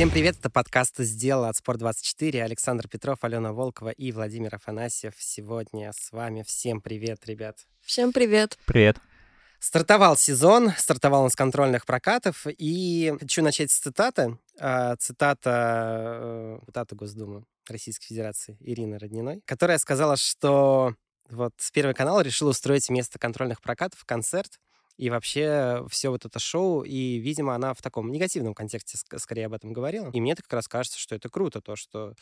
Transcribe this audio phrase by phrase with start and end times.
[0.00, 2.40] Всем привет, это подкаст «Сделал» от Спорт24.
[2.40, 5.12] Александр Петров, Алена Волкова и Владимир Афанасьев.
[5.18, 6.42] Сегодня с вами.
[6.42, 7.66] Всем привет, ребят.
[7.82, 8.56] Всем привет.
[8.64, 8.96] Привет.
[9.58, 14.38] Стартовал сезон, стартовал он с контрольных прокатов, и хочу начать с цитаты.
[14.58, 20.94] А, цитата, э, цитата Госдумы Российской Федерации Ирины Родниной, которая сказала, что
[21.28, 24.60] вот Первый канал решил устроить вместо контрольных прокатов концерт,
[25.00, 29.46] и вообще все вот это шоу, и, видимо, она в таком негативном контексте ск- скорее
[29.46, 30.10] об этом говорила.
[30.12, 32.14] И мне так как раз кажется, что это круто, то, что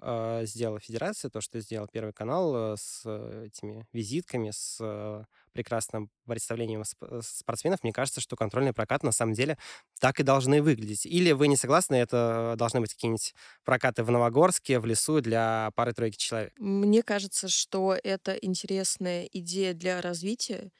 [0.00, 5.24] э, сделала Федерация, то, что сделал Первый канал э, с э, этими визитками, с э,
[5.52, 7.82] прекрасным представлением сп- э, спортсменов.
[7.82, 9.58] Мне кажется, что контрольный прокат на самом деле
[10.00, 11.06] так и должны выглядеть.
[11.06, 16.16] Или вы не согласны, это должны быть какие-нибудь прокаты в Новогорске, в лесу для пары-тройки
[16.16, 16.52] человек?
[16.58, 20.70] Мне кажется, что это интересная идея для развития.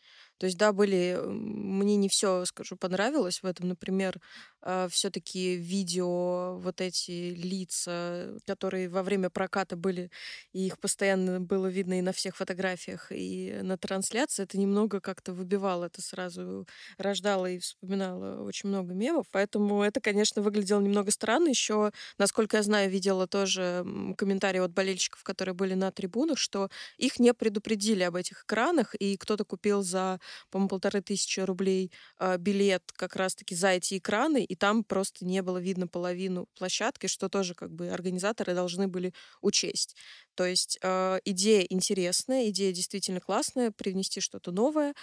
[0.40, 3.68] То есть, да, были, мне не все, скажу, понравилось в этом.
[3.68, 4.18] Например,
[4.62, 10.10] а, все-таки видео, вот эти лица, которые во время проката были,
[10.54, 15.32] и их постоянно было видно и на всех фотографиях, и на трансляции, это немного как-то
[15.34, 16.66] выбивало, это сразу
[16.98, 19.26] рождало и вспоминало очень много мемов.
[19.30, 21.48] Поэтому это, конечно, выглядело немного странно.
[21.48, 23.84] Еще, насколько я знаю, видела тоже
[24.16, 29.16] комментарии от болельщиков, которые были на трибунах, что их не предупредили об этих экранах, и
[29.16, 34.54] кто-то купил за по-моему, полторы тысячи рублей э, билет как раз-таки за эти экраны, и
[34.56, 39.96] там просто не было видно половину площадки, что тоже как бы организаторы должны были учесть.
[40.34, 44.94] То есть э, идея интересная, идея действительно классная, привнести что-то новое,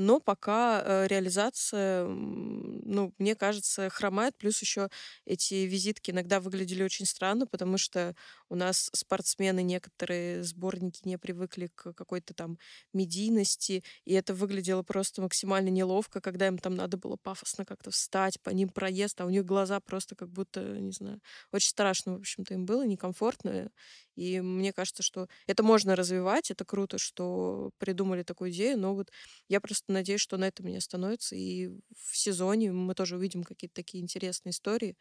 [0.00, 4.36] но пока э, реализация, ну, мне кажется, хромает.
[4.38, 4.88] Плюс еще
[5.24, 8.14] эти визитки иногда выглядели очень странно, потому что
[8.48, 12.58] у нас спортсмены, некоторые сборники не привыкли к какой-то там
[12.92, 18.40] медийности, и это выглядело просто максимально неловко, когда им там надо было пафосно как-то встать,
[18.42, 21.20] по ним проезд, а у них глаза просто как будто, не знаю,
[21.52, 23.70] очень страшно, в общем-то, им было, некомфортно.
[24.16, 29.10] И мне кажется, что это можно развивать, это круто, что придумали такую идею, но вот
[29.48, 33.74] я просто надеюсь, что на этом не остановится, и в сезоне мы тоже увидим какие-то
[33.74, 34.96] такие интересные истории,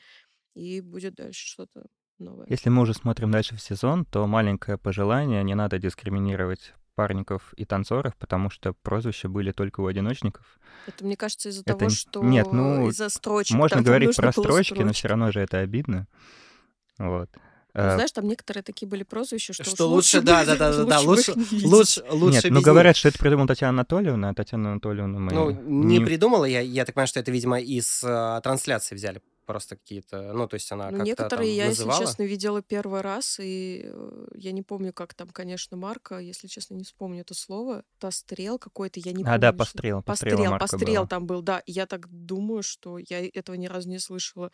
[0.54, 1.86] и будет дальше что-то
[2.20, 2.48] новое.
[2.50, 7.66] Если мы уже смотрим дальше в сезон, то маленькое пожелание, не надо дискриминировать парников и
[7.66, 10.60] танцоров, потому что прозвища были только у одиночников.
[10.88, 11.76] Это, мне кажется, из-за это...
[11.76, 13.58] того, что Нет, ну, из-за строчек.
[13.58, 16.08] Можно говорить про строчки, строчки, но все равно же это обидно.
[16.98, 17.30] Вот.
[17.74, 20.84] Ну, э, знаешь, там некоторые такие были прозвища, что, что лучше, лучше, да, да, да,
[20.86, 21.34] да, лучше,
[21.64, 22.44] лучше, лучше.
[22.44, 25.34] Нет, ну говорят, что это придумала Татьяна Анатольевна, а Татьяна Анатольевна мы...
[25.34, 29.22] Ну, не, не придумала, я, я так понимаю, что это, видимо, из э, трансляции взяли
[29.46, 32.00] просто какие-то, ну, то есть она ну, как-то Некоторые там я, называла.
[32.00, 36.48] если честно, видела первый раз, и э, я не помню, как там, конечно, Марка, если
[36.48, 37.84] честно, не вспомню это слово.
[38.00, 39.36] Пострел какой-то, я не а, помню.
[39.36, 40.04] А, да, пострел.
[40.04, 41.64] Пострел, пострел там был, да.
[41.66, 44.52] Я так думаю, что я этого ни разу не слышала.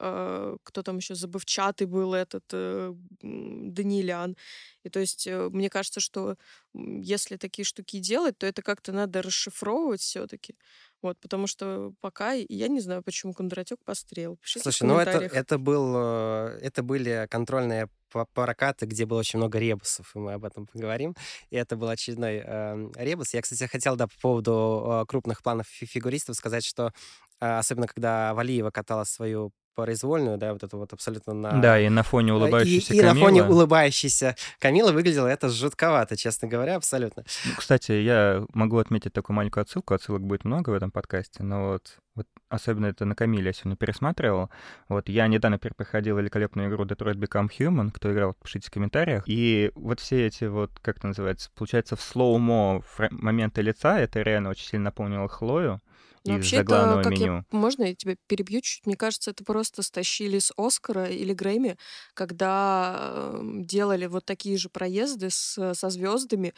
[0.00, 4.36] Э, кто там еще забывчатый был этот э, Данилян.
[4.82, 6.36] И то есть мне кажется, что
[6.74, 10.54] если такие штуки делать, то это как-то надо расшифровывать все-таки.
[11.02, 14.36] Вот, потому что пока я не знаю, почему Кондратюк пострел.
[14.36, 20.12] Пишите Слушай, ну это, это, был, это были контрольные прокаты, где было очень много ребусов,
[20.14, 21.14] и мы об этом поговорим.
[21.50, 23.34] И это был очередной э, ребус.
[23.34, 26.92] Я, кстати, хотел, да, по поводу э, крупных планов фигуристов сказать, что
[27.40, 31.60] э, особенно когда Валиева катала свою произвольную, да, вот это вот абсолютно на...
[31.60, 36.48] Да, и на фоне улыбающейся и, и на фоне улыбающейся Камилы выглядело это жутковато, честно
[36.48, 37.24] говоря, абсолютно.
[37.46, 41.68] Ну, кстати, я могу отметить такую маленькую отсылку, отсылок будет много в этом подкасте, но
[41.68, 44.50] вот, вот особенно это на Камиле я сегодня пересматривал.
[44.88, 49.24] Вот я недавно проходил великолепную игру Detroit Become Human, кто играл, пишите в комментариях.
[49.26, 54.50] И вот все эти вот, как это называется, получается, в слоумо моменты лица, это реально
[54.50, 55.80] очень сильно напомнило Хлою.
[56.24, 57.36] Ну, вообще, это, как меню.
[57.36, 58.84] Я, можно я тебя перебью чуть?
[58.86, 61.76] Мне кажется, это просто стащили с Оскара или Грэмми,
[62.14, 66.52] когда э, делали вот такие же проезды с, со звездами.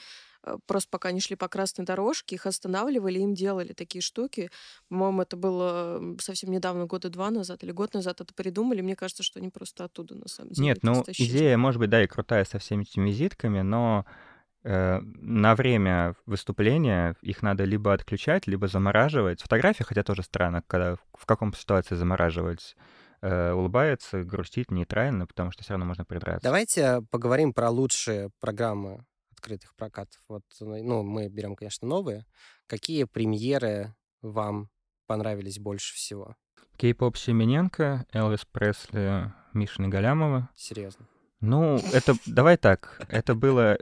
[0.45, 4.51] Э, просто пока они шли по красной дорожке, их останавливали, им делали такие штуки.
[4.89, 8.81] По-моему, это было совсем недавно, года два назад или год назад это придумали.
[8.81, 11.29] Мне кажется, что они просто оттуда, на самом деле, Нет, ну, стащили.
[11.29, 14.32] идея, может быть, да, и крутая со всеми этими визитками, но Э,
[14.65, 19.43] на время выступления их надо либо отключать, либо замораживать.
[19.43, 22.77] Фотографии, хотя тоже странно, когда в каком ситуации замораживать
[23.23, 26.45] э, улыбается, грустит нейтрально, потому что все равно можно придраться.
[26.45, 30.21] Давайте поговорим про лучшие программы открытых прокатов.
[30.29, 32.25] Вот, ну, мы берем, конечно, новые.
[32.69, 34.71] Какие премьеры вам
[35.07, 36.37] понравились больше всего?
[36.77, 40.49] Кей-поп Семененко, Элвис Пресли, Мишина Галямова.
[40.55, 41.09] Серьезно?
[41.41, 43.77] Ну, это, давай так, это было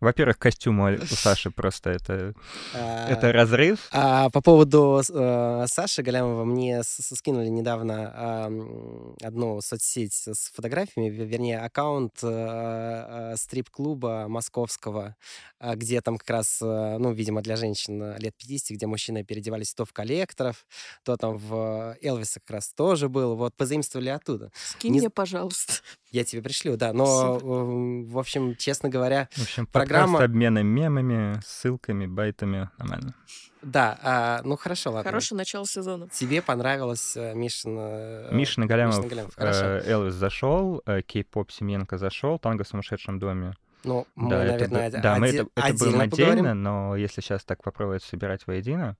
[0.00, 2.34] Во-первых, костюм у Саши просто это,
[2.74, 3.88] это А, разрыв.
[3.92, 8.46] а по поводу э, Саши Галямова мне скинули недавно
[9.22, 12.28] одну соцсеть с фотографиями, ве- вернее, аккаунт э,
[13.32, 15.16] э, стрип-клуба московского,
[15.60, 19.72] где там как раз, э, ну, видимо, для женщин э, лет 50, где мужчины переодевались
[19.74, 20.66] то в коллекторов,
[21.04, 23.36] то там в Элвиса как раз тоже был.
[23.36, 24.50] Вот, позаимствовали оттуда.
[24.54, 25.74] Скинь Не мне, пожалуйста.
[26.16, 26.94] Я тебе пришлю, да.
[26.94, 32.70] Но, э, в общем, честно говоря, В общем, Программа- обменом мемами, ссылками, байтами.
[32.78, 33.14] Нормально.
[33.60, 35.10] да, а, ну хорошо, ладно.
[35.10, 36.08] Хорошее начало сезона.
[36.08, 37.76] Тебе понравилось э, Мишин...
[37.78, 39.64] э, Мишин Галямов, Мишин Галямов, хорошо.
[39.66, 43.54] э, Элвис зашел, э, Кей-поп Семенко зашел, танго в сумасшедшем доме.
[43.84, 46.32] Ну, мы, да, это, наверное, оде- да, мы оде- это, это будем отдельно поговорим.
[46.32, 48.96] отдельно, но если сейчас так попробовать собирать воедино,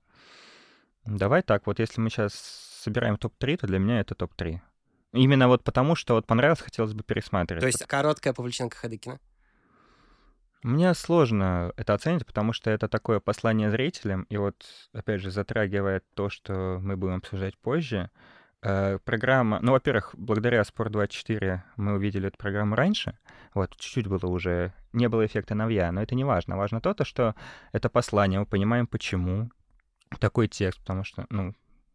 [1.05, 2.33] давай так, вот если мы сейчас
[2.83, 4.59] собираем топ-3, то для меня это топ-3.
[5.17, 7.61] Именно вот потому, что вот понравилось, хотелось бы пересматривать.
[7.61, 9.19] То есть короткая Павлюченко Хадыкина.
[10.63, 16.03] Мне сложно это оценить, потому что это такое послание зрителям, и вот, опять же, затрагивает
[16.15, 18.09] то, что мы будем обсуждать позже.
[18.63, 23.17] Э, программа, ну, во-первых, благодаря Спорт24 мы увидели эту программу раньше,
[23.53, 26.57] вот, чуть-чуть было уже, не было эффекта новья, но это не важно.
[26.57, 27.35] Важно то, то, что
[27.71, 29.51] это послание, мы понимаем, почему
[30.19, 31.53] такой текст, потому что, ну,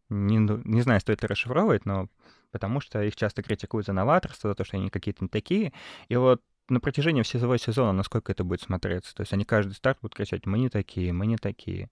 [0.09, 2.07] не, ну, не знаю, стоит ли расшифровывать, но
[2.53, 5.73] потому что их часто критикуют за новаторство, за то, что они какие-то не такие,
[6.07, 9.13] и вот на протяжении всего сезона, насколько это будет смотреться.
[9.13, 11.89] То есть они каждый старт будут кричать, мы не такие, мы не такие.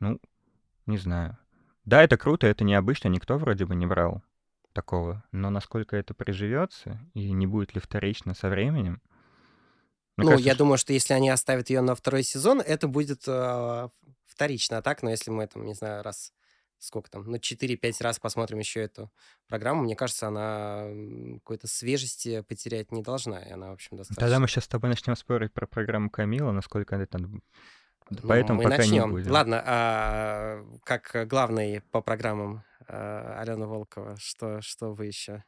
[0.00, 0.20] Ну,
[0.86, 1.38] не знаю.
[1.84, 4.22] Да, это круто, это необычно, никто вроде бы не брал
[4.72, 5.24] такого.
[5.32, 9.00] Но насколько это приживется и не будет ли вторично со временем?
[10.16, 12.88] Мне ну, кажется, я что- думаю, что если они оставят ее на второй сезон, это
[12.88, 13.88] будет э,
[14.26, 14.78] вторично.
[14.78, 16.32] А так, но если мы там, не знаю, раз
[16.82, 19.10] сколько там, ну, 4-5 раз посмотрим еще эту
[19.46, 20.88] программу, мне кажется, она
[21.38, 23.40] какой-то свежести потерять не должна.
[23.40, 24.20] И она, в общем, достаточно...
[24.20, 27.42] Тогда мы сейчас с тобой начнем спорить про программу Камила, насколько это там...
[28.10, 29.06] Ну, Поэтому мы пока начнем.
[29.06, 29.30] не будем.
[29.30, 35.44] Ладно, а как главный по программам а, Алена Волкова, что, что вы еще?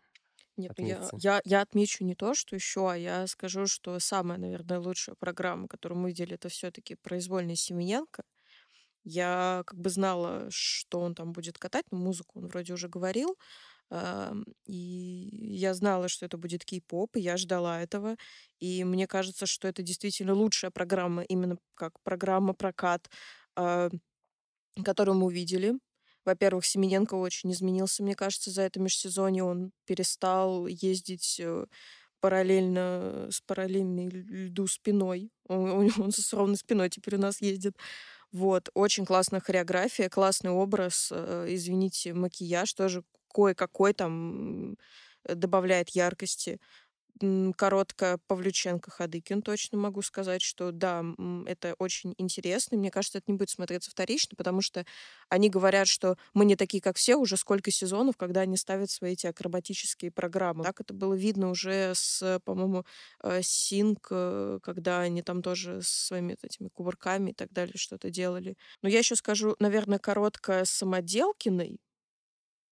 [0.57, 4.39] Нет, ну я, я, я отмечу не то, что еще, а я скажу, что самая,
[4.39, 8.23] наверное, лучшая программа, которую мы видели, это все-таки произвольный Семененко.
[9.05, 13.37] Я как бы знала, что он там будет катать, но музыку он вроде уже говорил.
[14.67, 18.17] И я знала, что это будет кей-поп, и я ждала этого.
[18.61, 23.09] И мне кажется, что это действительно лучшая программа, именно как программа прокат,
[23.57, 23.91] а,
[24.85, 25.75] которую мы увидели.
[26.25, 29.45] Во-первых, Семененко очень изменился, мне кажется, за это межсезонье.
[29.45, 31.67] Он перестал ездить э,
[32.21, 35.31] параллельно с параллельной ль- льду спиной.
[35.49, 37.77] Он, он- он с ровной спиной теперь у нас ездит.
[38.35, 44.77] Вот, очень классная хореография, классный образ, э, извините, макияж тоже кое-какой там
[45.25, 46.61] добавляет яркости.
[47.57, 51.05] Короткая Павлюченко Хадыкин, точно могу сказать, что да,
[51.47, 52.77] это очень интересно.
[52.77, 54.85] Мне кажется, это не будет смотреться вторично, потому что
[55.29, 59.13] они говорят, что мы не такие, как все, уже сколько сезонов, когда они ставят свои
[59.13, 60.65] эти акробатические программы.
[60.65, 62.85] Так это было видно уже с, по-моему,
[63.23, 68.11] э, Синк, э, когда они там тоже с своими этими кувырками и так далее что-то
[68.11, 68.57] делали.
[68.83, 71.79] Но я еще скажу, наверное, короткая Самоделкиной.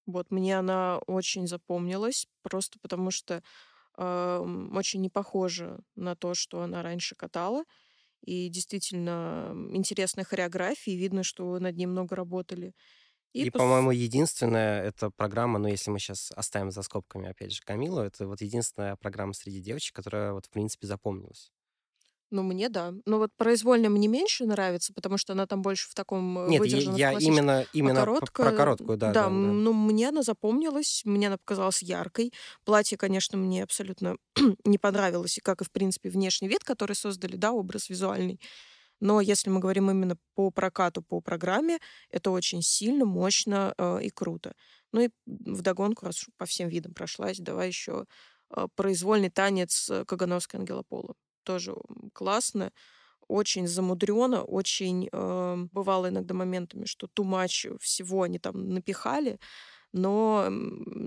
[0.06, 3.42] Вот мне она очень запомнилась, просто потому что
[3.98, 7.64] очень не похожа на то, что она раньше катала.
[8.22, 12.74] И действительно интересная хореография, и видно, что над ней много работали.
[13.38, 17.62] И, пос- по-моему, единственная эта программа, ну, если мы сейчас оставим за скобками, опять же,
[17.62, 21.50] Камилу, это вот единственная программа среди девочек, которая вот, в принципе, запомнилась.
[22.32, 22.94] Ну, мне да.
[23.04, 26.64] Но вот произвольная мне меньше нравится, потому что она там больше в таком э, Нет,
[26.64, 31.26] я, именно, именно а короткая, про короткую, да, да, да, ну, мне она запомнилась, мне
[31.26, 32.32] она показалась яркой.
[32.64, 34.16] Платье, конечно, мне абсолютно
[34.64, 38.40] не понравилось, и как и, в принципе, внешний вид, который создали, да, образ визуальный.
[39.02, 44.10] Но если мы говорим именно по прокату, по программе, это очень сильно, мощно э, и
[44.10, 44.54] круто.
[44.92, 48.06] Ну и вдогонку, раз по всем видам прошлась, давай еще
[48.56, 51.14] э, произвольный танец э, Кагановской Ангелопола.
[51.44, 51.74] Тоже
[52.12, 52.72] классно,
[53.28, 59.38] очень замудрено, очень э, бывало иногда моментами, что too much всего они там напихали,
[59.92, 60.48] но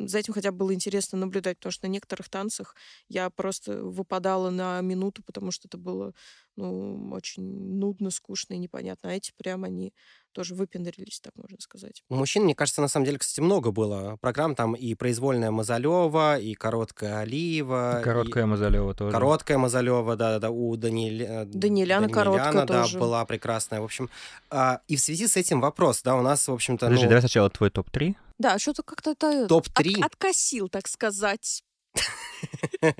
[0.07, 2.75] за этим хотя бы было интересно наблюдать, потому что на некоторых танцах
[3.09, 6.13] я просто выпадала на минуту, потому что это было
[6.55, 9.09] ну, очень нудно, скучно и непонятно.
[9.11, 9.93] А эти прям они
[10.35, 12.03] тоже выпендрились, так можно сказать.
[12.09, 14.53] У мужчин, мне кажется, на самом деле, кстати, много было программ.
[14.53, 18.01] Там и произвольная Мазалева, и короткая Алиева.
[18.01, 19.11] и Короткая Мазалева тоже.
[19.11, 21.45] Короткая Мазалева, да-да-да, у Даниэль...
[21.45, 22.99] Даниэляна короткая да, тоже.
[22.99, 23.79] была прекрасная.
[23.79, 24.09] В общем,
[24.49, 27.21] а, и в связи с этим вопрос, да, у нас, в общем-то, Подожди, ну, давай
[27.21, 28.15] сначала твой топ-3.
[28.37, 29.99] Да, что-то как-то это Топ-3?
[29.99, 31.63] от- откосил, так сказать.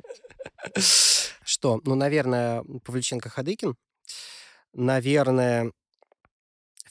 [1.43, 3.75] что, ну, наверное, Павлюченко Хадыкин,
[4.73, 5.73] наверное,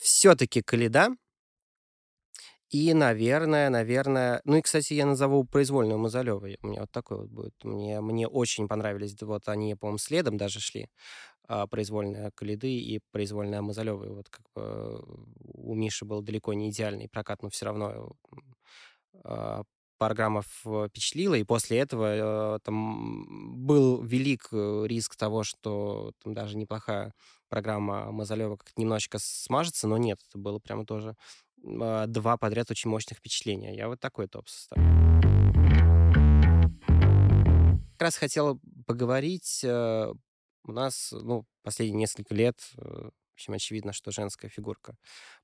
[0.04, 1.16] все-таки Каледа.
[2.68, 4.40] И, наверное, наверное...
[4.44, 6.48] Ну и, кстати, я назову произвольную Мазалева.
[6.62, 7.54] У меня вот такой вот будет.
[7.62, 9.16] Мне, мне очень понравились.
[9.22, 10.88] Вот они, по-моему, следом даже шли.
[11.48, 14.14] А, произвольная Калиды и произвольная Мазалева.
[14.14, 15.02] Вот как бы
[15.54, 18.12] у Миши был далеко не идеальный прокат, но все равно
[19.24, 19.62] а,
[19.98, 26.56] программа впечатлила, и после этого э, там был велик э, риск того, что там даже
[26.56, 27.14] неплохая
[27.54, 31.14] программа Мазалева как немножечко смажется, но нет, это было прямо тоже
[31.62, 33.76] э, два подряд очень мощных впечатления.
[33.76, 34.84] Я вот такой топ составлю.
[37.92, 38.58] Как раз хотела
[38.88, 39.60] поговорить.
[39.62, 40.12] Э,
[40.64, 44.96] у нас, ну, последние несколько лет э, в общем, очевидно, что женская фигурка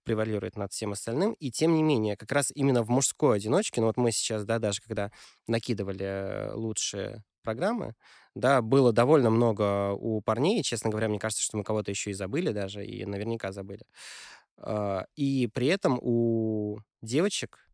[0.02, 1.34] превалирует над всем остальным.
[1.34, 4.58] И тем не менее, как раз именно в мужской одиночке, ну вот мы сейчас, да,
[4.58, 5.12] даже когда
[5.46, 7.94] накидывали э, лучшие программы,
[8.34, 10.62] да, было довольно много у парней.
[10.62, 13.84] Честно говоря, мне кажется, что мы кого-то еще и забыли даже, и наверняка забыли.
[14.58, 17.68] А, и при этом у девочек,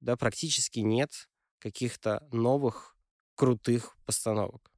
[0.00, 2.96] да, практически нет каких-то новых
[3.34, 4.72] крутых постановок.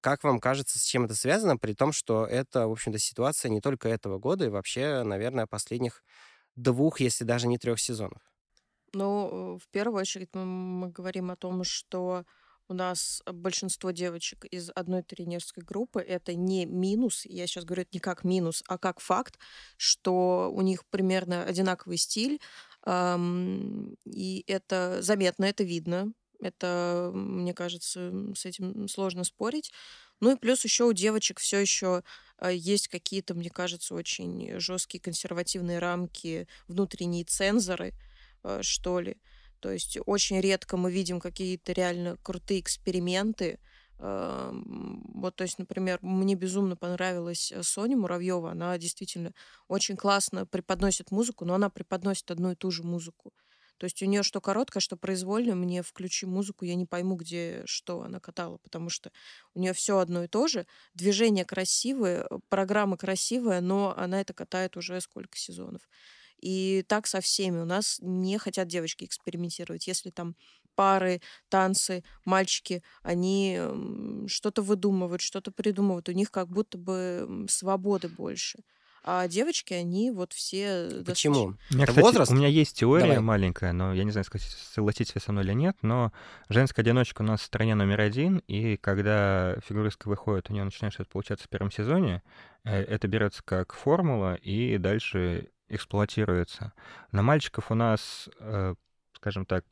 [0.00, 3.60] Как вам кажется, с чем это связано, при том, что это, в общем-то, ситуация не
[3.60, 6.04] только этого года и вообще, наверное, последних
[6.56, 8.22] двух, если даже не трех сезонов?
[8.92, 12.24] Ну, в первую очередь мы говорим о том, что
[12.68, 16.00] у нас большинство девочек из одной тренерской группы.
[16.00, 19.38] Это не минус, я сейчас говорю это не как минус, а как факт,
[19.76, 22.40] что у них примерно одинаковый стиль,
[22.86, 26.12] эм, и это заметно, это видно.
[26.40, 29.72] Это, мне кажется, с этим сложно спорить.
[30.20, 32.02] Ну и плюс еще у девочек все еще
[32.36, 37.94] а, есть какие-то, мне кажется, очень жесткие консервативные рамки, внутренние цензоры,
[38.42, 39.16] а, что ли.
[39.64, 43.58] То есть очень редко мы видим какие-то реально крутые эксперименты.
[43.98, 44.52] А,
[45.14, 48.50] вот, то есть, например, мне безумно понравилась э, Соня Муравьева.
[48.50, 49.32] Она действительно
[49.66, 53.32] очень классно преподносит музыку, но она преподносит одну и ту же музыку.
[53.78, 55.54] То есть у нее что короткое, что произвольно.
[55.54, 59.12] Мне включи музыку, я не пойму, где что она катала, потому что
[59.54, 60.66] у нее все одно и то же.
[60.92, 65.88] Движения красивые, э, программа красивая, но она это катает уже сколько сезонов.
[66.40, 67.60] И так со всеми.
[67.60, 69.86] У нас не хотят девочки экспериментировать.
[69.86, 70.36] Если там
[70.74, 73.60] пары, танцы, мальчики, они
[74.26, 76.08] что-то выдумывают, что-то придумывают.
[76.08, 78.58] У них как будто бы свободы больше.
[79.06, 81.02] А девочки, они вот все...
[81.04, 81.56] Почему?
[81.70, 82.32] У меня, кстати, возраст?
[82.32, 83.20] у меня есть теория Давай.
[83.20, 84.24] маленькая, но я не знаю,
[84.72, 86.10] согласитесь вы со мной или нет, но
[86.48, 90.94] женская одиночка у нас в стране номер один, и когда фигуристка выходит, у нее начинает
[90.94, 92.22] что-то получаться в первом сезоне,
[92.64, 96.72] э, это берется как формула и дальше эксплуатируется.
[97.12, 98.74] На мальчиков у нас, э,
[99.12, 99.64] скажем так,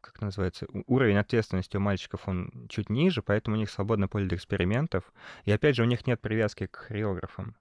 [0.00, 4.36] как называется, уровень ответственности у мальчиков, он чуть ниже, поэтому у них свободное поле для
[4.36, 5.12] экспериментов.
[5.44, 7.56] И опять же, у них нет привязки к хореографам.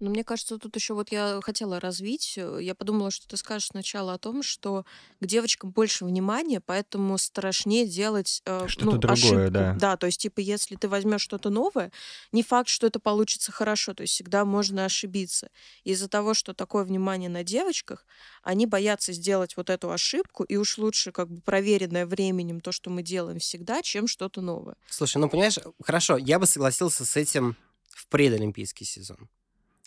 [0.00, 2.34] Но мне кажется, тут еще вот я хотела развить.
[2.38, 4.86] Э, я подумала, что ты скажешь сначала о том, что
[5.20, 9.50] к девочкам больше внимания, поэтому страшнее делать э, что-то ну, другое, ошибку.
[9.50, 9.76] да.
[9.78, 11.92] Да, то есть типа если ты возьмешь что-то новое,
[12.32, 15.50] не факт, что это получится хорошо, то есть всегда можно ошибиться.
[15.84, 18.06] Из-за того, что такое внимание на девочках,
[18.42, 22.88] они боятся сделать вот эту ошибку, и уж лучше как бы проверенное временем то, что
[22.88, 24.76] мы делаем всегда, чем что-то новое.
[24.88, 27.54] Слушай, ну понимаешь, хорошо, я бы согласился с этим
[27.90, 29.28] в предолимпийский сезон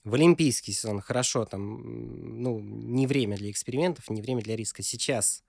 [0.03, 4.83] в олимпийский сезон хорошо, там, ну, не время для экспериментов, не время для риска.
[4.83, 5.43] Сейчас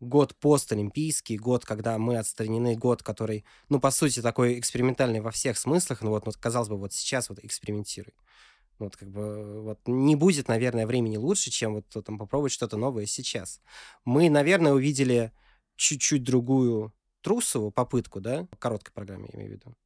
[0.00, 5.56] год постолимпийский, год, когда мы отстранены, год, который, ну, по сути, такой экспериментальный во всех
[5.56, 8.14] смыслах, ну, вот, ну, казалось бы, вот сейчас вот экспериментируй.
[8.78, 12.76] Ну, вот как бы вот не будет, наверное, времени лучше, чем вот там попробовать что-то
[12.76, 13.60] новое сейчас.
[14.04, 15.32] Мы, наверное, увидели
[15.76, 19.76] чуть-чуть другую Трусову попытку, да, в короткой программе, я имею в виду.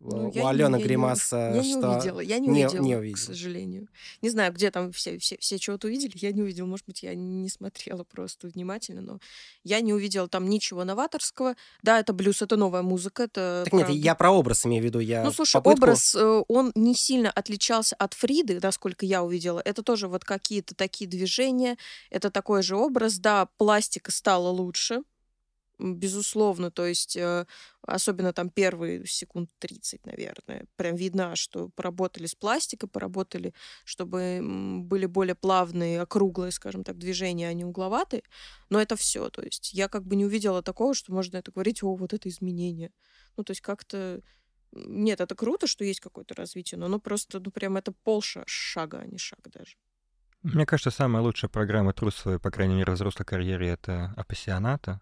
[0.00, 1.70] Ну, у Алены Гримаса, я что...
[1.70, 3.88] Я не увидела, я не, не увидела, не увидела, к сожалению.
[4.20, 6.66] Не знаю, где там все, все, все чего-то увидели, я не увидела.
[6.66, 9.18] Может быть, я не смотрела просто внимательно, но
[9.62, 11.56] я не увидела там ничего новаторского.
[11.82, 13.92] Да, это блюз, это новая музыка, это Так правда.
[13.92, 14.98] нет, я про образ имею в виду.
[14.98, 15.84] Я ну, слушай, попытку...
[15.84, 19.62] образ, э, он не сильно отличался от Фриды, насколько я увидела.
[19.64, 21.78] Это тоже вот какие-то такие движения,
[22.10, 23.18] это такой же образ.
[23.18, 25.02] Да, пластика стала лучше,
[25.78, 27.46] Безусловно, то есть э,
[27.82, 33.52] особенно там первые секунд 30, наверное, прям видно, что поработали с пластикой, поработали,
[33.84, 34.40] чтобы
[34.84, 38.22] были более плавные, округлые, скажем так, движения, а не угловатые.
[38.70, 39.30] Но это все.
[39.30, 42.28] То есть я как бы не увидела такого, что можно это говорить, о, вот это
[42.28, 42.92] изменение.
[43.36, 44.20] Ну, то есть как-то...
[44.72, 49.06] Нет, это круто, что есть какое-то развитие, но оно просто, ну, прям это полшага, а
[49.06, 49.76] не шаг даже.
[50.44, 55.00] Мне кажется, самая лучшая программа Трусовой, по крайней мере, взрослой карьере, это «Апассионата»,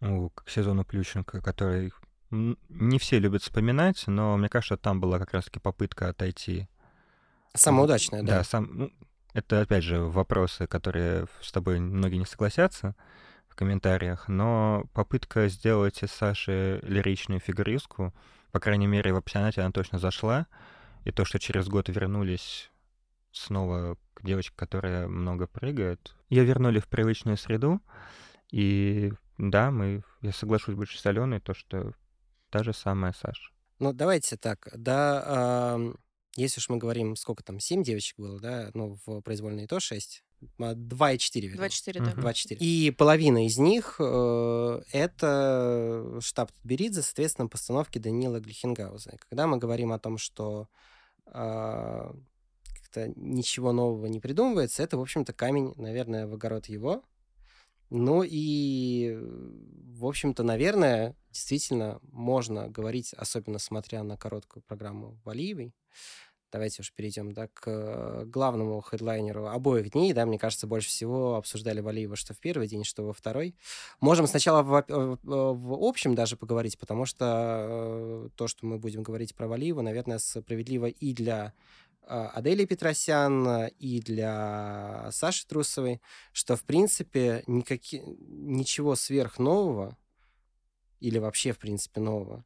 [0.00, 1.92] к сезону Плющенко, который
[2.30, 6.68] не все любят вспоминать, но мне кажется, там была как раз-таки попытка отойти
[7.56, 8.38] Самая удачная, да.
[8.38, 8.92] Да, сам, ну,
[9.32, 12.94] это, опять же, вопросы, которые с тобой многие не согласятся
[13.48, 18.14] в комментариях, но попытка сделать из Саши лиричную фигуристку,
[18.52, 20.46] по крайней мере, в опционате она точно зашла,
[21.04, 22.70] и то, что через год вернулись
[23.32, 27.80] снова к девочке, которая много прыгает, ее вернули в привычную среду,
[28.50, 31.92] и да, мы, я соглашусь больше с Аленой, то, что
[32.50, 33.52] та же самая Саша.
[33.78, 35.78] Ну, давайте так, да,
[36.36, 40.22] если уж мы говорим, сколько там, 7 девочек было, да, ну, в произвольной то 6,
[40.58, 41.68] 2 и 4, вернее.
[41.68, 42.12] 2-4, да.
[42.12, 42.60] 2 4.
[42.60, 49.12] И половина из них э, это штаб Тутберидзе, соответственно, постановки Данила Глихенгауза.
[49.12, 50.68] И когда мы говорим о том, что
[51.26, 57.02] э, как-то ничего нового не придумывается, это, в общем-то, камень, наверное, в огород его.
[57.90, 59.18] Ну и,
[59.96, 65.74] в общем-то, наверное, действительно можно говорить, особенно смотря на короткую программу Валиевой,
[66.52, 70.12] давайте уж перейдем да, к главному хедлайнеру обоих дней.
[70.12, 73.54] Да, мне кажется, больше всего обсуждали Валиева что в первый день, что во второй.
[74.00, 79.02] Можем сначала в, э, в общем даже поговорить, потому что э, то, что мы будем
[79.02, 81.50] говорить про Валиева, наверное, справедливо и для э,
[82.06, 86.00] Адели Петросян и для Саши Трусовой,
[86.32, 88.02] что, в принципе, никаки...
[88.06, 89.96] ничего сверхнового
[91.00, 92.44] или вообще, в принципе, нового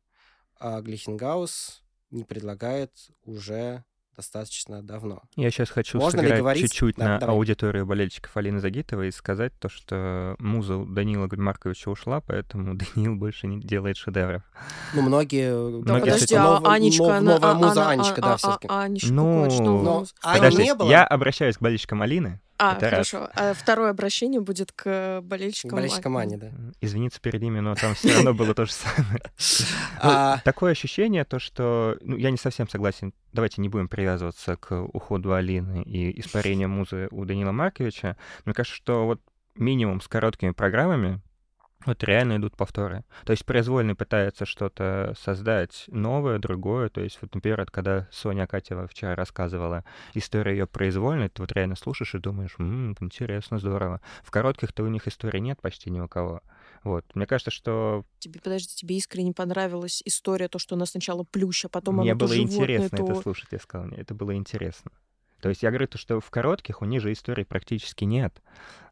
[0.61, 2.93] а Глихенгаус не предлагает
[3.25, 3.85] уже
[4.21, 5.23] достаточно давно.
[5.35, 6.63] Я сейчас хочу Можно сыграть говорить...
[6.63, 7.37] чуть-чуть да, на давай.
[7.37, 13.47] аудиторию болельщиков Алины Загитовой и сказать то, что муза Данила Марковича ушла, поэтому Даниил больше
[13.47, 14.43] не делает шедевров.
[14.95, 15.83] Ну, многие...
[15.83, 16.67] Да, подожди, а нов...
[16.67, 17.21] Анечка...
[17.21, 17.41] Нов...
[17.41, 18.67] Новая а, муза а, Анечка, а, да, а, все-таки.
[18.69, 20.05] А, Анечка, ну, но...
[20.23, 20.91] Подожди, не было.
[20.91, 23.21] я обращаюсь к болельщикам Алины, а, это хорошо.
[23.21, 23.31] Раз.
[23.37, 26.51] А второе обращение будет к болельщикам, болельщикам Ани, да.
[26.83, 29.23] Извиниться перед ними, но там все равно было то же самое.
[30.03, 31.99] А такое ощущение, то, что...
[32.01, 33.13] Ну, я не совсем согласен.
[33.33, 38.17] Давайте не будем привязываться к уходу Алины и испарению музы у Данила Марковича.
[38.45, 39.21] Мне кажется, что вот
[39.57, 41.21] минимум с короткими программами
[41.87, 43.05] вот реально идут повторы.
[43.25, 46.89] То есть произвольный пытается что-то создать новое, другое.
[46.91, 51.77] То есть, вот, например, когда Соня Акатьева вчера рассказывала историю ее произвольной, ты вот реально
[51.77, 54.01] слушаешь и думаешь, м-м, интересно, здорово.
[54.23, 56.43] В коротких-то у них истории нет почти ни у кого.
[56.85, 57.05] Вот.
[57.15, 58.05] Мне кажется, что...
[58.19, 62.13] Тебе, подожди, тебе искренне понравилась история, то, что у нас сначала плющ, а потом Мне
[62.13, 63.87] оно было то интересно животное, это слушать, я сказал.
[63.87, 64.91] Мне это было интересно.
[65.41, 68.43] То есть я говорю то, что в коротких у них же истории практически нет.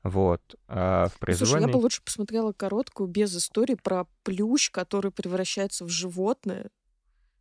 [0.03, 0.57] Вот.
[0.67, 1.61] А в произвольной...
[1.61, 6.71] Слушай, я бы лучше посмотрела короткую без истории про плющ, который превращается в животное.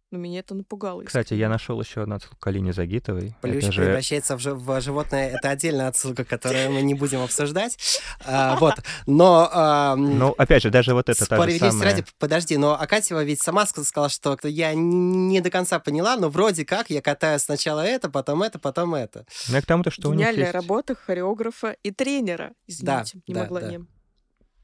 [0.10, 1.04] Но меня это напугало.
[1.04, 3.36] Кстати, я нашел еще одну отсылку к Алине Загитовой.
[3.42, 3.82] Плющ это же...
[3.82, 4.54] превращается в, ж...
[4.54, 5.32] в животное.
[5.32, 7.78] Это отдельная отсылка, которую мы не будем обсуждать.
[8.26, 8.76] А, вот.
[9.06, 9.50] Но...
[9.52, 9.98] А...
[9.98, 11.84] Ну, опять же, даже вот это та же самая...
[11.84, 16.64] ради, подожди, но Акатьева ведь сама сказала, что я не до конца поняла, но вроде
[16.64, 19.26] как я катаю сначала это, потом это, потом это.
[19.50, 20.54] Ну, к тому-то, что Гениальная у них есть...
[20.54, 22.54] работа хореографа и тренера.
[22.66, 23.72] Извините, да, не да, могла да.
[23.72, 23.86] не.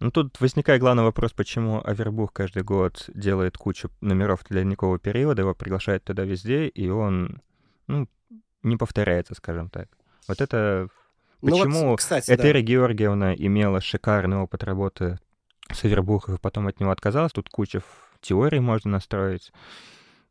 [0.04, 5.44] Ну, тут возникает главный вопрос, почему Авербух каждый год делает кучу номеров для ледникового периода,
[5.44, 7.42] его приглашают туда везде, и он,
[7.88, 8.10] ну,
[8.64, 9.88] не повторяется, скажем так.
[10.28, 10.90] Вот это...
[11.40, 12.68] Почему ну вот, кстати, Этери да.
[12.68, 15.20] Георгиевна имела шикарный опыт работы
[15.72, 17.82] с Авербухом, и потом от него отказалась, тут куча
[18.20, 19.54] теорий можно настроить.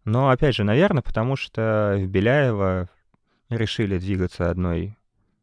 [0.04, 2.90] Но, опять же, наверное, потому что в Беляева
[3.48, 4.98] решили двигаться одной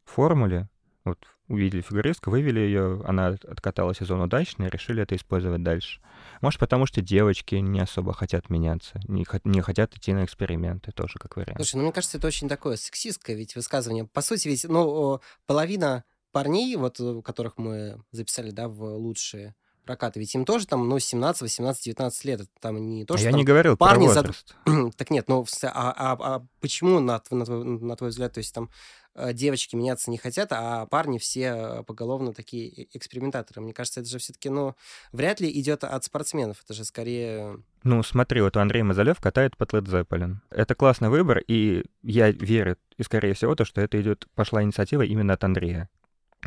[0.06, 0.70] формуле,
[1.04, 1.18] вот
[1.50, 6.00] увидели фигуристку, вывели ее, она откатала сезон удачно и решили это использовать дальше.
[6.42, 11.20] Может, потому что девочки не особо хотят меняться, не, не хотят идти на эксперименты, тоже
[11.20, 11.58] как вариант.
[11.58, 14.06] Слушай, ну мне кажется, это очень такое сексистское ведь высказывание.
[14.06, 19.56] По сути, ведь, ну, половина парней, вот, э, которых мы записали, да, в лучшие
[19.90, 23.26] прокаты, ведь им тоже там, ну, 17, 18, 19 лет, это там не то, что
[23.26, 24.56] Я не говорил парни про возраст.
[24.66, 24.92] За...
[24.98, 28.54] так нет, ну, а, а, а почему, на, на, твой, на твой взгляд, то есть
[28.54, 28.70] там
[29.20, 33.62] Э, девочки меняться не хотят, а парни все поголовно такие экспериментаторы.
[33.62, 34.76] Мне кажется, это же все-таки, ну,
[35.12, 36.62] вряд ли идет от спортсменов.
[36.64, 37.62] Это же скорее...
[37.84, 40.38] Ну, смотри, вот Андрей Мазалев катает под Led Zeppelin.
[40.50, 45.02] Это классный выбор, и я верю, и скорее всего, то, что это идет, пошла инициатива
[45.02, 45.90] именно от Андрея.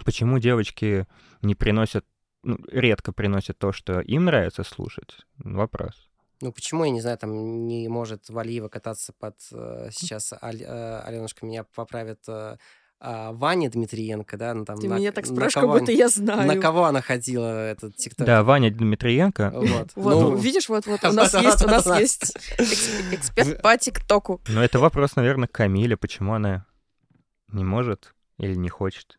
[0.05, 1.07] Почему девочки
[1.43, 2.07] не приносят,
[2.43, 5.19] ну, редко приносят то, что им нравится слушать?
[5.39, 6.09] Вопрос.
[6.41, 9.37] Ну, почему, я не знаю, там не может Валиева кататься под...
[9.53, 12.21] Э, сейчас Аль, э, Аленушка меня поправит...
[12.27, 12.57] Э,
[13.05, 16.47] а, Ваня Дмитриенко, да, ну, там, Ты на, меня так спрашиваешь, как будто я знаю.
[16.47, 18.25] На кого она ходила, этот тикток?
[18.25, 19.51] Да, Ваня Дмитриенко.
[19.53, 19.91] Вот.
[19.97, 20.37] вот ну...
[20.37, 22.37] Видишь, вот, вот у нас есть, у нас есть
[23.11, 24.41] эксперт по тиктоку.
[24.47, 26.65] Ну, это вопрос, наверное, к Камиле, почему она
[27.49, 29.19] не может или не хочет.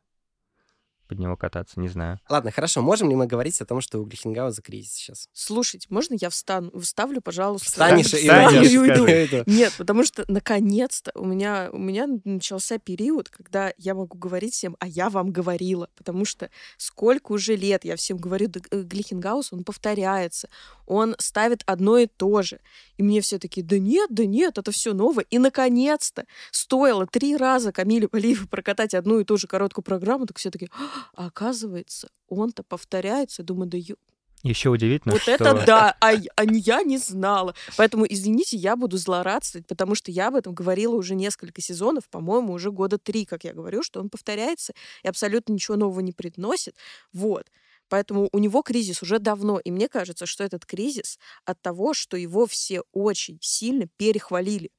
[1.08, 2.20] Под него кататься, не знаю.
[2.30, 5.30] Ладно, хорошо, можем ли мы говорить о том, что у Глихенгауза кризис сейчас?
[5.34, 7.68] Слушайте, можно я встану, вставлю, пожалуйста?
[7.68, 9.04] Встанешь и Встанешь, и уйду.
[9.04, 9.44] скажи.
[9.46, 14.76] Нет, потому что наконец-то у меня, у меня начался период, когда я могу говорить всем,
[14.80, 15.90] а я вам говорила.
[15.96, 20.50] Потому что сколько уже лет я всем говорю, да, э, Глихенгаус, он повторяется,
[20.86, 22.60] он ставит одно и то же.
[22.98, 25.26] И мне все таки да нет, да нет, это все новое.
[25.30, 30.38] И наконец-то стоило три раза Камиле Валиеву прокатать одну и ту же короткую программу, так
[30.38, 30.70] все таки
[31.16, 33.44] а оказывается, он-то повторяется.
[33.44, 33.96] Думаю, да ё-
[34.44, 35.32] Еще удивительно, вот что...
[35.32, 37.56] это да, а, я- а я не знала.
[37.78, 42.54] Поэтому, извините, я буду злорадствовать, потому что я об этом говорила уже несколько сезонов, по-моему,
[42.54, 46.76] уже года три, как я говорю, что он повторяется и абсолютно ничего нового не приносит.
[47.14, 47.50] Вот.
[47.90, 49.60] Поэтому у него кризис уже давно.
[49.60, 54.72] И мне кажется, что этот кризис от того, что его все очень сильно перехвалили.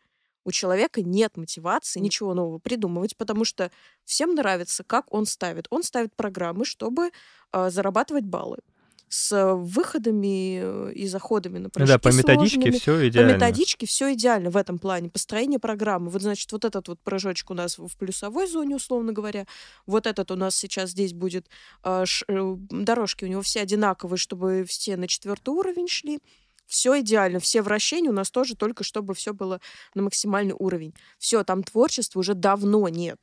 [0.45, 3.71] У человека нет мотивации ничего нового придумывать, потому что
[4.05, 5.67] всем нравится, как он ставит.
[5.71, 7.11] Он ставит программы, чтобы
[7.53, 8.59] э, зарабатывать баллы
[9.09, 12.79] с выходами э, и заходами на прыжки да, по методичке сложными.
[12.79, 13.33] все По идеально.
[13.35, 15.09] методичке все идеально в этом плане.
[15.09, 16.11] Построение программы.
[16.11, 19.47] Вот, значит, вот этот вот прыжочек у нас в плюсовой зоне, условно говоря.
[19.87, 21.47] Вот этот у нас сейчас здесь будет
[21.85, 26.19] э, ш- э, дорожки у него все одинаковые, чтобы все на четвертый уровень шли.
[26.67, 29.61] Все идеально, все вращения у нас тоже только чтобы все было
[29.95, 30.95] на максимальный уровень.
[31.19, 33.19] Все, там творчества уже давно нет.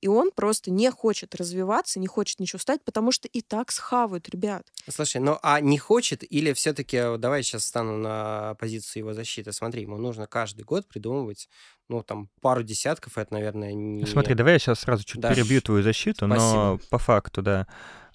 [0.00, 4.28] И он просто не хочет развиваться, не хочет ничего стать, потому что и так схавают,
[4.28, 4.66] ребят.
[4.86, 9.52] Слушай, ну а не хочет или все-таки, давай сейчас стану на позицию его защиты.
[9.52, 11.48] Смотри, ему нужно каждый год придумывать,
[11.88, 14.04] ну, там, пару десятков, это, наверное, не...
[14.04, 15.34] Смотри, давай я сейчас сразу чуть Да.
[15.34, 16.90] перебью твою защиту, но Спасибо.
[16.90, 17.66] по факту, да.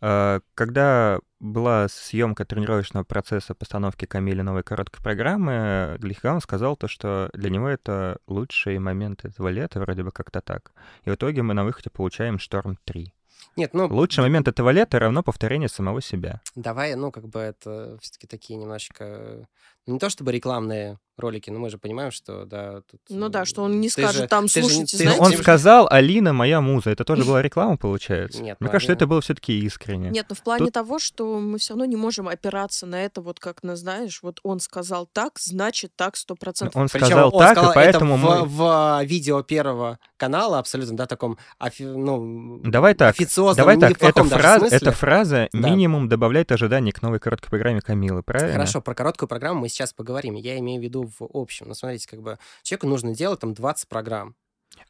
[0.01, 7.29] Э, Когда была съемка тренировочного процесса постановки Камиля новой короткой программы, Глихгаун сказал то, что
[7.33, 10.71] для него это лучший момент этого лета, вроде бы как-то так.
[11.05, 13.07] И в итоге мы на выходе получаем «Шторм 3».
[13.55, 16.41] Нет, ну, Лучший момент этого лета равно повторение самого себя.
[16.55, 19.47] давай, ну, как бы это все-таки такие немножечко...
[19.89, 23.01] Не то чтобы рекламные ролики, но мы же понимаем, что, да, тут...
[23.09, 25.09] Ну да, что он не ты скажет же- там, ты же не- слушайте, ты Но
[25.11, 26.91] же- знаете, он сказал, Алина моя муза.
[26.91, 28.41] Это тоже была реклама, получается?
[28.41, 30.11] Нет, Мне ну, кажется, Алина- это было все-таки искренне.
[30.11, 33.19] Нет, ну в плане Тут- того, что мы все равно не можем опираться на это,
[33.21, 36.77] вот как на, знаешь, вот он сказал так, значит так, сто процентов.
[36.81, 38.45] Он Причем сказал он так, сказал и поэтому это мы...
[38.45, 44.01] в, в видео первого канала абсолютно, да, таком, офи- ну, Давай так, официозном, Давай так,
[44.01, 45.69] эта фраза, эта фраза Да.
[45.69, 48.53] минимум добавляет ожиданий к новой короткой программе Камилы, правильно?
[48.53, 50.35] Хорошо, про короткую программу мы сейчас поговорим.
[50.35, 51.67] Я имею в виду в общем.
[51.69, 54.35] Ну, смотрите, как бы человеку нужно делать там 20 программ.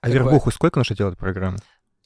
[0.01, 1.57] А как бы- вербуху сколько нужно делать программу?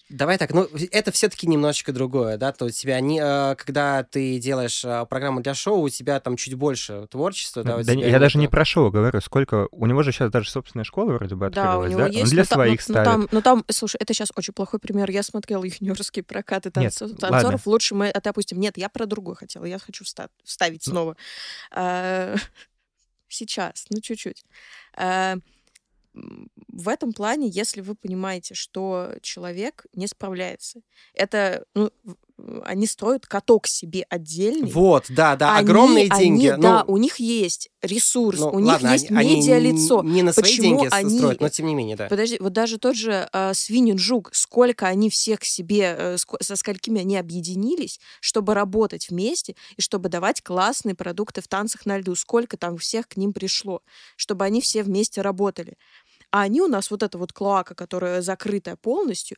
[0.10, 4.38] Давай так, ну, это все-таки немножечко другое, да, то у тебя не, э, когда ты
[4.38, 8.02] делаешь э, программу для шоу, у тебя там чуть больше творчества, да, у Да не-
[8.04, 9.70] тебя я даже не про шоу говорю, сколько...
[9.72, 12.08] У него же сейчас даже собственная школа вроде бы Да, у открылась, него да?
[12.08, 12.24] есть.
[12.26, 13.06] Он для но та- своих но- но ставит.
[13.06, 15.10] там, но там, слушай, это сейчас очень плохой пример.
[15.10, 17.30] Я смотрела юниорские прокаты Нет, танцов- ладно.
[17.30, 17.66] танцоров.
[17.66, 18.60] Лучше мы, это опустим.
[18.60, 19.64] Нет, я про другое хотела.
[19.66, 20.92] Я хочу вста- вставить Ну.
[20.92, 21.18] снова.
[21.72, 22.36] А,
[23.34, 24.46] Сейчас, ну чуть-чуть.
[26.16, 30.82] М, В этом плане, если вы понимаете, что человек не справляется,
[31.14, 31.92] это, ну,
[32.66, 36.50] они строят каток себе отдельный, Вот, да, да, Они- огромные они, деньги.
[36.62, 40.04] да, ну, у них есть ресурс, ну, у них ладно, есть они, они медиалицо.
[40.04, 42.08] не на свои Почему деньги они- строят, но тем не менее, да.
[42.08, 46.56] Подожди, вот даже тот же э, Свинин Жук, сколько они всех к себе, э, со
[46.56, 52.16] сколькими они объединились, чтобы работать вместе и чтобы давать классные продукты в танцах на льду,
[52.16, 53.82] сколько там всех к ним пришло,
[54.16, 55.76] чтобы они все вместе работали.
[56.32, 59.38] А они у нас, вот эта вот клоака, которая закрытая полностью,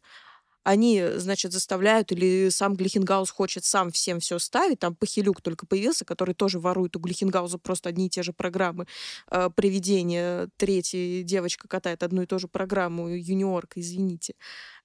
[0.65, 4.79] они, значит, заставляют, или сам Глихенгаус хочет сам всем все ставить.
[4.79, 8.87] Там Пахилюк только появился, который тоже ворует у Глихенгауза просто одни и те же программы.
[9.29, 14.33] Э, Привидение, третья девочка катает одну и ту же программу, юниорка, извините.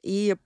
[0.03, 0.37] И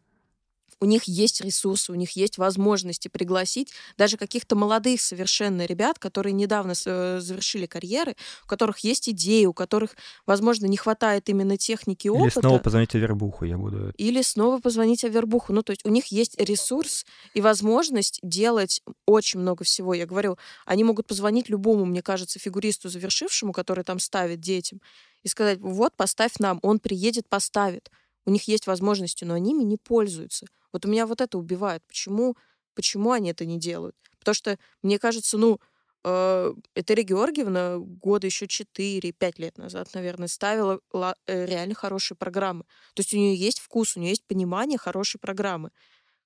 [0.80, 6.32] у них есть ресурсы, у них есть возможности пригласить даже каких-то молодых совершенно ребят, которые
[6.32, 12.06] недавно э, завершили карьеры, у которых есть идеи, у которых, возможно, не хватает именно техники
[12.06, 12.40] и Или опыта.
[12.40, 13.92] снова позвоните Вербуху, я буду...
[13.96, 15.52] Или снова позвонить Авербуху.
[15.52, 19.94] Ну, то есть у них есть ресурс и возможность делать очень много всего.
[19.94, 24.80] Я говорю, они могут позвонить любому, мне кажется, фигуристу завершившему, который там ставит детям,
[25.22, 26.58] и сказать, вот, поставь нам.
[26.62, 27.90] Он приедет, поставит.
[28.26, 30.46] У них есть возможности, но они ими не пользуются.
[30.74, 31.84] Вот у меня вот это убивает.
[31.87, 32.37] Почему,
[32.74, 33.94] почему они это не делают?
[34.18, 35.60] Потому что, мне кажется, ну,
[36.02, 42.64] э, Этери Георгиевна года еще 4-5 лет назад, наверное, ставила ла- э, реально хорошие программы.
[42.94, 45.70] То есть у нее есть вкус, у нее есть понимание хорошей программы.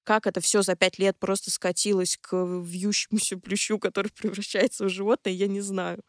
[0.02, 5.34] Как это все за пять лет просто скатилось к вьющемуся плющу, который превращается в животное,
[5.34, 6.02] я не знаю.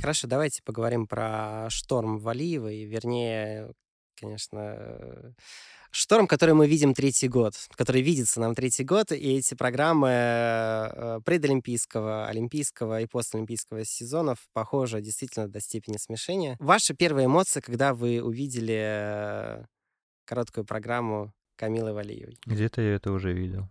[0.00, 3.72] Хорошо, давайте поговорим про шторм Валиевой, вернее,
[4.18, 5.32] конечно, э,
[5.90, 11.20] Шторм, который мы видим третий год, который видится нам третий год, и эти программы э,
[11.24, 16.56] предолимпийского, олимпийского и постолимпийского сезонов похожи действительно до степени смешения.
[16.58, 19.64] Ваши первые эмоции, когда вы увидели э,
[20.24, 22.38] короткую программу Камилы Валиевой?
[22.44, 23.68] Где-то я это уже видел.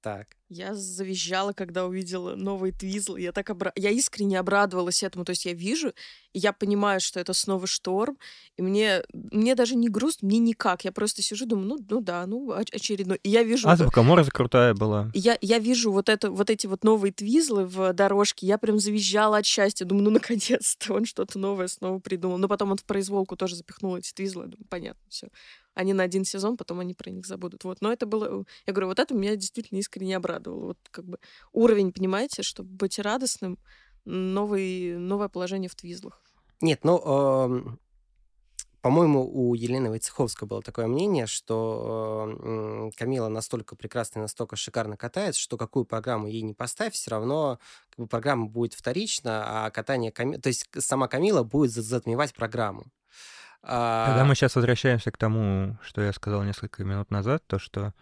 [0.00, 0.28] Так.
[0.52, 3.16] Я завизжала, когда увидела новый твизл.
[3.16, 3.72] Я так обра...
[3.74, 5.24] я искренне обрадовалась этому.
[5.24, 5.92] То есть я вижу,
[6.34, 8.18] и я понимаю, что это снова шторм.
[8.56, 10.84] И мне, мне даже не грустно, мне никак.
[10.84, 13.18] Я просто сижу, думаю, ну, ну да, ну очередной.
[13.22, 13.68] И я вижу...
[13.68, 15.10] Азбука Морзе крутая была.
[15.14, 18.46] Я, я вижу вот, это, вот эти вот новые твизлы в дорожке.
[18.46, 19.86] Я прям завизжала от счастья.
[19.86, 22.36] Думаю, ну наконец-то он что-то новое снова придумал.
[22.36, 24.44] Но потом он в произволку тоже запихнул эти твизлы.
[24.44, 25.28] думаю, понятно, все
[25.74, 27.64] они на один сезон, потом они про них забудут.
[27.64, 27.80] Вот.
[27.80, 28.44] Но это было...
[28.66, 30.66] Я говорю, вот это меня действительно искренне обрадовало.
[30.66, 31.18] Вот как бы
[31.52, 33.58] уровень, понимаете, чтобы быть радостным,
[34.04, 36.20] новый, новое положение в твизлах.
[36.60, 37.76] Нет, ну, э,
[38.82, 44.96] по-моему, у Елены Войцеховской было такое мнение, что э, Камила настолько прекрасно и настолько шикарно
[44.96, 49.70] катается, что какую программу ей не поставь, все равно как бы, программа будет вторична, а
[49.70, 50.40] катание Камилы...
[50.40, 52.86] То есть сама Камила будет затмевать программу.
[53.62, 57.94] Когда мы сейчас возвращаемся к тому, что я сказал несколько минут назад, то, что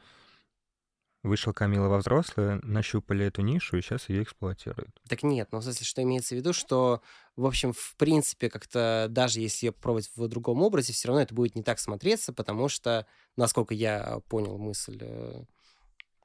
[1.23, 4.91] вышла Камила во взрослые, нащупали эту нишу и сейчас ее эксплуатируют.
[5.09, 7.03] Так нет, ну, в смысле, что имеется в виду, что,
[7.37, 11.35] в общем, в принципе, как-то даже если ее пробовать в другом образе, все равно это
[11.35, 14.99] будет не так смотреться, потому что, насколько я понял мысль...
[15.01, 15.45] Э,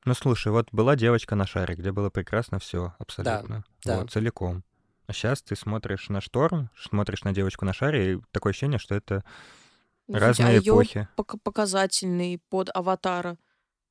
[0.05, 3.65] ну, слушай, вот была девочка на шаре, где было прекрасно все абсолютно.
[3.83, 4.11] Да, вот, да.
[4.11, 4.63] целиком.
[5.07, 8.95] А сейчас ты смотришь на шторм, смотришь на девочку на шаре, и такое ощущение, что
[8.95, 9.23] это
[10.07, 11.07] разные а эпохи.
[11.43, 13.37] показательный под аватара.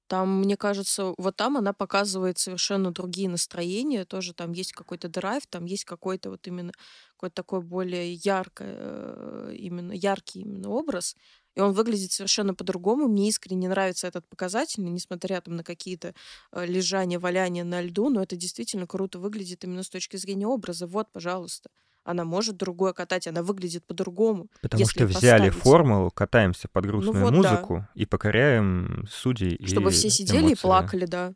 [0.07, 4.05] Там, мне кажется, вот там она показывает совершенно другие настроения.
[4.05, 6.73] Тоже там есть какой-то драйв, там есть какой-то вот именно
[7.13, 11.17] какой-то такой более яркий, э, именно яркий именно образ
[11.55, 13.09] и он выглядит совершенно по-другому.
[13.09, 16.15] Мне искренне нравится этот показатель, несмотря там на какие-то
[16.53, 20.87] э, лежания, валяния на льду, но это действительно круто выглядит именно с точки зрения образа.
[20.87, 21.71] Вот, пожалуйста.
[22.03, 24.49] Она может другое катать, она выглядит по-другому.
[24.61, 25.55] Потому что взяли поставить.
[25.55, 27.91] формулу, катаемся под ну грустную ну вот, музыку да.
[27.95, 29.59] и покоряем судей.
[29.67, 30.53] Чтобы и все сидели эмоции.
[30.53, 31.33] и плакали, да.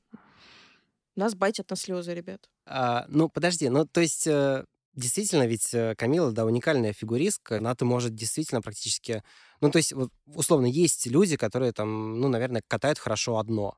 [1.17, 2.49] Нас байтят на слезы, ребят.
[2.67, 7.85] А, ну, подожди, ну, то есть э, действительно, ведь э, Камила, да, уникальная фигуристка, она-то
[7.85, 9.23] может действительно практически...
[9.61, 13.77] Ну, то есть, вот, условно, есть люди, которые там, ну, наверное, катают хорошо одно,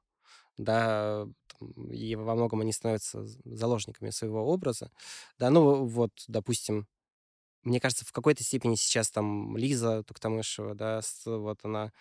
[0.58, 1.26] да,
[1.92, 4.90] и во многом они становятся заложниками своего образа,
[5.38, 6.86] да, ну, вот, допустим,
[7.64, 11.92] мне кажется, в какой-то степени сейчас там Лиза Туктамышева, да, вот она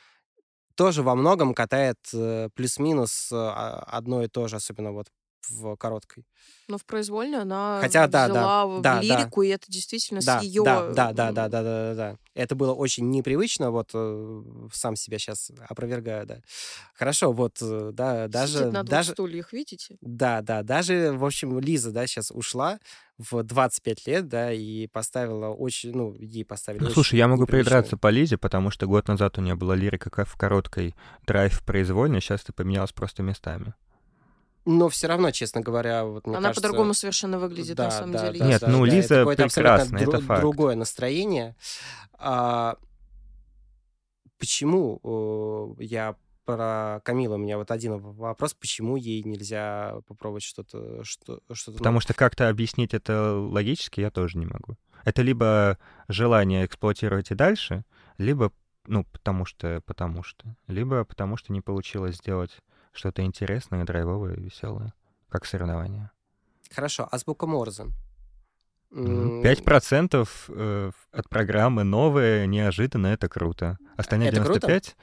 [0.75, 5.07] тоже во многом катает э, плюс-минус а, одно и то же, особенно вот
[5.49, 6.25] в короткой.
[6.67, 9.47] Но в произвольной она Хотя, да, взяла да, в да, лирику, да.
[9.47, 10.63] и это действительно да, с ее...
[10.63, 12.17] Да, да, да, да, да, да, да.
[12.35, 16.37] Это было очень непривычно, вот э, сам себя сейчас опровергаю, да.
[16.93, 18.59] Хорошо, вот, э, да, даже...
[18.59, 19.97] Сидит на двух даже, стульях, видите?
[20.01, 22.79] Да, да, даже, в общем, Лиза, да, сейчас ушла
[23.19, 27.97] в 25 лет, да, и поставила очень, ну, ей поставили Ну, слушай, я могу придраться
[27.97, 30.95] по Лизе, потому что год назад у нее была лирика как в короткой
[31.27, 33.73] драйв произвольной, сейчас ты поменялась просто местами.
[34.71, 36.61] Но все равно, честно говоря, вот мне Она кажется...
[36.61, 38.39] по-другому совершенно выглядит, да, на самом да, деле.
[38.39, 40.41] Да, Нет, да, ну да, Лиза это прекрасна, это дру- факт.
[40.41, 41.55] другое настроение.
[42.19, 42.75] А,
[44.37, 51.03] почему э, я про Камилу, у меня вот один вопрос, почему ей нельзя попробовать что-то...
[51.03, 54.77] Что, что Потому что как-то объяснить это логически я тоже не могу.
[55.03, 57.85] Это либо желание эксплуатировать и дальше,
[58.19, 58.51] либо,
[58.85, 62.51] ну, потому что, потому что, либо потому что не получилось сделать
[62.99, 64.93] что-то интересное, драйвовое, веселое,
[65.29, 66.11] как соревнование.
[66.69, 67.85] Хорошо, азбука Морзе.
[68.91, 73.77] Пять процентов э, от программы новое, неожиданно, это круто.
[73.97, 74.83] Остальные это 95...
[74.83, 74.97] Круто?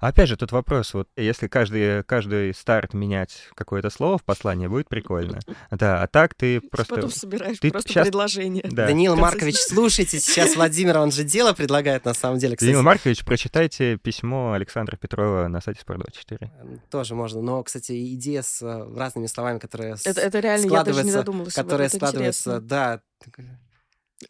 [0.00, 4.88] Опять же, тут вопрос, вот если каждый, каждый старт менять какое-то слово в послании, будет
[4.88, 5.40] прикольно.
[5.70, 6.94] Да, а так ты просто...
[6.94, 8.06] Потом собираешь ты просто сейчас...
[8.06, 8.64] предложение.
[8.64, 8.86] Да.
[8.86, 12.56] Даниил Маркович, слушайте, сейчас Владимир, он же дело предлагает на самом деле.
[12.56, 12.70] Кстати.
[12.70, 16.80] Даниил Маркович, прочитайте письмо Александра Петрова на сайте Спорт24.
[16.90, 21.04] Тоже можно, но, кстати, идея с э, разными словами, которые Это, это реально, я даже
[21.04, 21.52] не задумалась.
[21.52, 23.02] Которые складываются, да.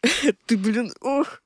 [0.47, 1.41] Ты, блин, ох.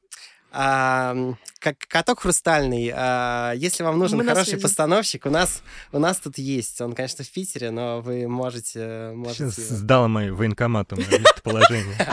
[0.57, 1.13] А,
[1.59, 2.89] как каток хрустальный.
[2.95, 6.79] А, если вам нужен Мы хороший постановщик, у нас у нас тут есть.
[6.79, 9.11] Он, конечно, в Питере, но вы можете.
[9.13, 9.49] можете...
[9.49, 11.95] Сдал мой военкомату местоположение.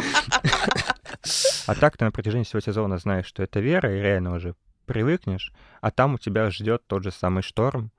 [1.67, 5.53] А так ты на протяжении всего сезона знаешь, что это вера, и реально уже привыкнешь,
[5.81, 7.93] а там у тебя ждет тот же самый шторм.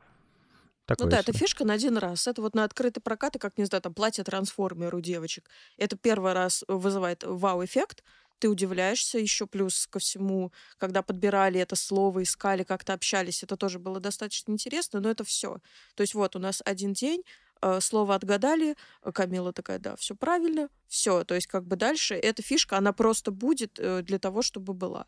[0.85, 1.31] Такое ну да, себе.
[1.31, 2.27] это фишка на один раз.
[2.27, 5.49] Это вот на открытый прокат, и как, не знаю, там платье трансформер у девочек.
[5.77, 8.03] Это первый раз вызывает вау-эффект,
[8.39, 13.79] ты удивляешься еще плюс ко всему, когда подбирали это слово, искали, как-то общались, это тоже
[13.79, 15.57] было достаточно интересно, но это все.
[15.95, 17.23] То есть вот у нас один день,
[17.61, 18.75] э, слово отгадали,
[19.13, 21.23] Камила такая, да, все правильно, все.
[21.23, 25.07] То есть как бы дальше эта фишка, она просто будет э, для того, чтобы была.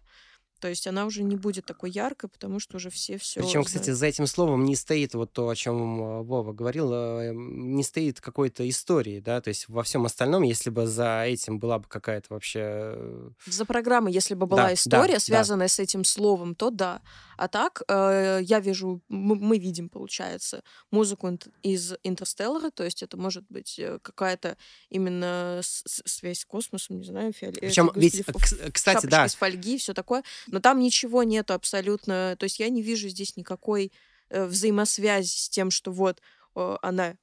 [0.65, 3.39] То есть она уже не будет такой яркой, потому что уже все все.
[3.39, 7.33] Причем, кстати, за этим словом не стоит вот то, о чем э, Вова говорил, э,
[7.35, 11.77] не стоит какой-то истории, да, то есть во всем остальном, если бы за этим была
[11.77, 12.61] бы какая-то вообще...
[12.63, 15.71] Э, за программой, если бы была да, история, да, связанная да.
[15.71, 17.03] с этим словом, то да.
[17.37, 21.29] А так э, я вижу, мы, мы видим, получается, музыку
[21.61, 24.57] из Интерстеллара, то есть это может быть какая-то
[24.89, 27.59] именно связь с космосом, не знаю, фиолет.
[27.59, 28.25] Причем ведь,
[28.73, 29.27] кстати, да.
[29.27, 30.23] из фольги, все такое
[30.55, 32.37] но там ничего нету абсолютно.
[32.39, 33.91] То есть я не вижу здесь никакой
[34.29, 36.21] э, взаимосвязи с тем, что вот
[36.55, 37.17] э, она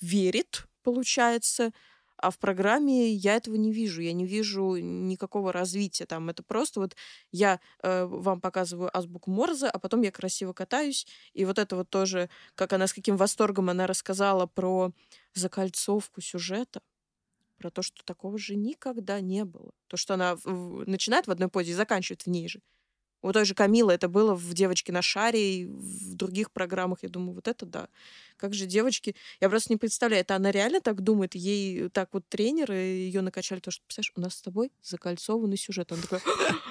[0.00, 1.72] верит, получается,
[2.16, 4.00] а в программе я этого не вижу.
[4.00, 6.30] Я не вижу никакого развития там.
[6.30, 6.96] Это просто вот
[7.30, 11.06] я э, вам показываю азбуку Морзе, а потом я красиво катаюсь.
[11.34, 14.92] И вот это вот тоже, как она с каким восторгом она рассказала про
[15.34, 16.80] закольцовку сюжета
[17.58, 19.72] про то, что такого же никогда не было.
[19.88, 22.60] То, что она начинает в одной позе и заканчивает в ней же.
[23.22, 26.98] У той же Камилы это было в «Девочке на шаре» и в других программах.
[27.02, 27.88] Я думаю, вот это да.
[28.36, 29.16] Как же девочки...
[29.40, 31.34] Я просто не представляю, это она реально так думает?
[31.34, 35.90] Ей так вот тренеры ее накачали, то, что, представляешь, у нас с тобой закольцованный сюжет.
[35.90, 36.20] Она такая,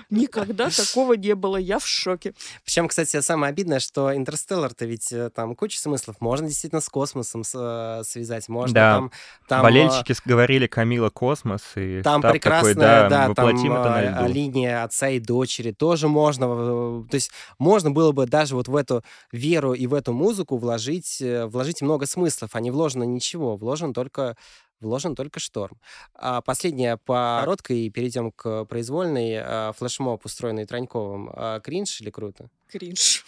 [0.10, 2.33] никогда такого не было, я в шоке.
[2.63, 6.21] Причем, кстати, самое обидное, что «Интерстеллар»-то ведь э, там куча смыслов.
[6.21, 8.47] Можно действительно с космосом э, связать.
[8.47, 8.95] Можно да.
[8.95, 9.12] там...
[9.49, 14.27] там Болельщики э, говорили «Камила космос», и там прекрасная, такой, да, да там это на
[14.27, 16.37] линия отца и дочери тоже можно.
[16.38, 21.21] То есть можно было бы даже вот в эту веру и в эту музыку вложить,
[21.21, 24.36] вложить много смыслов, а не вложено ничего, вложен только
[24.80, 25.80] вложен только шторм.
[26.13, 29.38] А последняя по короткой, и перейдем к произвольной.
[29.39, 31.30] А, флешмоб, устроенный Траньковым.
[31.34, 32.50] А, кринж или круто?
[32.67, 33.26] Кринж.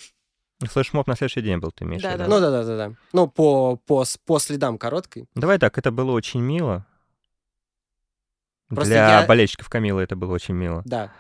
[0.60, 2.28] Флешмоб на следующий день был, ты имеешь да, да.
[2.28, 2.96] Ну да, да, да, да.
[3.14, 5.28] Ну, по, по, по следам короткой.
[5.34, 6.86] Давай так, это было очень мило.
[8.68, 9.26] Просто Для я...
[9.26, 10.84] болельщиков Камилы это было очень мило.
[10.86, 11.12] Да.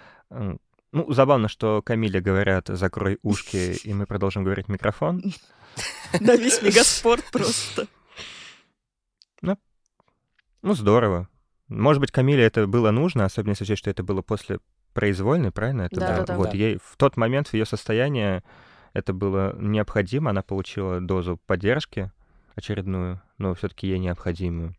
[0.91, 5.21] Ну, забавно, что Камиле говорят «закрой ушки», и мы продолжим говорить микрофон.
[6.19, 7.87] На весь мегаспорт просто.
[9.41, 9.57] Ну,
[10.61, 11.29] ну, здорово.
[11.67, 14.59] Может быть, Камиле это было нужно, особенно если учесть, что это было после
[14.93, 15.83] произвольной, правильно?
[15.83, 16.35] Это да, да, да.
[16.35, 16.57] Вот да.
[16.57, 18.41] ей в тот момент в ее состоянии
[18.93, 22.11] это было необходимо, она получила дозу поддержки
[22.55, 24.75] очередную, но все-таки ей необходимую.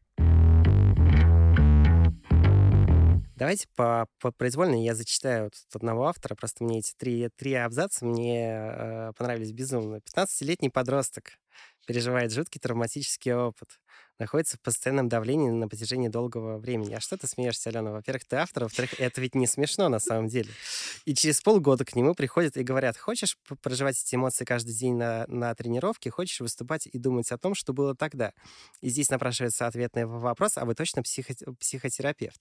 [3.40, 6.34] Давайте по, по произвольной я зачитаю вот одного автора.
[6.34, 10.00] Просто мне эти три, три абзаца мне э, понравились безумно.
[10.14, 11.38] 15-летний подросток
[11.86, 13.80] переживает жуткий травматический опыт
[14.20, 16.94] находится в постоянном давлении на протяжении долгого времени.
[16.94, 17.92] А что ты смеешься, Алена?
[17.92, 20.50] Во-первых, ты автор, во-вторых, это ведь не смешно на самом деле.
[21.04, 25.24] И через полгода к нему приходят и говорят, хочешь проживать эти эмоции каждый день на,
[25.28, 28.32] на тренировке, хочешь выступать и думать о том, что было тогда.
[28.80, 32.40] И здесь напрашивается ответный вопрос, а вы точно психо психотерапевт?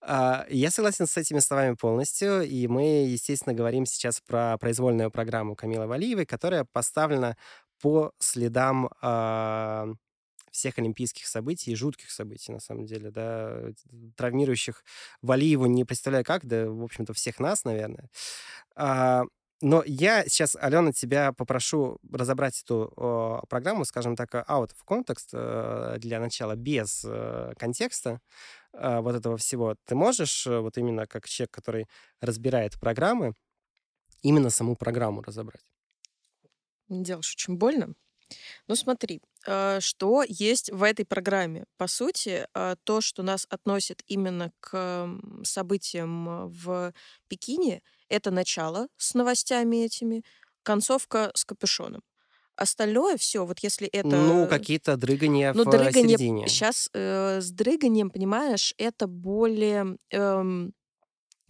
[0.00, 5.54] А, я согласен с этими словами полностью, и мы, естественно, говорим сейчас про произвольную программу
[5.54, 7.36] Камилы Валиевой, которая поставлена
[7.80, 9.94] по следам э,
[10.52, 13.72] всех олимпийских событий, жутких событий, на самом деле, да,
[14.16, 14.84] травмирующих
[15.22, 18.08] Валиеву не представляю как, да, в общем-то, всех нас, наверное.
[18.76, 19.24] А,
[19.62, 25.28] но я сейчас, Алена, тебя попрошу разобрать эту о, программу, скажем так, out of context
[25.32, 28.20] э, для начала, без э, контекста
[28.72, 29.76] э, вот этого всего.
[29.84, 31.86] Ты можешь, э, вот именно как человек, который
[32.20, 33.34] разбирает программы,
[34.22, 35.62] именно саму программу разобрать?
[36.88, 37.94] Делаешь очень больно.
[38.66, 41.64] Ну смотри, э, что есть в этой программе.
[41.76, 45.08] По сути, э, то, что нас относит именно к
[45.44, 46.92] событиям в
[47.28, 50.22] Пекине, это начало с новостями этими,
[50.62, 52.02] концовка с капюшоном.
[52.56, 54.08] Остальное все, вот если это...
[54.08, 56.48] Ну, какие-то дрыгания ну, в дрыгание, середине.
[56.48, 59.96] Сейчас э, с дрыганием, понимаешь, это более...
[60.10, 60.74] Эм,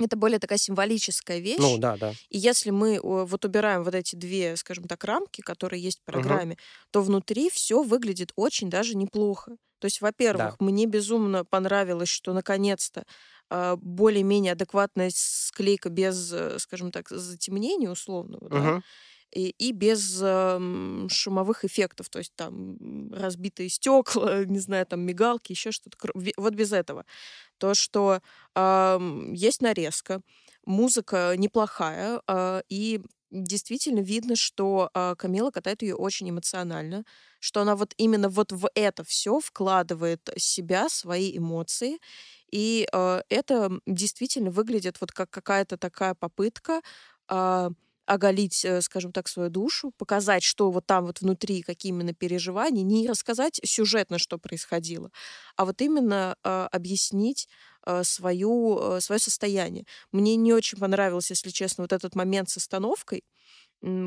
[0.07, 1.59] это более такая символическая вещь.
[1.59, 2.13] Ну, да, да.
[2.29, 6.55] И если мы вот убираем вот эти две, скажем так, рамки, которые есть в программе,
[6.55, 6.61] угу.
[6.91, 9.57] то внутри все выглядит очень даже неплохо.
[9.79, 10.65] То есть, во-первых, да.
[10.65, 13.05] мне безумно понравилось, что наконец-то
[13.51, 18.55] э, более-менее адекватная склейка без, э, скажем так, затемнения условного, угу.
[18.55, 18.83] да,
[19.35, 20.59] и, и без э,
[21.11, 25.97] шумовых эффектов, то есть там разбитые стекла, не знаю, там мигалки, еще что-то.
[26.37, 27.05] Вот без этого.
[27.59, 28.21] То, что
[28.55, 28.99] э,
[29.35, 30.21] есть нарезка,
[30.67, 37.05] музыка неплохая, э, и действительно видно, что э, Камила катает ее очень эмоционально,
[37.41, 41.99] что она вот именно вот в это все вкладывает себя, свои эмоции,
[42.53, 46.83] И э, это действительно выглядит вот как какая-то такая попытка
[47.31, 47.71] э,
[48.13, 52.83] оголить, э, скажем так, свою душу, показать, что вот там вот внутри, какие именно переживания,
[52.83, 55.11] не рассказать сюжетно, что происходило,
[55.57, 57.49] а вот именно э, объяснить
[57.87, 59.85] э, свою, э, свое состояние.
[60.13, 63.25] Мне не очень понравился, если честно, вот этот момент с остановкой,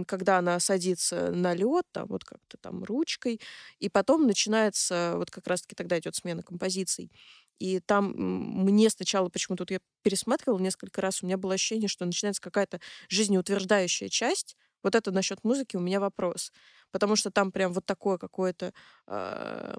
[0.07, 3.41] когда она садится на лед, там вот как-то там ручкой,
[3.79, 7.11] и потом начинается, вот как раз-таки тогда идет смена композиций.
[7.59, 12.05] И там мне сначала, почему тут я пересматривала несколько раз, у меня было ощущение, что
[12.05, 12.79] начинается какая-то
[13.09, 14.55] жизнеутверждающая часть.
[14.83, 16.51] Вот это насчет музыки у меня вопрос.
[16.91, 18.73] Потому что там прям вот такое какое-то
[19.07, 19.75] э,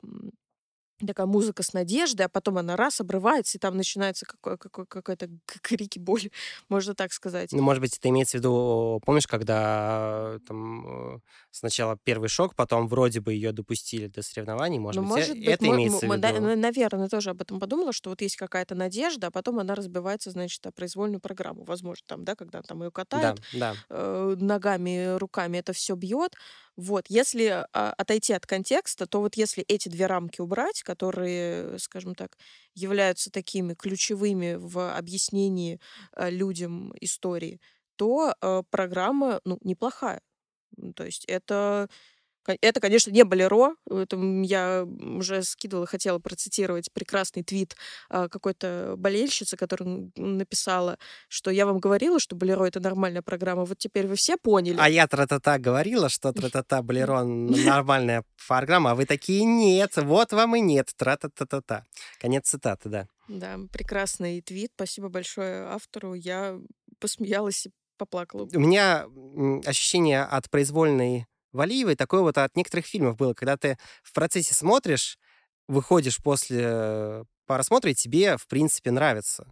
[1.05, 5.29] такая музыка с надеждой, а потом она раз обрывается, и там начинается какой, какой, какой-то
[5.63, 6.31] крики боли,
[6.69, 7.53] можно так сказать.
[7.53, 11.19] Ну, может быть, это имеется в виду, помнишь, когда там э,
[11.51, 15.47] сначала первый шок, потом вроде бы ее допустили до соревнований, может ну, быть, может быть,
[15.47, 16.41] это мы, имеется мы, в виду?
[16.41, 20.31] Мы, наверное, тоже об этом подумала, что вот есть какая-то надежда, а потом она разбивается,
[20.31, 23.75] значит, о произвольную программу, возможно, там, да, когда там ее катают да, да.
[23.91, 26.35] Э, ногами, руками, это все бьет,
[26.77, 32.15] вот, если а, отойти от контекста, то вот если эти две рамки убрать, которые, скажем
[32.15, 32.39] так,
[32.75, 35.81] являются такими ключевыми в объяснении
[36.13, 37.61] а, людям истории,
[37.97, 40.21] то а, программа, ну, неплохая.
[40.95, 41.89] То есть это
[42.61, 43.75] это, конечно, не Болеро.
[43.91, 47.77] Это я уже скидывала, хотела процитировать прекрасный твит
[48.09, 53.65] а, какой-то болельщицы, которая написала, что я вам говорила, что Болеро— это нормальная программа.
[53.65, 54.77] Вот теперь вы все поняли.
[54.79, 60.57] А я тра-та-та говорила, что тра-та-та Болеро— нормальная программа, а вы такие нет, вот вам
[60.57, 61.85] и нет, тра-та-та-та-та.
[62.21, 63.09] Конец цитаты, да.
[63.29, 64.73] Да, прекрасный твит.
[64.75, 66.15] Спасибо большое автору.
[66.15, 66.61] Я
[67.01, 68.49] посмеялась и поплакала.
[68.55, 69.07] У меня
[69.65, 75.19] ощущение от произвольной Валиевой такое вот от некоторых фильмов было, когда ты в процессе смотришь,
[75.69, 79.47] выходишь после просмотра, и тебе, в принципе, нравится.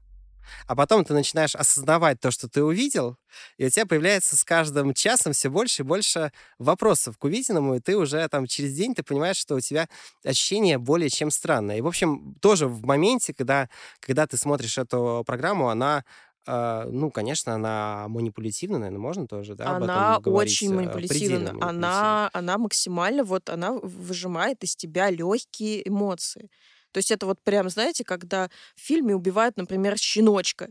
[0.67, 3.17] А потом ты начинаешь осознавать то, что ты увидел,
[3.57, 7.81] и у тебя появляется с каждым часом все больше и больше вопросов к увиденному, и
[7.81, 9.89] ты уже там через день ты понимаешь, что у тебя
[10.25, 11.79] ощущение более чем странное.
[11.79, 13.69] И, в общем, тоже в моменте, когда,
[14.01, 16.05] когда ты смотришь эту программу, она
[16.47, 21.57] а, ну, конечно, она манипулятивна, наверное, можно тоже, да, Она очень а, манипулятивна.
[21.61, 26.51] Она, она максимально, вот, она выжимает из тебя легкие эмоции.
[26.93, 30.69] То есть это вот прям, знаете, когда в фильме убивают, например, щеночка,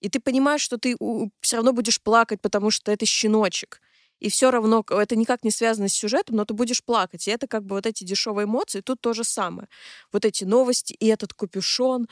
[0.00, 0.96] и ты понимаешь, что ты
[1.40, 3.80] все равно будешь плакать, потому что это щеночек.
[4.18, 7.26] И все равно это никак не связано с сюжетом, но ты будешь плакать.
[7.26, 8.80] И это как бы вот эти дешевые эмоции.
[8.82, 9.68] Тут то же самое.
[10.12, 12.06] Вот эти новости и этот капюшон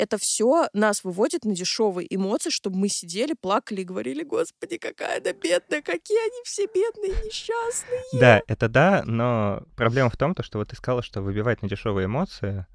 [0.00, 5.20] это все нас выводит на дешевые эмоции, чтобы мы сидели, плакали и говорили, господи, какая
[5.20, 8.00] она бедная, какие они все бедные, несчастные.
[8.14, 12.06] Да, это да, но проблема в том, что вот ты сказала, что выбивать на дешевые
[12.06, 12.66] эмоции,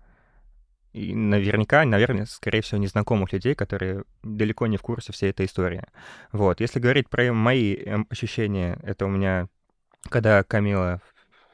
[0.93, 5.83] и наверняка, наверное, скорее всего, незнакомых людей, которые далеко не в курсе всей этой истории.
[6.31, 6.61] Вот.
[6.61, 9.49] Если говорить про мои эм, ощущения, это у меня,
[10.09, 11.01] когда Камила,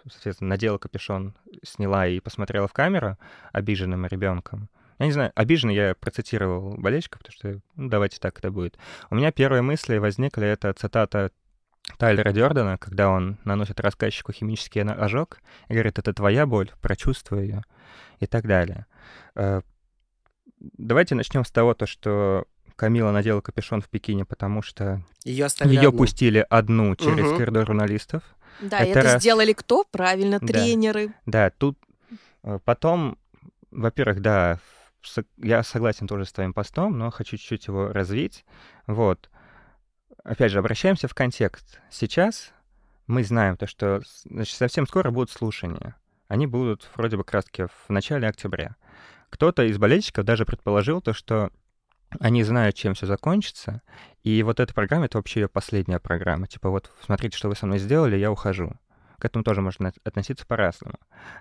[0.07, 3.17] соответственно, надела капюшон, сняла и посмотрела в камеру
[3.51, 4.69] обиженным ребенком,
[5.01, 8.77] я не знаю, обиженно я процитировал болельщиков, потому что, ну, давайте так это будет.
[9.09, 11.31] У меня первые мысли возникли, это цитата
[11.97, 17.63] Тайлера Дёрдена, когда он наносит рассказчику химический ожог и говорит, это твоя боль, прочувствуй ее
[18.19, 18.85] и так далее.
[19.33, 19.61] Э,
[20.59, 22.45] давайте начнем с того, то, что
[22.75, 25.97] Камила надела капюшон в Пекине, потому что ее, ее одну.
[25.97, 27.37] пустили одну через угу.
[27.37, 28.21] коридор журналистов.
[28.61, 29.21] Да, это, это раз...
[29.21, 29.83] сделали кто?
[29.83, 31.07] Правильно, тренеры.
[31.25, 31.79] Да, да тут
[32.43, 33.17] э, потом,
[33.71, 34.59] во-первых, да,
[35.37, 38.45] я согласен тоже с твоим постом, но хочу чуть-чуть его развить.
[38.87, 39.29] Вот.
[40.23, 41.79] Опять же, обращаемся в контекст.
[41.89, 42.53] Сейчас
[43.07, 45.95] мы знаем то, что значит, совсем скоро будут слушания.
[46.27, 47.45] Они будут вроде бы как
[47.87, 48.75] в начале октября.
[49.29, 51.51] Кто-то из болельщиков даже предположил то, что
[52.19, 53.81] они знают, чем все закончится,
[54.23, 56.47] и вот эта программа— это вообще ее последняя программа.
[56.47, 58.73] Типа вот, смотрите, что вы со мной сделали, я ухожу
[59.21, 60.95] к этому тоже можно относиться по-разному.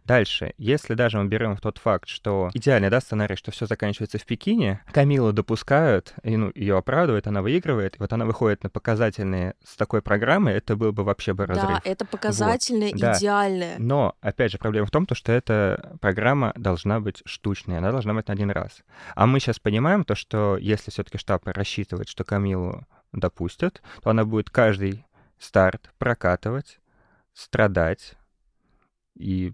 [0.05, 4.27] Дальше, если даже мы берем тот факт, что идеальный да, сценарий, что все заканчивается в
[4.27, 9.55] Пекине, Камилу допускают, и, ну, ее оправдывают, она выигрывает, и вот она выходит на показательные
[9.65, 11.69] с такой программой, это был бы вообще бы разрыв.
[11.69, 13.17] Да, это показательное, вот.
[13.17, 13.79] идеальное.
[13.79, 13.83] Да.
[13.83, 18.29] Но, опять же, проблема в том, что эта программа должна быть штучной, она должна быть
[18.29, 18.83] на один раз.
[19.15, 24.25] А мы сейчас понимаем то, что если все-таки штаб рассчитывает, что Камилу допустят, то она
[24.27, 25.05] будет каждый
[25.39, 26.80] старт прокатывать,
[27.33, 28.15] страдать.
[29.15, 29.53] И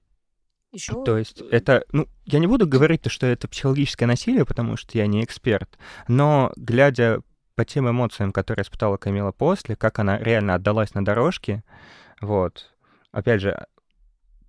[0.72, 1.04] еще...
[1.04, 4.98] То есть это, ну, я не буду говорить, то, что это психологическое насилие, потому что
[4.98, 7.20] я не эксперт, но глядя
[7.54, 11.64] по тем эмоциям, которые испытала Камила после, как она реально отдалась на дорожке,
[12.20, 12.74] вот,
[13.12, 13.66] опять же,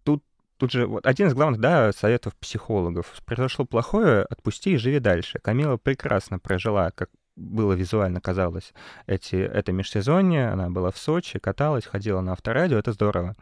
[0.03, 0.23] тут
[0.57, 3.13] тут же вот один из главных, да, советов психологов.
[3.25, 5.39] Произошло плохое, отпусти и живи дальше.
[5.39, 8.73] Камила прекрасно прожила, как было визуально казалось,
[9.05, 13.35] эти, это межсезонье, она была в Сочи, каталась, ходила на авторадио, это здорово.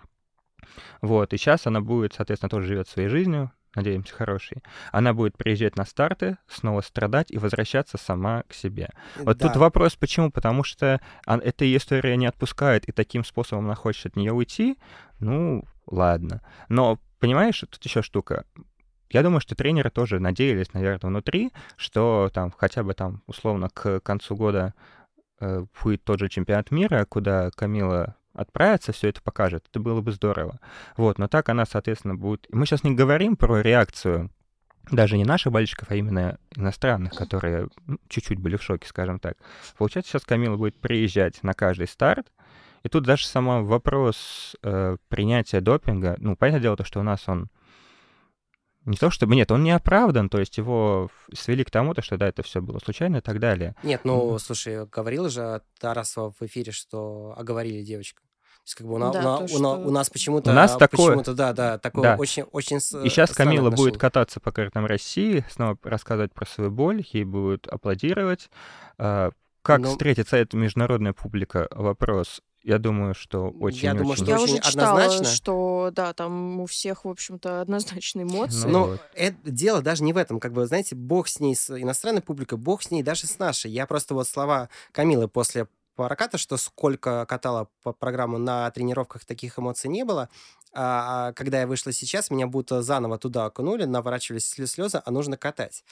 [1.01, 4.63] Вот, и сейчас она будет, соответственно, тоже живет своей жизнью, надеемся, хорошей.
[4.91, 8.89] Она будет приезжать на старты, снова страдать и возвращаться сама к себе.
[9.17, 9.47] Вот да.
[9.47, 10.31] тут вопрос, почему?
[10.31, 14.77] Потому что эта история не отпускает, и таким способом она хочет от нее уйти.
[15.19, 16.41] Ну, ладно.
[16.69, 18.45] Но, понимаешь, тут еще штука.
[19.09, 23.99] Я думаю, что тренеры тоже надеялись, наверное, внутри, что там хотя бы там условно к
[23.99, 24.73] концу года
[25.39, 29.65] э, будет тот же чемпионат мира, куда Камила отправится, все это покажет.
[29.69, 30.59] Это было бы здорово.
[30.97, 32.47] Вот, но так она, соответственно, будет...
[32.51, 34.29] Мы сейчас не говорим про реакцию
[34.91, 39.37] даже не наших болельщиков, а именно иностранных, которые ну, чуть-чуть были в шоке, скажем так.
[39.77, 42.27] Получается, сейчас Камила будет приезжать на каждый старт,
[42.83, 47.23] и тут даже сам вопрос э, принятия допинга, ну, понятное дело, то, что у нас
[47.27, 47.49] он
[48.85, 52.17] не то чтобы, нет, он не оправдан, то есть его свели к тому, то, что
[52.17, 53.75] да, это все было случайно и так далее.
[53.83, 58.21] Нет, ну, слушай, говорил же Тарасова в эфире, что оговорили девочку.
[58.21, 59.75] То есть, как бы у, да, на, то, у, что...
[59.75, 60.49] у нас почему-то...
[60.49, 61.09] У нас такое...
[61.09, 62.15] Почему-то, да, да, такое да.
[62.15, 63.91] очень, очень И сейчас Камила отношение.
[63.91, 68.49] будет кататься по городам России, снова рассказывать про свою боль, ей будут аплодировать.
[68.97, 69.31] А,
[69.61, 69.89] как Но...
[69.89, 71.67] встретится эта международная публика?
[71.71, 74.23] Вопрос я думаю, что очень Я думаю, очень...
[74.23, 75.35] что я очень уже читала, однозначно.
[75.35, 78.67] что да, там у всех, в общем-то, однозначные эмоции.
[78.67, 79.01] Ну, вот.
[79.13, 80.39] это дело даже не в этом.
[80.39, 83.69] Как бы, знаете, бог с ней, с иностранной публикой, бог с ней даже с нашей.
[83.69, 89.59] Я просто вот слова Камилы после проката, что сколько катала по программу на тренировках, таких
[89.59, 90.29] эмоций не было.
[90.73, 95.37] А, а когда я вышла сейчас, меня будто заново туда окунули, наворачивались слезы, а нужно
[95.37, 95.83] катать.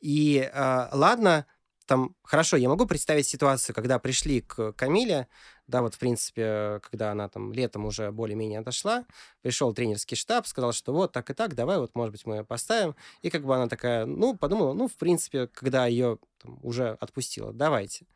[0.00, 1.44] И а, ладно,
[1.86, 5.28] там, хорошо, я могу представить ситуацию, когда пришли к Камиле,
[5.66, 9.04] да, вот, в принципе, когда она там летом уже более-менее отошла,
[9.42, 12.94] пришел тренерский штаб, сказал, что вот так и так, давай, вот, может быть, мы поставим.
[13.22, 17.52] И как бы она такая, ну, подумала, ну, в принципе, когда ее там, уже отпустила,
[17.52, 18.06] давайте.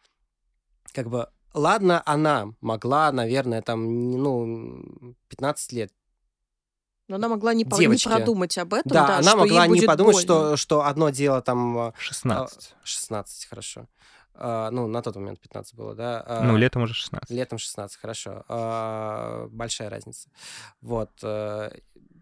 [0.93, 5.93] Как бы, ладно, она могла, наверное, там, ну, 15 лет
[7.09, 8.91] но она могла не, по, не продумать об этом.
[8.91, 11.93] Да, да она что могла не подумать, что, что одно дело там...
[11.99, 12.75] 16.
[12.75, 13.87] А, 16, а, хорошо.
[14.39, 16.25] Uh, ну, на тот момент 15 было, да.
[16.29, 17.31] Uh, ну, летом уже 16.
[17.31, 18.45] Летом 16, хорошо.
[18.49, 20.29] Uh, большая разница.
[20.81, 21.11] Вот.
[21.23, 21.71] Э,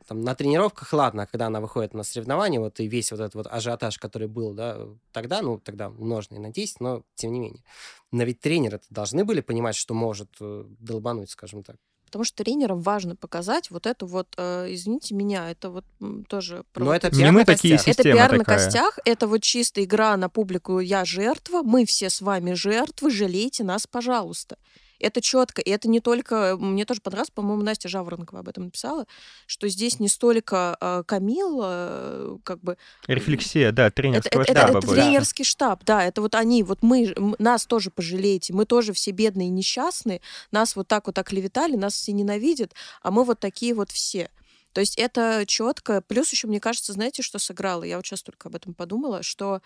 [0.06, 3.46] там, на тренировках, ладно, когда она выходит на соревнования, вот и весь вот этот вот
[3.46, 4.78] ажиотаж, который был, да,
[5.12, 7.64] тогда, ну, тогда умноженный на 10, но тем не менее.
[8.12, 11.76] Но ведь тренеры должны были понимать, что может э, долбануть, скажем так.
[12.14, 15.84] Потому что тренерам важно показать вот эту вот, э, извините меня, это вот
[16.28, 16.62] тоже...
[16.76, 18.38] Но это пиар не мы такие Это пиар такая.
[18.38, 23.10] на костях, это вот чисто игра на публику «я жертва», мы все с вами жертвы,
[23.10, 24.58] жалейте нас, пожалуйста.
[25.04, 26.56] Это четко, и это не только...
[26.58, 29.06] Мне тоже понравилось, по-моему, Настя Жаворонкова об этом написала,
[29.46, 32.78] что здесь не столько э, Камил, э, как бы...
[33.06, 34.78] Рефлексия, да, тренерского это, штаба.
[34.78, 38.94] Это, это тренерский штаб, да, это вот они, вот мы, нас тоже пожалеете, мы тоже
[38.94, 43.40] все бедные и несчастные, нас вот так вот оклеветали, нас все ненавидят, а мы вот
[43.40, 44.30] такие вот все.
[44.72, 46.00] То есть это четко.
[46.00, 47.84] Плюс еще, мне кажется, знаете, что сыграло?
[47.84, 49.60] Я вот сейчас только об этом подумала, что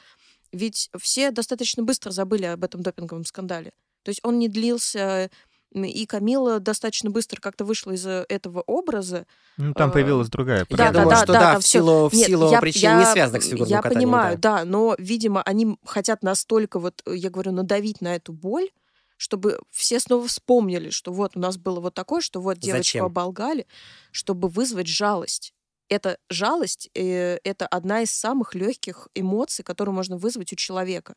[0.53, 3.73] ведь все достаточно быстро забыли об этом допинговом скандале.
[4.09, 5.29] То есть он не длился,
[5.75, 9.27] и Камила достаточно быстро как-то вышла из э, этого образа.
[9.59, 10.89] Ну, там а, появилась другая проблема.
[10.89, 13.01] Я да, думаю, да, что да, да в силу, в Нет, силу я, причин, я,
[13.01, 14.61] не связанных с фигурным Я катанием, понимаю, да.
[14.61, 18.71] да, но, видимо, они хотят настолько, вот, я говорю, надавить на эту боль,
[19.19, 23.05] чтобы все снова вспомнили, что вот у нас было вот такое, что вот девочку Зачем?
[23.05, 23.67] оболгали,
[24.11, 25.53] чтобы вызвать жалость.
[25.91, 31.13] Это жалость, э, это одна из самых легких эмоций, которую можно вызвать у человека.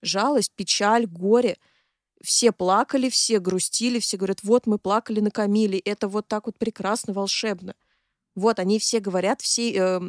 [0.00, 1.58] Жалость, печаль, горе—
[2.22, 6.58] все плакали, все грустили, все говорят, вот мы плакали на Камиле, это вот так вот
[6.58, 7.74] прекрасно, волшебно.
[8.34, 10.00] Вот, они все говорят, все э,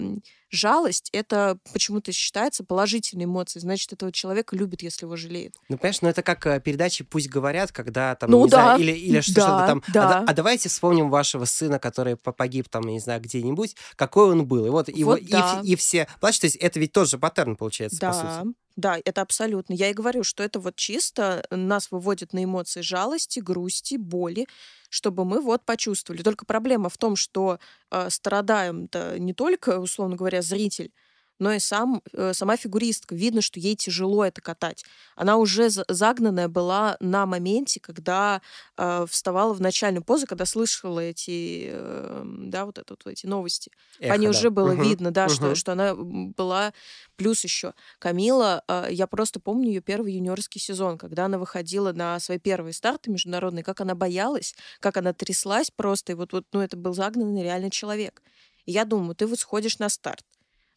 [0.50, 3.62] жалость это почему-то считается положительной эмоцией.
[3.62, 5.54] Значит, этого человека любят, если его жалеют.
[5.70, 8.82] Ну, понимаешь, ну это как э, передачи «Пусть говорят», когда там, ну, не да, знаю,
[8.82, 9.84] или, или что-то да, там.
[9.94, 10.20] Да.
[10.20, 14.66] А, а давайте вспомним вашего сына, который погиб там, не знаю, где-нибудь, какой он был.
[14.66, 15.62] И вот, вот его, да.
[15.64, 16.42] и, и все плачут.
[16.42, 18.08] То есть это ведь тоже паттерн получается, да.
[18.08, 18.56] по сути.
[18.78, 19.74] Да, это абсолютно.
[19.74, 24.48] Я и говорю, что это вот чисто нас выводит на эмоции жалости, грусти, боли,
[24.90, 26.22] чтобы мы вот почувствовали.
[26.24, 27.60] Только проблема в том, что
[27.92, 30.92] э, страдаем-то не только, условно говоря, зритель,
[31.40, 33.16] но и сам, э, сама фигуристка.
[33.16, 34.86] Видно, что ей тяжело это катать.
[35.16, 38.42] Она уже загнанная была на моменте, когда
[38.78, 43.72] э, вставала в начальную позу, когда слышала эти, э, да, вот, это, вот эти новости.
[44.00, 44.32] Эхо, По ней да.
[44.32, 44.84] уже было угу.
[44.84, 45.34] видно, да, угу.
[45.34, 46.74] что, что она была...
[47.18, 52.20] Плюс еще Камила, э, я просто помню ее первый юниорский сезон, когда она выходила на
[52.20, 56.60] свои первые старты международные, как она боялась, как она тряслась просто, и вот, вот ну,
[56.60, 58.22] это был загнанный реально человек.
[58.66, 60.26] И я думаю, ты вот сходишь на старт.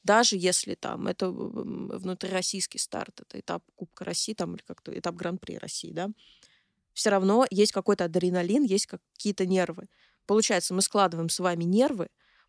[0.04, 5.58] Даже если там это внутрироссийский старт, это этап Кубка России там, или как-то этап Гран-при
[5.58, 6.08] России, да,
[6.94, 9.88] все равно есть какой-то адреналин, есть какие-то нервы.
[10.26, 12.08] Получается, мы складываем с вами нервы,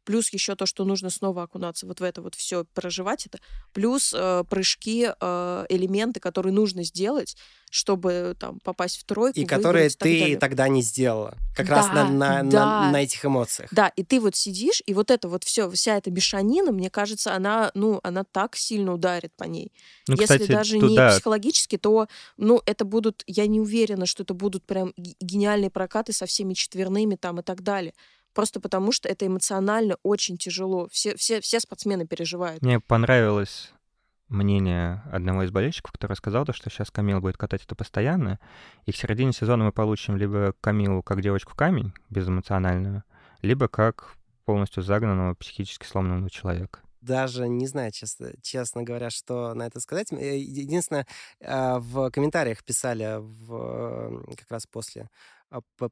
[0.09, 3.37] плюс еще то, что нужно снова окунаться вот в это вот все, проживать это,
[3.73, 7.37] плюс э, прыжки, э, элементы, которые нужно сделать,
[7.69, 9.39] чтобы там попасть в тройку.
[9.39, 11.37] И которые ты так тогда не сделала.
[11.55, 12.65] Как да, раз на, на, да.
[12.65, 13.69] на, на этих эмоциях.
[13.71, 17.35] Да, и ты вот сидишь, и вот это вот все, вся эта мешанина, мне кажется,
[17.35, 19.71] она, ну, она так сильно ударит по ней.
[20.07, 21.05] Ну, Если кстати, даже туда...
[21.05, 26.13] не психологически, то, ну, это будут, я не уверена, что это будут прям гениальные прокаты
[26.13, 27.93] со всеми четверными там и так далее
[28.33, 30.87] просто потому что это эмоционально очень тяжело.
[30.91, 32.61] Все, все, все спортсмены переживают.
[32.61, 33.73] Мне понравилось
[34.29, 38.39] мнение одного из болельщиков, который сказал, то, что сейчас Камил будет катать это постоянно,
[38.85, 43.03] и в середине сезона мы получим либо Камилу как девочку камень, безэмоциональную,
[43.41, 44.15] либо как
[44.45, 50.11] полностью загнанного, психически сломанного человека даже не знаю, честно, честно говоря, что на это сказать.
[50.11, 51.07] Э, единственное,
[51.41, 55.09] а, в комментариях писали в, как раз после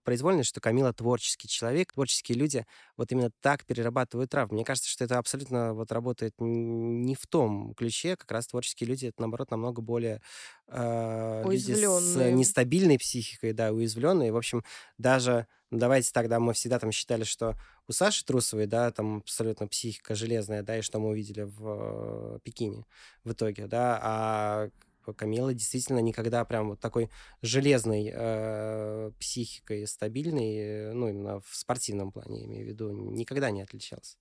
[0.04, 4.56] произвольность, что Камила творческий человек, творческие люди вот именно так перерабатывают травмы.
[4.56, 9.08] Мне кажется, что это абсолютно вот работает не в том ключе, как раз творческие люди,
[9.08, 10.22] это наоборот намного более
[10.68, 14.32] э, люди с нестабильной психикой, да, уязвленные.
[14.32, 14.64] В общем,
[14.98, 17.56] даже ну, давайте тогда мы всегда там считали, что
[17.88, 22.40] у Саши Трусовой, да, там абсолютно психика железная, да, и что мы увидели в э,
[22.44, 22.86] Пекине
[23.26, 24.70] в итоге, да, а
[25.14, 27.10] Камила действительно никогда прям вот такой
[27.42, 34.18] железной э, психикой, стабильной, ну, именно в спортивном плане, имею в виду, никогда не отличался.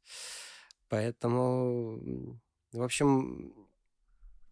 [0.89, 2.39] Поэтому,
[2.73, 3.53] в общем...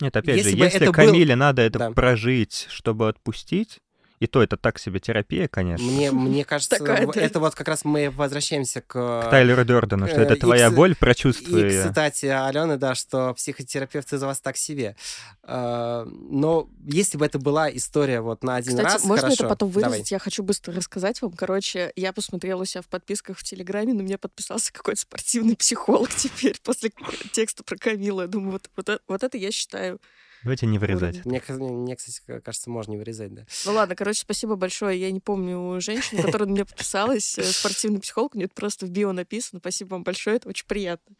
[0.01, 1.41] Нет, опять если же, если Камиле был...
[1.41, 1.91] надо это да.
[1.93, 3.81] прожить, чтобы отпустить,
[4.21, 5.85] и то это так себе терапия, конечно.
[5.87, 8.95] Мне, мне кажется, это вот как раз мы возвращаемся к...
[8.95, 14.23] К Тайлеру Дёрдену, что это твоя боль, прочувствуй И, кстати, Алены, да, что психотерапевт из
[14.23, 14.97] вас так себе.
[15.43, 19.45] А, но если бы это была история вот на один кстати, раз, можно хорошо.
[19.45, 19.93] это потом вырезать?
[19.93, 20.07] Давай.
[20.09, 21.33] Я хочу быстро рассказать вам.
[21.33, 26.11] Короче, я посмотрела у себя в подписках в Телеграме, на меня подписался какой-то спортивный психолог
[26.17, 26.93] теперь после
[27.33, 28.23] текста про Камилу.
[28.23, 30.01] Я думаю, вот, вот, вот это я считаю
[30.45, 31.25] Давайте не вырезать.
[31.25, 33.47] Мне, мне, кстати, кажется, можно не вырезать, да.
[33.65, 35.01] Ну ладно, короче, спасибо большое.
[35.01, 38.91] Я не помню женщину, которая на меня подписалась, э, спортивный психолог, у нее просто в
[38.91, 39.61] био написано.
[39.61, 41.17] Спасибо вам большое, это очень приятно.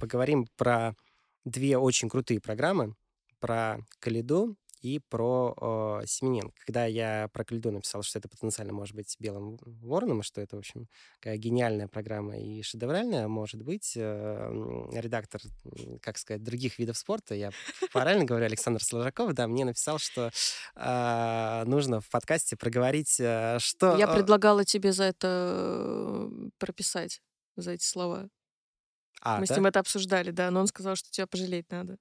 [0.00, 0.94] Поговорим про
[1.44, 2.94] две очень крутые программы,
[3.40, 6.54] про Калиду и про э, Семененко.
[6.64, 10.56] Когда я про Кальду написал, что это потенциально может быть белым вороном, и что это,
[10.56, 10.88] в общем,
[11.20, 15.40] какая гениальная программа и шедевральная может быть, э, редактор,
[16.00, 17.50] как сказать, других видов спорта, я
[17.92, 20.30] правильно говорю, Александр Сложаков, да, мне написал, что
[20.74, 23.96] э, нужно в подкасте проговорить, э, что...
[23.96, 27.22] Я предлагала тебе за это прописать,
[27.56, 28.28] за эти слова.
[29.22, 29.54] А, Мы да?
[29.54, 31.98] с ним это обсуждали, да, но он сказал, что тебя пожалеть надо.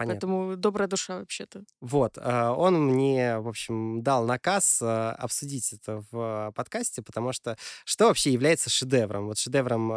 [0.00, 0.14] Понятно.
[0.14, 1.62] Поэтому добрая душа вообще-то.
[1.82, 7.58] Вот, а, он мне, в общем, дал наказ а, обсудить это в подкасте, потому что
[7.84, 9.26] что вообще является шедевром?
[9.26, 9.92] Вот шедевром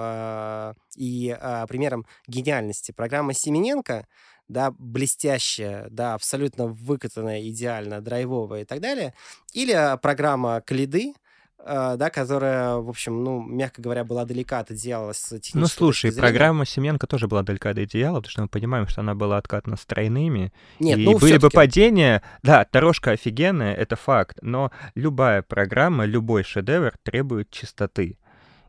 [0.98, 1.38] и
[1.70, 2.92] примером гениальности.
[2.92, 4.06] Программа Семененко,
[4.50, 9.14] да, блестящая, да, абсолютно выкатанная, идеально, драйвовая и так далее,
[9.54, 11.23] или программа Калиды, Э,
[11.66, 16.66] да, которая, в общем, ну, мягко говоря, была далека от идеала с Ну, слушай, программа
[16.66, 19.86] Семенко тоже была далека от идеала, потому что мы понимаем, что она была откатана с
[19.86, 20.52] тройными.
[20.80, 22.22] Нет, и ну, были бы падения.
[22.42, 28.18] Да, дорожка офигенная, это факт, но любая программа, любой шедевр требует чистоты.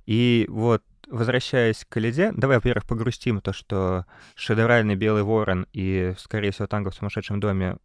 [0.07, 6.51] И вот возвращаясь к Лиде, давай, во-первых, погрустим то, что шедевральный Белый Ворон и, скорее
[6.51, 7.77] всего, танго в сумасшедшем доме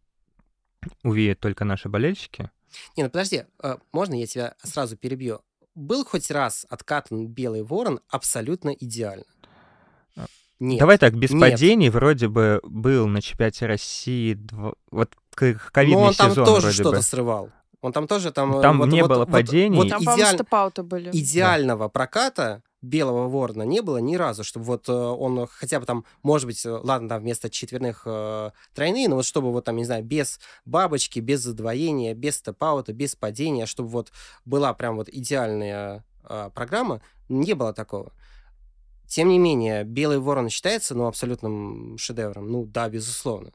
[1.02, 2.50] увидят только наши болельщики.
[2.96, 5.40] Не, ну подожди, э, можно я тебя сразу перебью?
[5.74, 9.24] Был хоть раз откатан белый ворон абсолютно идеально?
[10.16, 10.26] А,
[10.58, 10.80] нет.
[10.80, 11.40] Давай так, без Нет.
[11.40, 14.74] падений вроде бы был на чемпионате России дв...
[14.90, 15.94] вот ковидный сезон.
[15.94, 17.50] Но он там тоже что-то срывал.
[17.80, 18.60] Он там тоже там...
[18.60, 19.76] Там вот, не вот, было вот, падений.
[19.76, 20.82] Вот, вот там, идеаль...
[20.82, 21.10] были.
[21.12, 21.88] Идеального да.
[21.88, 26.46] проката белого ворона не было ни разу, чтобы вот э, он хотя бы там, может
[26.46, 30.04] быть, э, ладно, там вместо четверных э, тройные, но вот чтобы вот там, не знаю,
[30.04, 34.12] без бабочки, без задвоения, без степаута, без падения, чтобы вот
[34.44, 38.12] была прям вот идеальная э, программа, не было такого.
[39.06, 42.50] Тем не менее, «Белый ворон» считается, ну, абсолютным шедевром.
[42.50, 43.50] Ну, да, безусловно.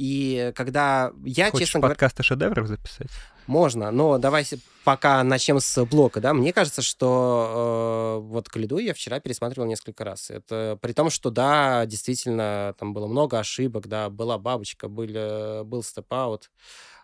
[0.00, 1.92] И когда я, Хочешь честно говоря...
[1.94, 3.08] подкаст о шедеврах записать?
[3.46, 4.46] Можно, но давай
[4.82, 6.32] пока начнем с блока, да.
[6.32, 10.30] Мне кажется, что э, вот Калиду я вчера пересматривал несколько раз.
[10.30, 15.82] Это при том, что, да, действительно, там было много ошибок, да, была бабочка, были, был
[15.82, 16.50] степ-аут,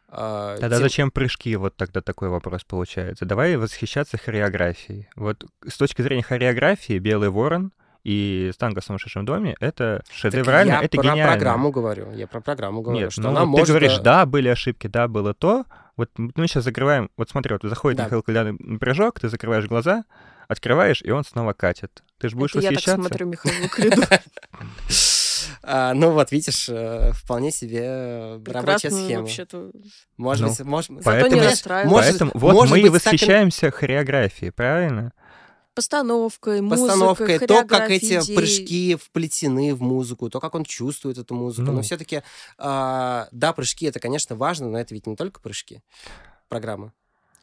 [0.09, 1.55] А, Тогда тем- зачем прыжки?
[1.57, 3.27] Вот тогда такой вопрос получается.
[3.27, 5.11] Давай восхищаться хореографией.
[5.17, 7.73] Вот с точки зрения хореографии «Белый ворон»
[8.07, 11.33] и «Танго в сумасшедшем доме»— это Так шедеврально, я это про гениально.
[11.33, 12.13] программу говорю.
[12.13, 13.69] Я про программу говорю, Нет, что ну она ты может...
[13.69, 15.65] говоришь, э, да, были ошибки, да, было то.
[15.97, 18.05] Вот мы сейчас закрываем, вот смотри, вот заходит Да.
[18.05, 20.05] Михаил Колян на прыжок, ты закрываешь глаза,
[20.47, 22.03] открываешь, и он снова катит.
[22.19, 23.03] Ты же будешь Это я так восхищаться.
[23.03, 24.03] смотрю Михаила Криду.
[25.63, 29.23] а, ну вот, видишь, э, вполне себе э, рабочая схема.
[29.23, 29.71] вообще-то.
[30.17, 30.91] Может Ну, быть, может...
[30.91, 31.91] Зато Поэтому- не Понимаешь, расстраивается.
[31.95, 35.13] может- Поэтому вот может мы и быть, так и- восхищаемся хореографией, правильно?
[35.77, 41.35] Постановкой, музыкой, постановкой, то, как эти прыжки вплетены в музыку, то, как он чувствует эту
[41.35, 41.67] музыку.
[41.69, 41.73] Ну.
[41.75, 42.23] Но все-таки,
[42.59, 45.83] да, прыжки это, конечно, важно, но это ведь не только прыжки
[46.49, 46.93] программы.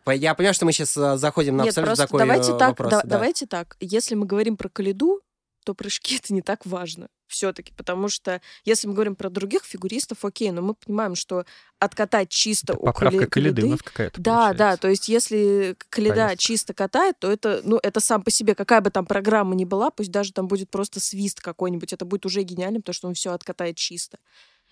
[0.03, 2.91] По- Я понимаю, что мы сейчас заходим на Нет, абсолютно такой давайте э, так, вопрос.
[2.91, 3.07] да- да.
[3.07, 3.77] давайте так.
[3.79, 5.21] Если мы говорим про Калиду,
[5.63, 10.23] то прыжки это не так важно все-таки, потому что если мы говорим про других фигуристов,
[10.23, 11.45] окей, но мы понимаем, что
[11.79, 14.57] откатать чисто у Поправка Кали- Калиды у нас какая-то Да, получается.
[14.57, 16.37] да, то есть если Поездка.
[16.37, 19.89] чисто катает, то это, ну, это сам по себе, какая бы там программа ни была,
[19.91, 23.33] пусть даже там будет просто свист какой-нибудь, это будет уже гениально, потому что он все
[23.33, 24.19] откатает чисто.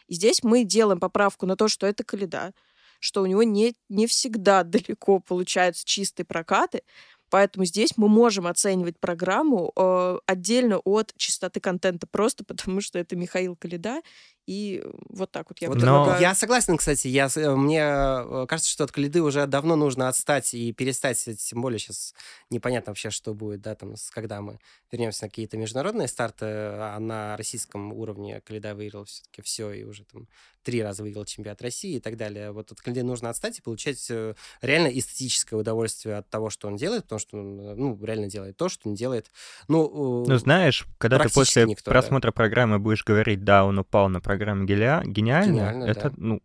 [0.07, 2.53] И здесь мы делаем поправку на то, что это Каледа,
[2.99, 6.83] что у него не, не всегда далеко получаются чистые прокаты,
[7.31, 13.15] Поэтому здесь мы можем оценивать программу э, отдельно от чистоты контента, просто потому что это
[13.15, 14.01] Михаил Каледа.
[14.47, 16.17] И вот так вот я Вот, Но-.
[16.19, 17.07] Я согласен, кстати.
[17.07, 21.25] Я, э, мне э, кажется, что от Калиды уже давно нужно отстать и перестать.
[21.27, 22.13] э, Тем более сейчас
[22.49, 24.59] непонятно вообще, что будет, да, там, с- когда мы
[24.91, 26.45] вернемся на какие-то международные старты.
[26.47, 30.27] А на российском уровне Калида выиграл все-таки все и уже там
[30.63, 32.51] три раза выиграл чемпионат России и так далее.
[32.51, 36.75] Вот от Калиды нужно отстать и получать э, реально эстетическое удовольствие от того, что он
[36.75, 39.31] делает, потому что он, э, ну, реально делает то, что не делает.
[39.67, 41.91] Ну, э, Ну, знаешь, когда ты после никто, да.
[41.91, 45.01] просмотра программы будешь говорить, да, он упал на программе геля...
[45.05, 46.15] гениально, Гениально, это, да.
[46.17, 46.41] ну,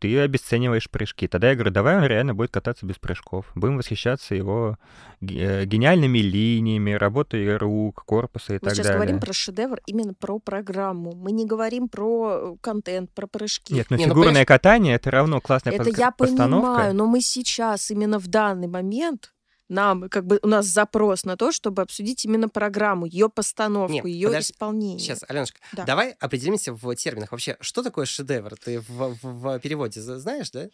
[0.00, 1.26] ты обесцениваешь прыжки.
[1.26, 3.46] Тогда я говорю, давай он реально будет кататься без прыжков.
[3.56, 4.78] Будем восхищаться его
[5.20, 9.00] э, гениальными линиями, работой рук, корпуса и Мы так сейчас далее.
[9.00, 11.16] говорим про шедевр, именно про программу.
[11.16, 13.74] Мы не говорим про э, контент, про прыжки.
[13.74, 16.66] Нет, ну Не, ну, фигурное понимаешь- катание— это равно классная Это подка- я постановка.
[16.68, 19.32] понимаю, но мы сейчас, именно в данный момент,
[19.68, 24.04] нам, как бы, у нас запрос на то, чтобы обсудить именно программу, ее постановку, Нет,
[24.06, 24.52] ее подожди.
[24.52, 24.98] исполнение.
[24.98, 25.84] Сейчас, Аленушка, Да.
[25.84, 27.32] давай определимся в терминах.
[27.32, 28.56] Вообще, что такое шедевр?
[28.56, 30.68] Ты в, в- в переводе знаешь, да?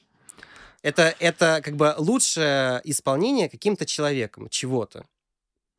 [0.83, 5.07] Это, это как бы лучшее исполнение каким-то человеком чего-то.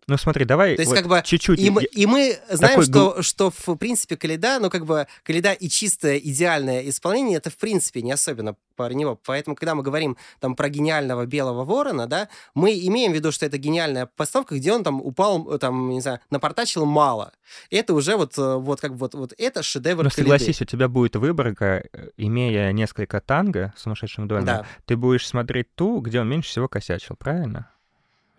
[0.07, 1.59] Ну смотри, давай То есть вот как бы чуть-чуть.
[1.59, 5.53] И мы, и мы знаем, такой что, что в принципе Каледа, ну как бы Каледа
[5.53, 9.19] и чистое идеальное исполнение, это в принципе не особенно про него.
[9.25, 13.45] Поэтому, когда мы говорим там про гениального белого ворона, да, мы имеем в виду, что
[13.45, 17.31] это гениальная постановка, где он там упал, э, там, не знаю, напортачил мало.
[17.71, 20.21] Это уже вот, э, вот как бы вот, вот это шедевр Ну, Каледы.
[20.21, 24.65] согласись, у тебя будет выборка, э, имея несколько танго в сумасшедшем доме, Да.
[24.85, 27.71] ты будешь смотреть ту, где он меньше всего косячил, правильно?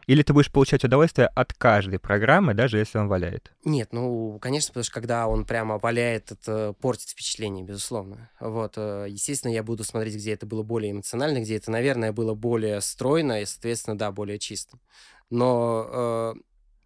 [0.06, 3.52] Или ты будешь получать удовольствие от каждой программы, даже если он валяет.
[3.64, 8.30] Нет, ну, конечно, потому что когда он прямо валяет, это портит впечатление, безусловно.
[8.38, 12.34] Вот, э, естественно, я буду смотреть, где это было более эмоционально, где это, наверное, было
[12.34, 14.78] более стройно и, соответственно, да, более чисто.
[15.28, 16.34] Но э,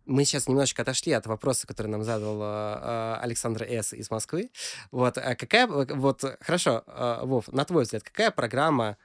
[0.06, 3.92] мы сейчас немножечко отошли от вопроса, который нам задал э, э, Александр С.
[3.92, 4.50] из Москвы.
[4.90, 8.96] Вот, а какая, вот, хорошо, э, Вов, на твой взгляд, какая программа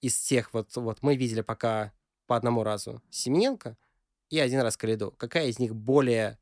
[0.00, 1.92] из тех, вот, вот мы видели пока
[2.30, 3.76] по одному разу Семененко
[4.28, 6.38] и один раз Калиду, какая из них более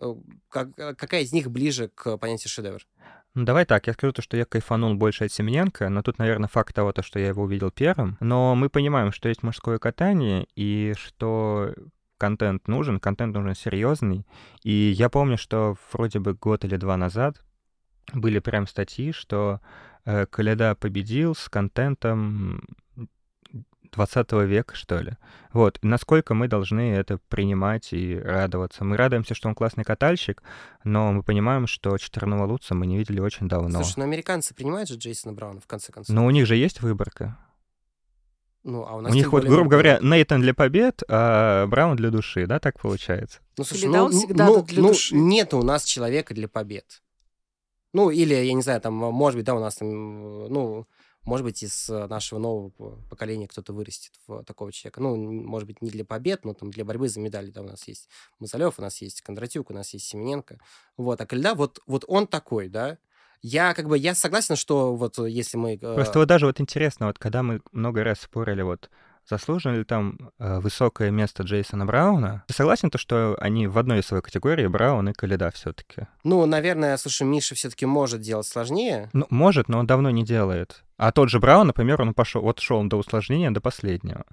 [0.00, 0.14] э,
[0.48, 2.86] как- э, какая из них ближе к понятию шедевр?
[3.34, 6.48] Ну, давай так, я скажу то, что я кайфанул больше от Семененко, но тут, наверное,
[6.48, 8.16] факт того, то, что я его увидел первым.
[8.20, 11.74] Но мы понимаем, что есть мужское катание, и что
[12.16, 14.26] контент нужен, контент нужен серьезный.
[14.62, 17.42] И я помню, что вроде бы год или два назад
[18.14, 19.60] были прям статьи, что
[20.06, 22.62] э, Коляда победил с контентом
[23.94, 25.12] 20 века, что ли.
[25.52, 28.84] Вот, насколько мы должны это принимать и радоваться.
[28.84, 30.42] Мы радуемся, что он классный катальщик,
[30.82, 33.82] но мы понимаем, что четверного Луца мы не видели очень давно.
[33.82, 36.14] Слушай, ну американцы принимают же Джейсона Брауна, в конце концов.
[36.14, 37.38] Но у них же есть выборка.
[38.64, 39.98] Ну, а у У нас них тем вот, грубо говоря.
[40.00, 43.40] Нейтан для побед, а Браун для души, да, так получается?
[43.58, 45.14] Ну, слушай, ну, он ну, всегда ну, тут для ну, души.
[45.14, 47.02] нет у нас человека для побед.
[47.92, 50.86] Ну, или, я не знаю, там, может быть, да, у нас там, ну,
[51.24, 55.00] может быть, из э, нашего нового по- поколения кто-то вырастет в такого человека.
[55.00, 57.88] Ну, может быть, не для побед, но там для борьбы за медали, да, у нас
[57.88, 58.08] есть
[58.38, 60.58] Мазалев, у нас есть Кондратюк, у нас есть Семененко.
[60.96, 62.98] Вот, а Кальда, вот, вот он такой, да.
[63.42, 65.74] Я как бы, я согласен, что вот э, если мы...
[65.74, 68.90] э, Просто вот даже вот интересно, вот когда мы много раз спорили вот
[69.28, 72.44] заслужено ли там э, высокое место Джейсона Брауна?
[72.46, 76.06] Ты согласен, то, что они в одной своей категории, Браун и Каледа все-таки?
[76.22, 79.10] Ну, наверное, слушай, Миша все-таки может делать сложнее.
[79.12, 80.84] Ну, может, но он давно не делает.
[80.96, 84.24] А тот же Браун, например, он пошел, вот шел он до усложнения, до последнего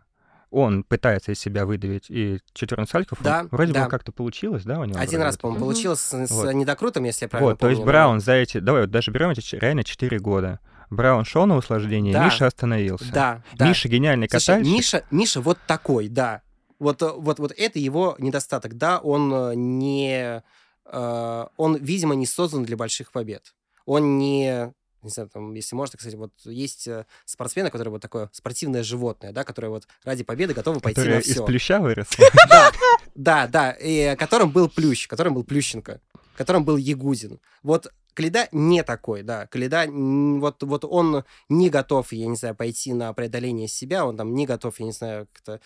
[0.52, 3.20] он пытается из себя выдавить и 14 альков.
[3.22, 3.86] Да, вроде да.
[3.86, 5.00] бы как-то получилось, да, у него?
[5.00, 6.54] Один раз, по-моему, получилось с, вот.
[6.54, 7.76] недокрутом, если я правильно вот, помню.
[7.76, 8.60] То есть Браун за эти...
[8.60, 10.60] Давай вот даже берем эти реально 4 года.
[10.92, 12.26] Браун шел на усложнение, да.
[12.26, 13.12] Миша остановился.
[13.12, 13.68] Да, да.
[13.68, 14.74] Миша гениальный Слушай, катальщик.
[14.74, 16.42] Миша, Миша вот такой, да.
[16.80, 18.78] Вот, вот, вот это его недостаток.
[18.78, 20.44] Да, он э, не...
[20.86, 23.56] Э, он, видимо, не создан для больших побед.
[23.86, 24.74] Он не
[25.04, 29.32] не знаю, там, если можно, кстати, вот есть э, спортсмены, которые вот такое спортивное животное,
[29.32, 31.32] да, которое вот ради победы готовы пойти на все.
[31.32, 32.24] из плюща выросло?
[32.48, 32.72] Да,
[33.16, 36.02] да, да, и которым был Плющ, которым был Плющенко,
[36.38, 37.40] которым был Ягузин.
[37.64, 39.48] Вот Каледа не такой, да.
[39.48, 44.34] Каледа, вот, вот он не готов, я не знаю, пойти на преодоление себя, он там
[44.34, 45.62] не готов, я не знаю, как-то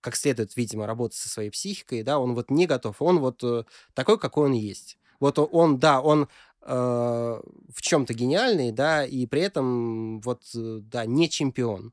[0.00, 3.64] как следует, видимо, работать со своей психикой, да, он вот не готов, он вот э,
[3.92, 4.98] такой, какой он есть.
[5.18, 6.28] Вот он, да, он
[6.62, 11.92] э, в чем-то гениальный, да, и при этом вот, э, да, не чемпион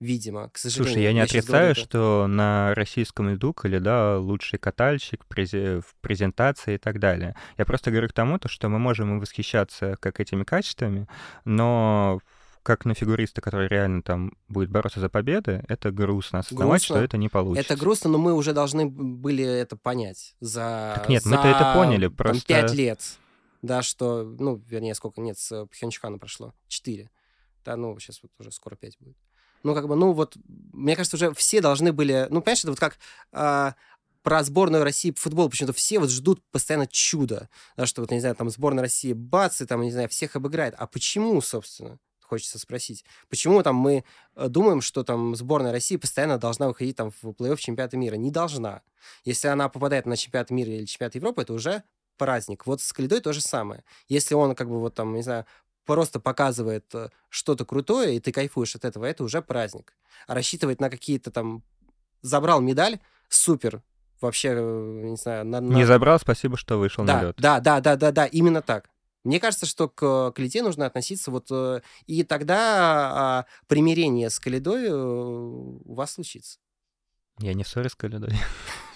[0.00, 0.92] видимо, к сожалению.
[0.92, 5.80] Слушай, я не я отрицаю, что на российском льду Каледа лучший катальщик прези...
[5.80, 7.36] в презентации и так далее.
[7.56, 11.08] Я просто говорю к тому, то, что мы можем восхищаться как этими качествами,
[11.44, 12.20] но
[12.62, 16.96] как на фигуриста, который реально там будет бороться за победы, это грустно осознавать, грустно.
[16.96, 17.74] что это не получится.
[17.74, 21.74] Это грустно, но мы уже должны были это понять за Так нет, за, мы-то это
[21.74, 22.46] поняли, просто...
[22.46, 23.18] Пять лет,
[23.60, 26.54] да, что, ну, вернее, сколько, нет, с Пхенчхана прошло?
[26.68, 27.10] Четыре.
[27.66, 29.16] Да, ну, сейчас вот уже скоро пять будет
[29.64, 30.36] ну, как бы, ну, вот,
[30.72, 32.98] мне кажется, уже все должны были, ну, понимаешь, это вот как
[33.32, 33.74] а,
[34.22, 38.20] про сборную России по футболу почему-то все вот ждут постоянно чуда, да, что вот, не
[38.20, 40.74] знаю, там сборная России бац, и там, не знаю, всех обыграет.
[40.78, 41.98] А почему, собственно?
[42.22, 43.04] Хочется спросить.
[43.28, 44.02] Почему там мы
[44.34, 48.14] э, думаем, что там сборная России постоянно должна выходить там в плей-офф чемпионата мира?
[48.14, 48.80] Не должна.
[49.24, 51.82] Если она попадает на чемпионат мира или чемпионат Европы, это уже
[52.16, 52.66] праздник.
[52.66, 53.84] Вот с Калидой то же самое.
[54.08, 55.44] Если он как бы вот там, не знаю,
[55.84, 59.94] просто показывает э, что-то крутое, и ты кайфуешь от этого, это уже праздник.
[60.26, 61.62] А рассчитывать на какие-то там...
[62.22, 63.82] Забрал медаль, супер,
[64.20, 65.44] вообще, э, не знаю...
[65.44, 65.74] На, на...
[65.74, 67.36] Не забрал, спасибо, что вышел да, на лед.
[67.38, 68.88] Да, да, да, да, да, именно так.
[69.24, 71.46] Мне кажется, что к Калиде нужно относиться вот...
[71.50, 76.58] Э, и тогда а, примирение с Калидой у вас случится.
[77.40, 78.32] Я не ссоре с Калидой.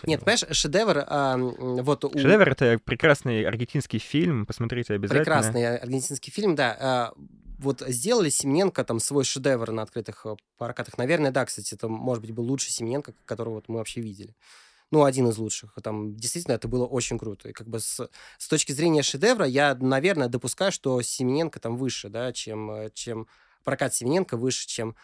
[0.05, 1.05] Нет, понимаешь, шедевр...
[1.07, 2.11] А, вот у...
[2.11, 5.25] Шедевр— это прекрасный аргентинский фильм, посмотрите обязательно.
[5.25, 6.77] Прекрасный аргентинский фильм, да.
[6.81, 7.13] А,
[7.59, 10.97] вот сделали Семененко там свой шедевр на открытых э, прокатах.
[10.97, 14.37] Наверное, да, кстати, это, может быть, был лучший Семененко, которого вот мы вообще видели.
[14.91, 15.77] Ну, один из лучших.
[15.83, 17.49] Там действительно это было очень круто.
[17.49, 18.09] И как бы с,
[18.39, 23.27] с точки зрения шедевра я, наверное, допускаю, что Семененко там выше, да, чем, э, чем
[23.65, 24.95] прокат Семененко выше, чем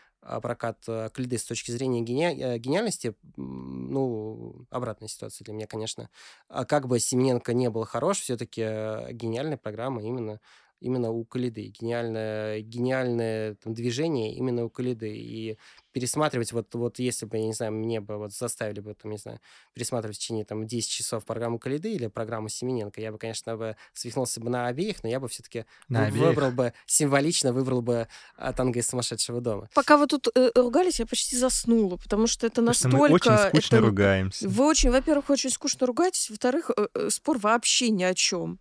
[0.43, 2.37] прокат э, Клиды с точки зрения гени...
[2.41, 6.09] Э, гениальности, ну, обратная ситуация для меня, конечно.
[6.49, 10.41] А как бы Семененко не был хорош, все-таки э, гениальная программа именно
[10.85, 11.73] именно у Калиды.
[11.81, 15.17] Гениальное, гениальное там, движение именно у Калиды.
[15.17, 15.59] И
[15.93, 19.17] пересматривать, вот, вот если бы, я не знаю, мне бы вот заставили бы, там, не
[19.17, 19.41] знаю,
[19.73, 23.77] пересматривать в течение там 10 часов программу Калиды или программу Семененко, я бы, конечно, бы
[23.95, 28.09] свихнулся бы на обеих, но я бы все-таки выбрал бы, символично выбрал бы
[28.57, 29.71] танго из сумасшедшего дома.
[29.73, 32.97] Пока вы тут э, ругались, я почти заснула, потому что это настолько...
[32.97, 33.87] мы очень скучно это...
[33.87, 34.49] ругаемся.
[34.49, 38.59] Вы очень, во-первых, очень скучно ругаетесь, во-вторых, э, э, спор вообще ни о чем.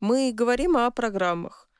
[0.00, 1.70] Мы говорим о программах.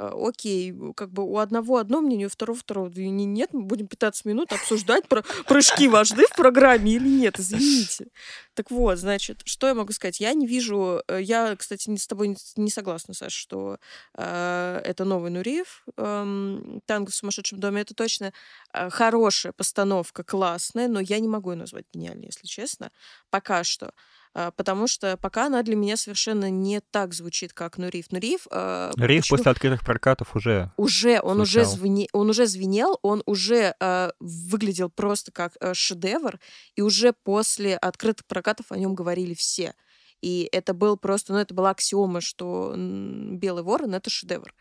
[0.00, 4.24] А, окей, как бы у одного одно мнение, у второго второго нет, мы будем 15
[4.24, 8.06] минут обсуждать про прыжки важны в программе или нет, извините.
[8.54, 10.18] Так вот, значит, что я могу сказать?
[10.18, 13.78] Я не вижу, э, я, кстати, с тобой не согласна, Саша, что
[14.14, 18.32] э, это новый Нуриев, э, танго в сумасшедшем доме, это точно
[18.72, 22.90] э, хорошая постановка, классная, но я не могу ее назвать гениальной, если честно,
[23.28, 23.92] пока что.
[24.32, 28.12] А, потому что пока она для меня совершенно не так звучит, как Нуриф.
[28.12, 28.46] Нуриф...
[28.50, 29.38] Э, Риф почему...
[29.38, 32.08] после открытых прокатов уже Уже, он уже, звени...
[32.12, 36.38] он уже звенел, он уже э, выглядел просто как э, шедевр,
[36.76, 39.74] и уже после открытых прокатов о нем говорили все.
[40.20, 44.54] И это был просто, ну, это была аксиома, что «Белый ворон»— это шедевр.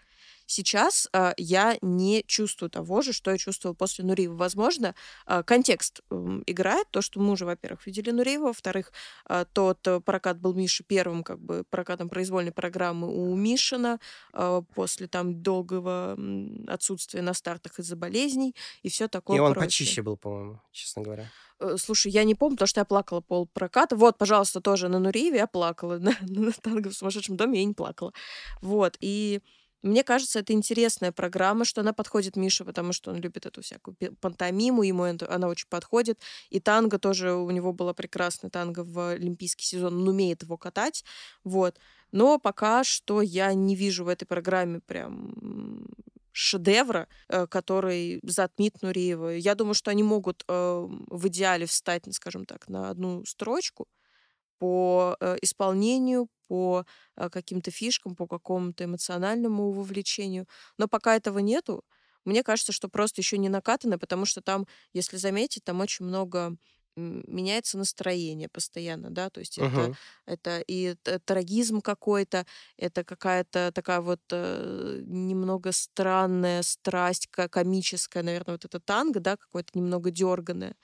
[0.50, 4.36] Сейчас э, я не чувствую того же, что я чувствовала после Нуриева.
[4.36, 4.96] Возможно,
[5.28, 8.92] э, контекст э, играет, то, что мы уже, во-первых, видели Нуриева, во-вторых,
[9.30, 14.00] э, тот прокат был Миши первым как бы прокатом произвольной программы у Мишина
[14.34, 16.18] э, после там долгого
[16.68, 19.68] отсутствия на стартах из-за болезней и все такое И он прочее.
[19.68, 21.30] почище был, по-моему, честно говоря.
[21.78, 23.96] Слушай, я не помню, потому что я плакала пол проката.
[23.96, 25.98] Вот, пожалуйста, тоже на Нуриеве я плакала.
[26.00, 28.14] На, на танго в сумасшедшем доме я не плакала.
[28.62, 29.42] Вот, и
[29.82, 33.96] Мне кажется, это интересная программа, что она подходит Мише, потому что он любит эту всякую
[34.20, 36.20] пантомиму, ему она очень подходит.
[36.50, 41.04] И танго тоже, у него была прекрасная танго в олимпийский сезон, он умеет его катать,
[41.44, 41.80] вот.
[42.12, 45.88] Но пока что я не вижу в этой программе прям
[46.32, 49.36] шедевра, э, который затмит Нуриева.
[49.36, 53.88] Я думаю, что они могут э, в идеале встать, скажем так, на одну строчку,
[54.60, 56.86] по э, исполнению, по
[57.16, 60.48] э, каким-то фишкам, по какому-то эмоциональному вовлечению.
[60.78, 61.84] Но пока этого нету,
[62.26, 66.56] мне кажется, что просто еще не накатано, потому что там, если заметить, там очень много
[67.00, 69.96] меняется настроение постоянно, да, то есть uh-huh.
[70.26, 70.96] это, это и
[71.26, 72.46] трагизм какой-то,
[72.78, 79.70] это какая-то такая вот э, немного странная страсть, комическая, наверное, вот это танго, да, какое-то
[79.76, 80.76] немного дерганое.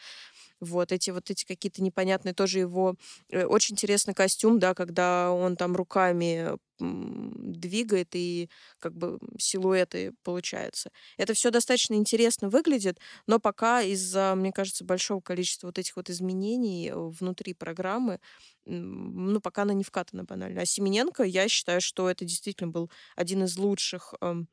[0.62, 2.96] Вот эти вот эти какие-то непонятные тоже его
[3.30, 8.50] э, очень интересный костюм, да, когда он там руками двигает и
[8.80, 10.92] как бы силуэты получаются.
[11.18, 16.10] Это все достаточно интересно выглядит, но пока из-за, мне кажется, большого количества вот этих вот
[16.10, 18.20] изменений внутри программы,
[18.66, 20.62] ну, пока она не вкатана банально.
[20.62, 24.48] А Семененко, я считаю, что это действительно был один из лучших эм,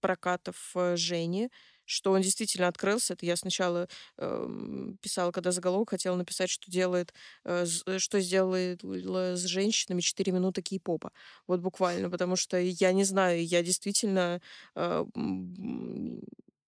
[0.00, 1.50] прокатов э, Жени
[1.88, 3.14] что он действительно открылся.
[3.14, 7.14] Это я сначала э, писала, когда заголовок хотела написать, что делает,
[7.44, 11.12] э, э что сделает с женщинами 4 минуты кей-попа.
[11.46, 14.40] Вот буквально, потому что я не знаю, я действительно
[14.74, 15.04] э,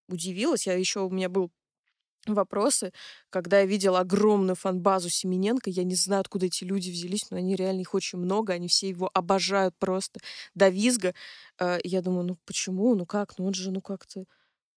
[0.08, 0.66] удивилась.
[0.66, 1.50] Я еще у меня был
[2.26, 2.92] вопросы,
[3.30, 7.56] когда я видела огромную фан-базу Семененко, я не знаю, откуда эти люди взялись, но они
[7.56, 10.20] реально их очень много, они все его обожают просто
[10.54, 11.14] до визга.
[11.58, 14.24] Э, я думаю, ну почему, ну как, ну он же, ну как-то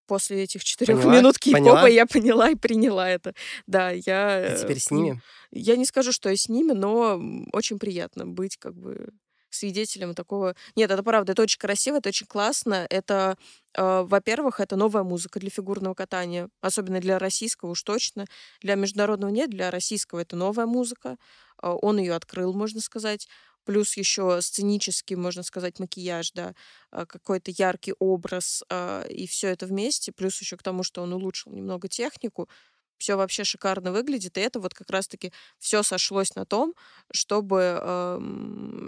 [0.06, 1.18] после этих четырех поняла?
[1.20, 3.34] минут кей-попа я поняла и приняла это.
[3.68, 4.56] Да, я...
[4.56, 5.22] И теперь с ними?
[5.52, 9.14] Я не скажу, что я с ними, но очень приятно быть как бы
[9.54, 10.56] свидетелем такого.
[10.76, 12.88] Нет, это правда, это очень красиво, это очень классно.
[12.90, 13.38] Это,
[13.76, 18.26] э, во-первых, это новая музыка для фигурного катания, особенно для российского уж точно.
[18.62, 21.18] Для международного нет, для российского это новая музыка.
[21.62, 23.28] Э, он ее открыл, можно сказать
[23.66, 26.54] плюс еще сценический, можно сказать, макияж, да,
[26.92, 31.14] а, какой-то яркий образ, а, и все это вместе, плюс еще к тому, что он
[31.14, 32.50] улучшил немного технику,
[32.98, 36.74] все вообще шикарно выглядит, и это вот как раз-таки все сошлось на том,
[37.12, 37.58] чтобы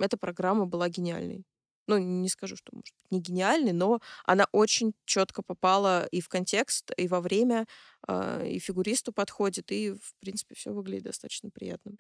[0.02, 1.44] эта программа была гениальной.
[1.88, 6.30] Ну, не скажу, что, может быть, не гениальной, но она очень четко попала и в
[6.30, 7.68] контекст, и во время,
[8.08, 11.92] э, и фигуристу подходит, и, в принципе, все выглядит достаточно приятно.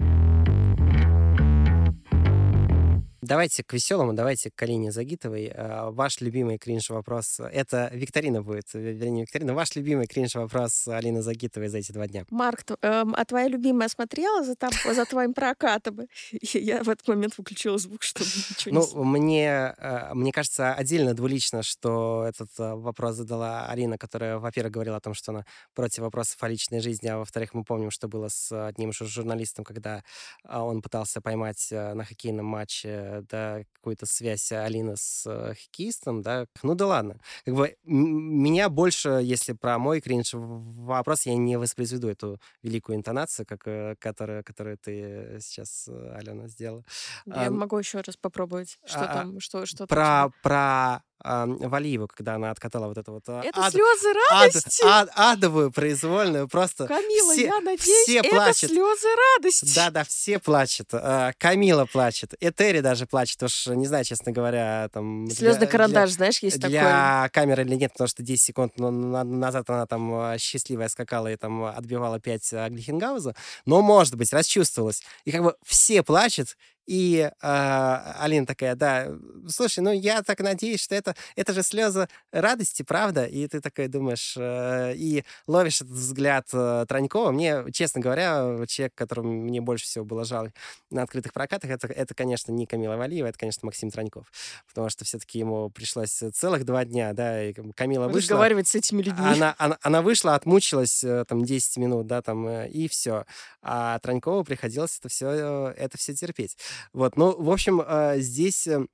[3.25, 5.47] Давайте к веселому, давайте к Калине Загитовой.
[5.47, 7.39] А, ваш любимый кринж-вопрос.
[7.39, 9.55] Это викторина будет, вернее, викторина.
[9.55, 12.25] Ваш любимый кринж-вопрос Алины Загитовой за эти два дня.
[12.29, 16.01] Марк, эм, а твоя любимая смотрела за, там, за твоим прокатом?
[16.53, 19.19] Я в этот момент выключила звук, чтобы ничего ну, не...
[19.19, 24.97] Мне, э, мне кажется, отдельно двулично, что этот э, вопрос задала Алина, которая, во-первых, говорила
[24.97, 28.27] о том, что она против вопросов о личной жизни, а во-вторых, мы помним, что было
[28.29, 30.03] с одним журналистом, когда
[30.43, 36.21] а, он пытался поймать э, на хоккейном матче да, какую-то связь Алины с э, хоккеистом,
[36.21, 37.19] да, ну да ладно.
[37.45, 43.45] Как бы меня больше, если про мой кринж вопрос, я не воспроизведу эту великую интонацию,
[43.45, 46.83] как, э, которая, которую ты сейчас, э, Алена, сделала.
[47.25, 50.33] Я а, могу еще раз попробовать, что а, там, что, что про, там.
[50.41, 53.23] Про э, Валиеву, когда она откатала вот это вот...
[53.27, 54.83] А, это ад, слезы радости!
[54.85, 58.69] Ад, ад, адовую произвольную, просто Камила, все, я надеюсь, все это плачут.
[58.69, 59.07] слезы
[59.37, 59.75] радости!
[59.75, 60.89] Да-да, все плачут.
[60.93, 65.29] Э, Камила плачет, Этери даже плачет, уж не знаю, честно говоря, там...
[65.29, 66.79] Слезный карандаш, для, знаешь, есть для такой.
[66.79, 71.35] Для камеры или нет, потому что 10 секунд назад она там а, счастливая скакала и
[71.35, 73.35] там отбивала 5 Глихенгауза,
[73.65, 75.03] но, может быть, расчувствовалась.
[75.25, 76.55] И как бы все плачут,
[76.85, 79.07] и э, Алина такая, да,
[79.47, 83.25] слушай, ну я так надеюсь, что это, это же слезы радости, правда?
[83.25, 87.31] И ты такой думаешь, э, и ловишь этот взгляд э, Транькова.
[87.31, 90.51] Мне, честно говоря, человек, которому мне больше всего было жаль
[90.91, 94.31] на открытых прокатах, это, это конечно, не Камила Валиева, это, конечно, Максим Траньков.
[94.67, 98.19] Потому что все-таки ему пришлось целых два дня, да, и Камила вышла.
[98.19, 99.25] Разговаривать с этими людьми.
[99.25, 103.25] Она, она, она вышла, отмучилась э, там 10 минут, да, там, э, и все.
[103.61, 106.57] А Транькову приходилось это все, это все терпеть.
[106.93, 108.89] Вот, ну, в общем, а, здесь эм,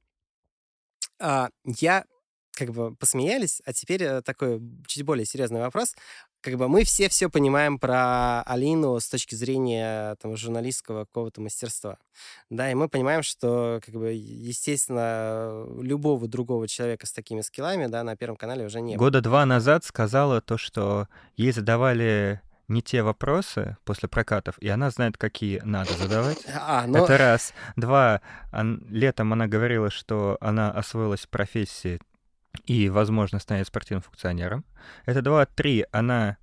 [1.20, 2.06] а, я
[2.54, 5.96] как бы посмеялись, а теперь э, такой чуть более серьезный вопрос.
[6.42, 11.98] Как бы мы все все понимаем про Алину с точки зрения там, журналистского какого-то мастерства.
[12.50, 18.04] Да, и мы понимаем, что, как бы, естественно, любого другого человека с такими скиллами, да,
[18.04, 21.08] на Первом канале уже не Года два назад сказала то, что
[21.38, 22.42] ей задавали
[22.72, 26.46] не те вопросы после прокатов, и она знает, какие надо задавать.
[26.48, 27.04] А, но...
[27.04, 27.54] Это раз.
[27.76, 32.00] Два, он- летом она говорила, что она освоилась в профессии
[32.66, 34.66] и, возможно, станет спортивным функционером.
[35.06, 35.46] Это два.
[35.46, 36.38] Три, она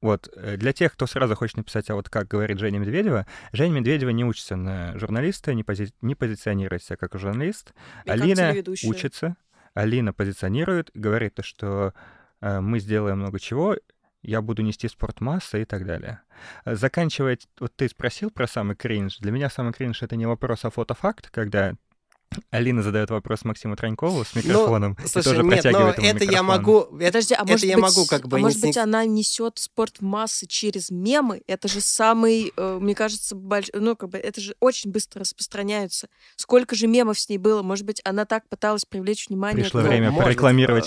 [0.00, 3.72] вот, э, для тех, кто сразу хочет написать, а вот как говорит Женя Медведева, Женя
[3.80, 7.74] Медведева не учится на журналиста, не, пози- не позиционирует себя как журналист.
[8.04, 8.90] И как Алина телеведущая.
[8.90, 9.36] учится,
[9.74, 11.92] Алина позиционирует, говорит, то, что
[12.40, 13.76] э, мы сделаем много чего,
[14.22, 16.20] я буду нести спорт массы и так далее.
[16.64, 19.18] Э, Заканчивая, вот ты спросил про самый кринж.
[19.18, 21.74] Для меня самый кринж— это не вопрос, а фотофакт, когда
[22.52, 26.12] Алина задает вопрос Максиму Транькову с микрофоном и Ну, Слушай, тоже нет, но это я
[26.42, 26.46] микрофон.
[26.46, 26.78] могу...
[27.00, 28.36] Это, Подожди, а это может я быть, могу как бы...
[28.36, 31.42] а не- может быть, не- она несет спорт массы через мемы?
[31.48, 33.66] Это же самый, э, мне кажется, больш...
[33.74, 36.06] ну как бы это же очень быстро распространяется.
[36.36, 37.62] Сколько же мемов с ней было?
[37.62, 39.64] Может быть, она так пыталась привлечь внимание.
[39.64, 40.38] Пришло к- время может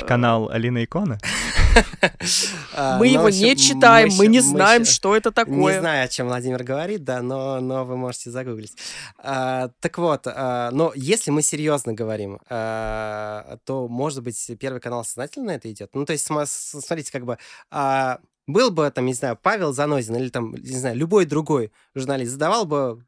[0.03, 1.17] э, канал Алина Икона.
[2.73, 5.79] А, Мы но его не читаем, мы не знаем, что это Не такое.
[5.79, 8.75] знаю, о чем Владимир говорит, да, но, вы можете загуглить.
[9.17, 15.47] А, так вот, а, но если мы серьезно говорим, то, может быть, Первый канал сознательно
[15.47, 15.91] на это идет?
[15.93, 17.37] Ну, то есть, смотрите, как бы...
[18.47, 22.65] был бы, там, не знаю, Павел Занозин или, там, не знаю, любой другой журналист, задавал
[22.65, 23.03] бы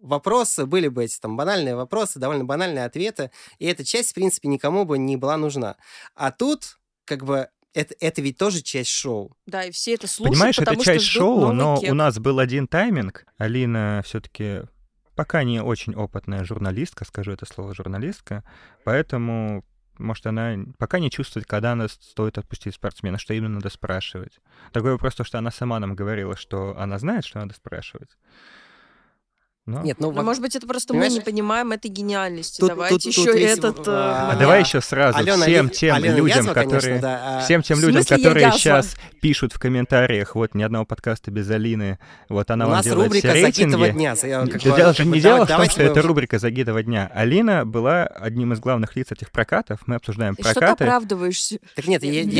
[0.00, 4.48] вопросы, были бы эти там банальные вопросы, довольно банальные ответы, и эта часть, в принципе,
[4.48, 5.76] никому бы не была нужна.
[6.14, 9.36] А тут, как бы, это, это ведь тоже часть шоу.
[9.44, 11.90] Да, и все это слушают, Понимаешь, это потому что часть шоу, но кек.
[11.90, 13.26] у нас был один тайминг.
[13.36, 14.62] Алина все-таки
[15.14, 18.44] пока не очень опытная журналистка, скажу это слово журналистка,
[18.84, 19.62] поэтому
[19.98, 24.40] может, она пока не чувствует, когда она стоит отпустить спортсмена, что именно надо спрашивать.
[24.72, 28.10] Такой вопрос, то, что она сама нам говорила, что она знает, что надо спрашивать.
[29.66, 29.82] Но...
[29.82, 31.24] Нет, ну, Ну, во- может быть, это просто мы не Понимаешь?
[31.24, 32.60] понимаем этой гениальности.
[32.60, 35.70] Тут- Давайте тут- еще тут весь, этот э, а, А давай еще сразу Алена всем
[35.70, 37.00] тем Алена людям, Язва, конечно, которые...
[37.00, 41.50] да, а, Всем тем людям, которые сейчас пишут в комментариях, вот ни одного подкаста без
[41.50, 41.98] Алины,
[42.28, 43.98] вот она У вам нас делает рубрика все «Загитова рейтинги.
[43.98, 44.14] дня».
[44.22, 47.10] Я как дело же не дело в том, что это рубрика «Загитова дня».
[47.12, 49.80] Алина была одним из главных лиц этих прокатов.
[49.86, 50.84] Мы обсуждаем И Что ты прокаты.
[50.84, 51.48] оправдываешь?
[51.74, 52.30] Так нет, я, не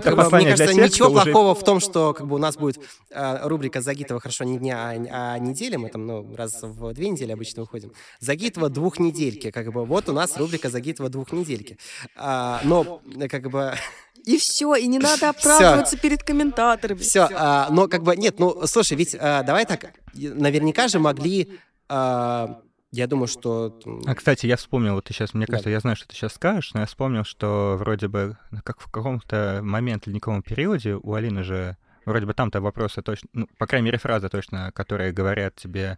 [0.00, 2.80] понимаю, мне для кажется, ничего плохого в том, что как бы у нас будет
[3.14, 4.78] а, рубрика Загитова «Хорошо не дня,
[5.12, 5.76] а, а недели».
[5.76, 7.92] Мы там, ну, раз в две недели обычно выходим.
[8.20, 9.50] Загитова двухнедельки.
[9.50, 11.78] Как бы вот у нас рубрика Загитова двухнедельки.
[12.16, 13.74] А, но как бы
[14.24, 16.98] И все, и не надо оправдываться перед комментаторами.
[16.98, 17.28] все.
[17.70, 19.92] но как бы нет, ну слушай, ведь а, давай так.
[20.14, 21.58] Наверняка же могли.
[21.88, 22.60] а,
[22.94, 25.52] я думаю, что А, кстати, я вспомнил, вот ты сейчас, мне Да.
[25.52, 28.80] кажется, я знаю, что ты сейчас скажешь, но я вспомнил, что вроде бы, ну, как
[28.80, 33.66] в каком-то момент ледниковом периоде у Алины же, вроде бы там-то вопросы точно, ну, по
[33.66, 35.96] крайней мере, фразы точно, которые говорят тебе,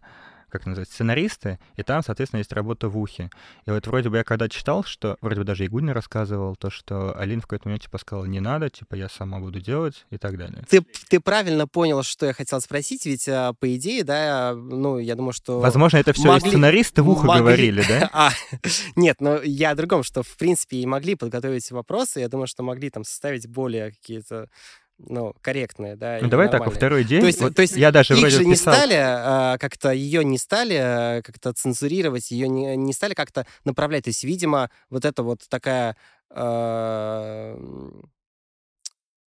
[0.49, 3.29] как это называется, сценаристы, и там, соответственно, есть работа в ухе.
[3.65, 7.17] И вот вроде бы я когда читал, что, вроде бы даже Игунин рассказывал, то, что
[7.17, 10.37] Алина в какой-то момент типа сказала, не надо, типа, я сама буду делать и так
[10.37, 10.63] далее.
[10.69, 15.15] ты, ты правильно понял, что я хотел спросить, ведь а, по идее, да, ну я
[15.15, 18.09] думаю, что Возможно, это все могли- сценаристы в ухо могли- говорили, да?
[18.13, 18.31] А,
[18.95, 22.19] нет, но я о другом, что, в принципе, и могли подготовить вопросы.
[22.19, 24.49] Я думаю, что могли там составить более какие-то,
[24.97, 27.91] ну, корректные, да, Ну, давай так, во второй день, То есть, вот то есть я
[27.91, 32.31] даже их вроде же не писал- стали а, как-то, ее не стали а, как-то цензурировать,
[32.31, 34.05] ее не, не стали как-то направлять.
[34.05, 35.95] То есть, видимо, вот это вот такая,
[36.29, 37.57] а,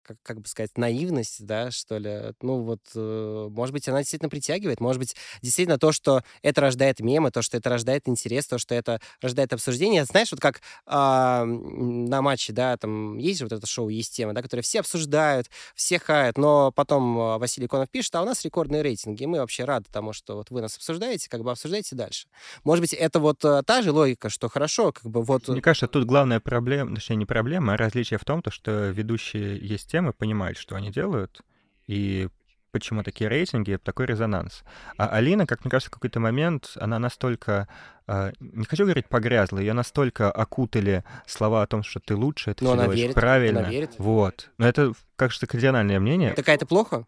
[0.05, 2.33] как, как бы сказать, наивность, да, что ли.
[2.41, 4.79] Ну вот, э, может быть, она действительно притягивает.
[4.79, 8.75] Может быть, действительно то, что это рождает мемы, то, что это рождает интерес, то, что
[8.75, 10.05] это рождает обсуждение.
[10.05, 14.41] Знаешь, вот как м, на матче, да, там есть вот это шоу, есть тема, да,
[14.41, 18.81] которое все обсуждают, все хают, но потом а, Василий Конов пишет, а у нас рекордные
[18.81, 22.27] рейтинги, и мы вообще рады тому, что вот вы нас обсуждаете, как бы обсуждайте дальше.
[22.63, 25.47] Может быть, это вот а, та же логика, что хорошо, как бы вот...
[25.47, 29.57] Мне кажется, тут главная проблема, точнее, не проблема, а различие в том, то, что ведущие
[29.57, 31.41] есть темы, понимают, что они делают,
[31.87, 32.27] и
[32.73, 34.63] почему такие рейтинги, такой резонанс.
[34.97, 37.69] А Алина, как мне кажется, в какой-то момент, она настолько,
[38.05, 42.65] а, не хочу говорить погрязла, ее настолько окутали слова о том, что ты лучше, ты
[42.65, 43.59] Но она делаешь верит, правильно.
[43.61, 43.91] она верит.
[43.97, 44.49] Вот.
[44.57, 46.33] Но это, кажется, кардинальное мнение.
[46.33, 47.05] Так а это плохо?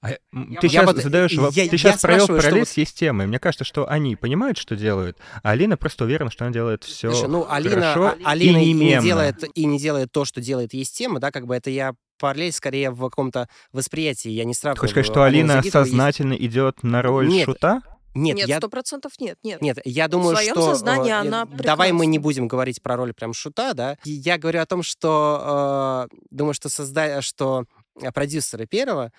[0.00, 3.26] А, ты Я сейчас вот- задаешь, я- воп- я ты сейчас провел параллель с системой.
[3.26, 7.12] Мне кажется, что они понимают, что делают, а Алина просто уверена, что она делает все
[7.12, 10.40] Слушай, ну, Алина, хорошо а- Алина и и, не делает, и не делает то, что
[10.40, 14.52] делает есть тема, да, как бы это я параллель скорее в каком-то восприятии, я не
[14.52, 14.80] Ты сравниваю.
[14.80, 17.82] хочешь сказать, что Алина сознательно идет на роль Нет, шута?
[18.14, 18.56] Нет, Нет, я...
[18.58, 19.62] сто процентов нет, нет.
[19.62, 20.74] Нет, я думаю, своем что...
[20.74, 23.96] сознании э, она Давай мы не будем говорить про роль прям шута, да.
[24.04, 26.08] Я говорю о том, что...
[26.10, 27.22] э, думаю, что созда...
[27.22, 27.64] что
[28.00, 29.12] э, продюсеры первого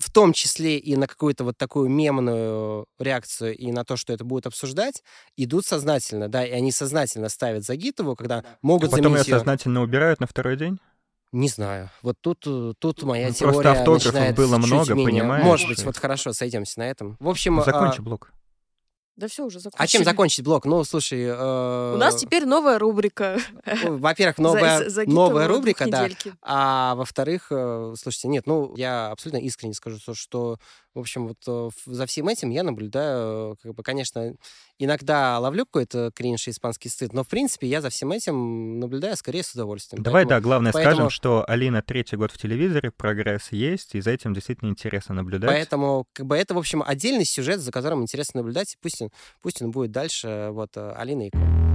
[0.00, 4.24] в том числе и на какую-то вот такую мемную реакцию и на то, что это
[4.24, 5.02] будет обсуждать,
[5.36, 9.82] идут сознательно, да, и они сознательно ставят Загитову, когда могут Потом ее заменить её- сознательно
[9.82, 10.80] убирают на второй день?
[11.32, 11.90] Не знаю.
[12.02, 15.44] Вот тут, э, тут моя Ну, теория просто автографов начинает было чуть много, менее- понимаешь?
[15.44, 17.16] Может быть, вот хорошо, сойдемся на этом.
[17.20, 18.32] В общем, а, Закончи блок.
[19.16, 19.84] Да все уже закончили.
[19.84, 20.64] а чем закончить блок?
[20.64, 21.20] Ну, слушай...
[21.22, 23.36] э, У нас теперь новая рубрика.
[23.84, 26.08] ну, Во-первых, За- новая, за- загитового новая рубрика, да.
[26.42, 30.56] А во-вторых, э, слушайте, нет, ну, я абсолютно искренне скажу, то, что,
[30.94, 34.34] в общем, вот э, за всем этим я наблюдаю, э, как бы, конечно,
[34.78, 39.16] иногда ловлю какой-то кринж и испанский стыд, но, в принципе, я за всем этим наблюдаю
[39.16, 40.02] скорее с удовольствием.
[40.02, 44.00] Давай, Поэтому- да, главное поэтому- скажем, что Алина третий год в телевизоре, прогресс есть, и
[44.00, 45.50] за этим действительно интересно наблюдать.
[45.50, 49.10] Поэтому, как бы, это, в общем, отдельный сюжет, за которым интересно наблюдать, и пусть он,
[49.42, 51.69] пусть он будет дальше, вот, э, Алина и Ко.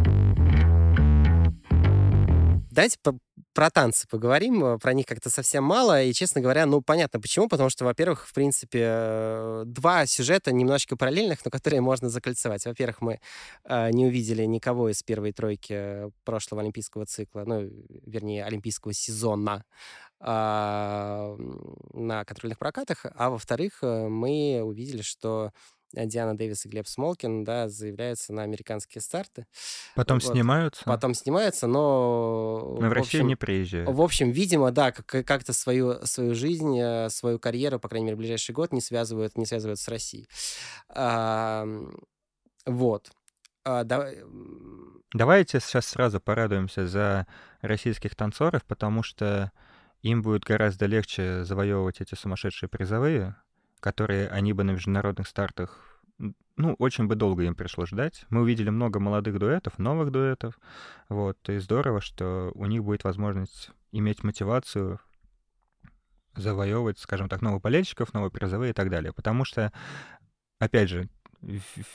[2.76, 3.18] Давайте по-
[3.54, 7.48] про танцы поговорим, э, про них как-то совсем мало, и, честно говоря, ну, понятно почему,
[7.48, 12.66] потому что, во-первых, в принципе, э, два сюжета немножечко параллельных, но которые можно закольцевать.
[12.66, 13.20] Во-первых, мы
[13.64, 17.62] э, не увидели никого из первой тройки прошлого олимпийского цикла, ну,
[18.06, 19.64] вернее, олимпийского сезона,
[20.22, 25.52] м, на контрольных прокатах, а во-вторых, э, мы увидели, что
[26.06, 29.46] Диана Дэвис и Глеб Смолкин, да, заявляются на американские старты.
[29.96, 30.32] Потом вот.
[30.34, 32.78] снимаются, Потом снимаются, но...
[32.80, 33.90] но в в Россию общем, не приезжают.
[33.90, 38.16] в общем, видимо, да, как- как-то свою, свою жизнь, э, свою карьеру, по крайней мере,
[38.16, 40.28] в ближайший год не связывают, не связывают с Россией.
[40.90, 41.66] А,
[42.66, 43.12] Вот.
[43.64, 44.20] А, давай,
[45.14, 47.26] Давайте сейчас сразу порадуемся за
[47.62, 49.52] российских танцоров, потому что
[50.02, 53.36] им будет гораздо легче завоевывать эти сумасшедшие призовые,
[53.86, 56.02] которые они бы на международных стартах,
[56.58, 58.26] ну, очень бы долго им пришлось ждать.
[58.32, 60.60] Мы увидели много молодых дуэтов, новых дуэтов,
[61.08, 65.00] вот, и здорово, что у них будет возможность иметь мотивацию
[66.36, 69.14] завоевывать, скажем так, новых болельщиков, новые призовые и так далее.
[69.14, 69.72] Потому что,
[70.58, 71.08] опять же,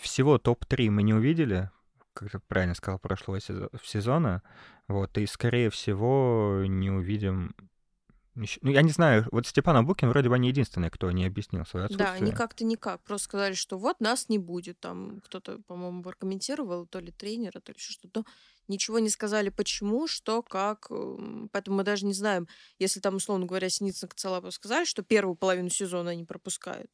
[0.01, 1.71] всего топ-3 мы не увидели,
[2.13, 4.43] как ты правильно сказал, прошлого сезо- сезона,
[4.87, 7.53] вот, и, скорее всего, не увидим...
[8.63, 11.87] Ну, я не знаю, вот Степан Абукин вроде бы не единственный, кто не объяснил свое
[11.89, 12.23] Да, отсутствие.
[12.29, 13.03] они как-то никак.
[13.03, 14.81] Просто сказали, что вот нас не будет.
[14.81, 18.25] Там кто-то, по-моему, прокомментировал, то ли тренера, то ли еще что-то.
[18.69, 20.89] Ничего не сказали, почему, что, как.
[21.53, 22.49] Поэтому мы даже не знаем,
[22.79, 26.91] если там, условно говоря, Синицын Коцелапов сказали, что первую половину сезона они пропускают,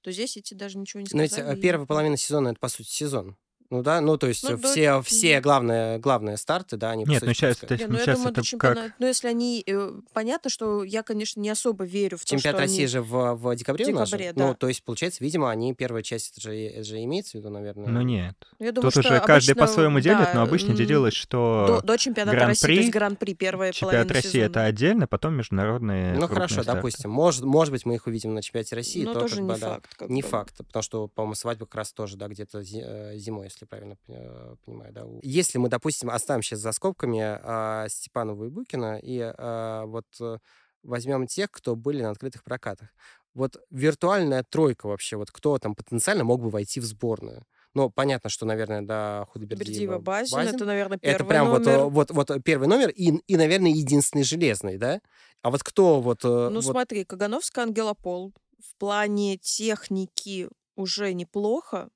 [0.00, 1.54] то здесь эти даже ничего не Ну, ведь сказали.
[1.54, 3.36] э, и- первая половина сезона— это, по сути, сезон.
[3.70, 5.42] Ну да, ну то есть Ну, да, все, все мгм.
[5.42, 8.32] главные, главные старты, да, они по Нет, ну сейчас это, Не, ну, я сейчас думаю,
[8.32, 8.80] это до чемпионата.
[8.82, 8.92] как...
[8.98, 9.62] Но если они...
[9.66, 12.86] э, Понятно, что я, конечно, не особо верю в то, Чемпионат что России они...
[12.86, 14.16] же в, в декабре, у нас же.
[14.16, 14.54] декабре, Ну, да.
[14.54, 17.88] то есть, получается, видимо, они первая часть, это же, это же имеется в виду, наверное.
[17.88, 18.34] Ну нет.
[18.58, 21.12] Ну, я думаю, Тут что уже каждый обычно, по-своему делит, да, но обычно м, делилось,
[21.14, 24.64] До, что до чемпионата России, то Гран-при, есть Гран-при первая чемпионат половина России это сезона.
[24.66, 26.72] отдельно, потом международные Ну хорошо, старты.
[26.72, 27.10] допустим.
[27.10, 29.58] Может, может быть, мы их увидим на чемпионате России, Но то тоже как не бы,
[29.58, 30.08] да, факт.
[30.08, 33.96] Не факт, потому что, по-моему, свадьба как раз тоже, да, где-то э, зимой, если правильно
[34.06, 35.04] э, понимаю, да.
[35.22, 40.38] Если мы, допустим, оставим сейчас за скобками а, Степанову и Букина и а, вот э,
[40.84, 42.88] возьмем тех, кто были на открытых прокатах.
[43.34, 47.44] Вот виртуальная тройка вообще, вот кто там потенциально мог бы войти в сборную?
[47.74, 51.78] Ну, понятно, что, наверное, да, Худобердиева, Бердиева Базин, это, наверное, первый это прям вот, номер.
[51.78, 55.00] э, вот, вот первый номер и, и, наверное, единственный железный, да?
[55.42, 56.24] А вот кто вот...
[56.24, 61.90] э, Ну, вот- смотри, Кагановская Ангелопол в плане техники уже неплохо.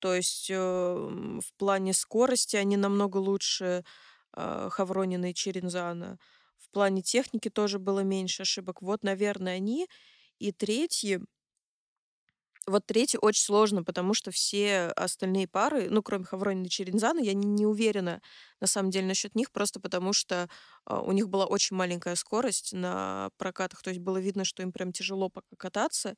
[0.00, 3.84] То есть э, м, в плане скорости они намного лучше
[4.36, 6.18] э, Хавронина и Черензана.
[6.58, 8.82] В плане техники тоже было меньше ошибок.
[8.82, 9.88] Вот, наверное, они.
[10.38, 11.20] И третьи,
[12.66, 17.32] вот третий очень сложно, потому что все остальные пары, ну, кроме Хавронина и Черензана, я
[17.32, 18.20] не, уверена,
[18.60, 20.50] на самом деле, насчет них, просто потому что
[20.84, 24.72] а, у них была очень маленькая скорость на прокатах, то есть было видно, что им
[24.72, 26.14] прям тяжело пока кататься,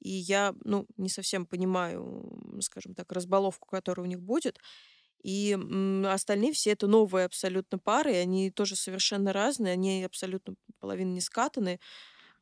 [0.00, 4.58] и я, ну, не совсем понимаю, скажем так, разбаловку, которая у них будет.
[5.22, 5.58] И
[6.06, 11.20] остальные все это новые абсолютно пары, и они тоже совершенно разные, они абсолютно половина не
[11.20, 11.78] скатаны.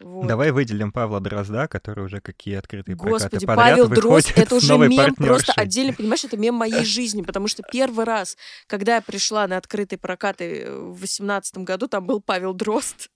[0.01, 0.29] Вот.
[0.29, 4.79] Давай выделим Павла Дрозда, который уже какие открытые Господи, прокаты подряд Павел Дрозд, это уже
[4.79, 5.55] мем просто партнершей.
[5.57, 8.37] отдельно, понимаешь, это мем моей жизни, потому что первый раз,
[8.69, 13.11] когда я пришла на открытые прокаты э, в восемнадцатом году, там был Павел Дрозд.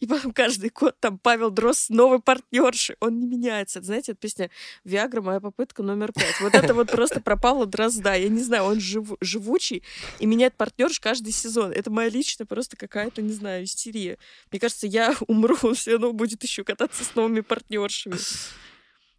[0.00, 2.20] И потом каждый год там Павел Дрозд с новой.
[3.00, 3.82] Он не меняется.
[3.82, 4.50] Знаете, это песня
[4.84, 5.20] «Виагра.
[5.20, 6.40] Моя попытка номер пять».
[6.40, 8.14] Вот это вот просто про Павла Дрозда.
[8.14, 9.82] Я не знаю, он жив- живучий
[10.18, 11.72] и меняет партнерш каждый сезон.
[11.72, 14.18] Это моя личная просто какая-то, не знаю, истерия.
[14.50, 18.16] Мне кажется, я умру, он все равно будет еще кататься с новыми партнершами.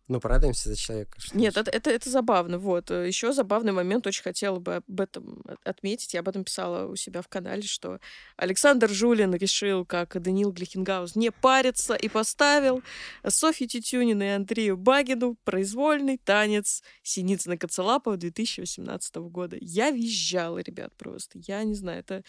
[0.09, 1.21] Ну, порадуемся за человека.
[1.21, 2.57] что Нет, это, это, это забавно.
[2.57, 2.89] Вот.
[2.89, 6.15] Еще забавный момент, очень хотела бы об этом от- отметить.
[6.15, 7.99] Я об этом писала у себя в канале, что
[8.35, 12.81] Александр Жулин решил, как Даниил Глихенгаус, не париться и поставил
[13.27, 19.57] Софью Тютюнину и Андрею Багину произвольный танец Синицына Коцелапова 2018 года.
[19.61, 21.37] Я визжала, ребят, просто.
[21.45, 22.23] Я не знаю, это,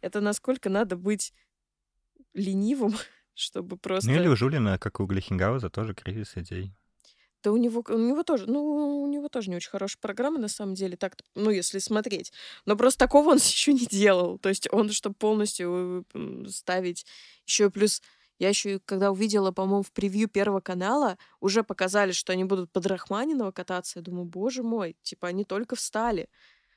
[0.00, 1.34] это насколько надо быть
[2.32, 2.94] ленивым,
[3.34, 4.08] чтобы просто...
[4.10, 6.72] Ну или у Жулина, как у Глихенгауза, тоже кризис идей.
[7.46, 10.48] Да у него, у него тоже, ну, у него тоже не очень хорошая программа, на
[10.48, 12.32] самом деле, так, ну, если смотреть.
[12.64, 14.36] Но просто такого он еще не делал.
[14.38, 16.04] То есть он, чтобы полностью
[16.48, 17.06] ставить
[17.46, 18.02] еще плюс
[18.40, 22.84] я еще, когда увидела, по-моему, в превью Первого канала, уже показали, что они будут под
[22.84, 24.00] Рахманинова кататься.
[24.00, 26.28] Я думаю, боже мой, типа они только встали.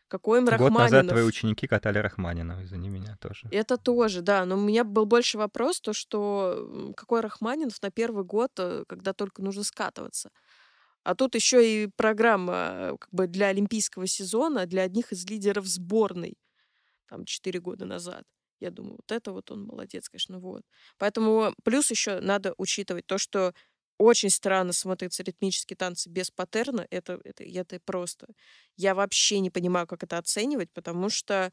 [0.08, 0.92] Какой им Год Рахманинов?
[0.92, 3.48] назад твои ученики катали Рахманинова, извини меня тоже.
[3.52, 4.46] Это тоже, да.
[4.46, 9.14] Но у меня был больше вопрос, то что какой Рахманинов на первый год, э, когда
[9.14, 10.30] только нужно скатываться.
[11.10, 15.66] А тут еще и программа э, как бы для олимпийского сезона, для одних из лидеров
[15.66, 16.38] сборной,
[17.08, 18.26] там, четыре года назад.
[18.60, 20.62] Я думаю, вот это вот он молодец, конечно, вот.
[21.00, 23.56] Поэтому плюс еще надо учитывать то, что
[23.98, 26.86] очень странно смотрятся ритмические танцы без паттерна.
[26.92, 28.28] Это, это, это просто...
[28.78, 31.52] Я вообще не понимаю, как это оценивать, потому что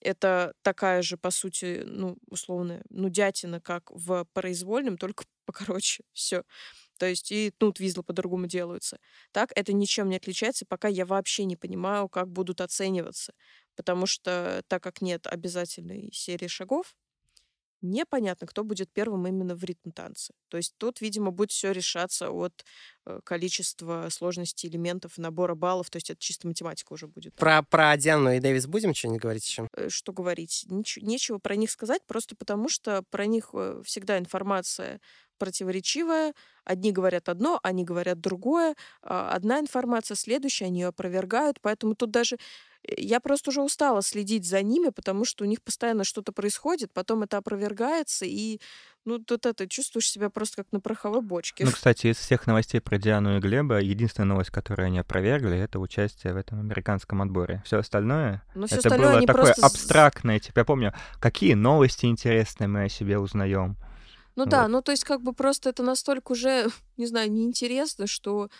[0.00, 6.02] это такая же, по сути, ну, условно, ну, дятина, как в произвольном, только покороче.
[6.12, 6.42] Все.
[6.98, 8.98] То есть и ну, твизлы по-другому делаются.
[9.32, 13.32] Так это ничем не отличается, пока я вообще не понимаю, как будут оцениваться
[13.78, 16.96] потому что так как нет обязательной серии шагов,
[17.80, 20.34] непонятно, кто будет первым именно в ритм танце.
[20.48, 22.64] То есть тут, видимо, будет все решаться от
[23.06, 27.36] э, количества сложности элементов, набора баллов, то есть это чисто математика уже будет.
[27.36, 29.68] Про, про Диану и Дэвис будем что-нибудь говорить еще?
[29.76, 30.66] Э, что говорить?
[30.68, 35.00] Нич- нечего про них сказать, просто потому что про них э, всегда информация
[35.38, 36.34] противоречивая.
[36.64, 38.74] Одни говорят одно, они говорят другое.
[39.02, 41.60] А, одна информация, следующая, они ее опровергают.
[41.60, 42.36] Поэтому тут даже
[42.96, 47.22] я просто уже устала следить за ними, потому что у них постоянно что-то происходит, потом
[47.22, 48.60] это опровергается, и
[49.04, 51.64] ну, тут это чувствуешь себя просто как на пороховой бочке.
[51.64, 55.78] Ну, кстати, из всех новостей про Диану и Глеба, единственная новость, которую они опровергли, это
[55.78, 57.62] участие в этом американском отборе.
[57.64, 59.66] Все остальное, Но все это остальное было такое просто...
[59.66, 60.38] абстрактное.
[60.38, 63.76] Типа, я помню, какие новости интересные мы о себе узнаем.
[64.38, 64.50] Ну вот.
[64.50, 68.50] да, ну то есть как бы просто это настолько уже, не знаю, неинтересно, что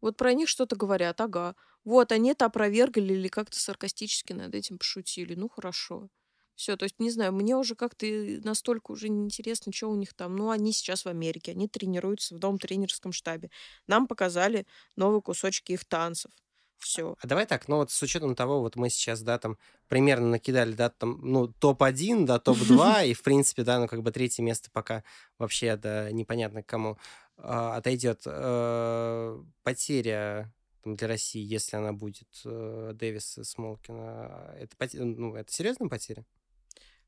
[0.00, 1.56] вот про них что-то говорят, ага.
[1.82, 5.34] Вот, они это опровергли или как-то саркастически над этим пошутили.
[5.34, 6.08] Ну, хорошо.
[6.54, 8.06] Все, то есть, не знаю, мне уже как-то
[8.44, 10.36] настолько уже неинтересно, что у них там.
[10.36, 13.50] Ну, они сейчас в Америке, они тренируются в новом тренерском штабе.
[13.88, 16.30] Нам показали новые кусочки их танцев.
[16.78, 17.16] Все.
[17.20, 19.56] А давай так, ну вот с учетом того, вот мы сейчас, да, там
[19.88, 24.10] примерно накидали, да, там, ну, топ-1, да, топ-2, и, в принципе, да, ну, как бы
[24.10, 25.02] третье место пока
[25.38, 26.98] вообще, да, непонятно к кому
[27.36, 28.22] а, отойдет.
[28.26, 30.52] Э, потеря
[30.82, 36.24] там, для России, если она будет э, Дэвис и Смолкина, это, ну, это серьезная потеря?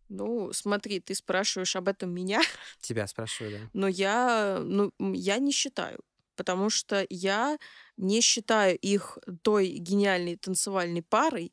[0.09, 2.41] Ну, смотри, ты спрашиваешь об этом меня.
[2.81, 3.71] Тебя спрашиваю, да.
[3.73, 5.99] Но я, ну, я не считаю,
[6.37, 7.59] потому что я
[7.97, 11.53] не считаю их той гениальной танцевальной парой,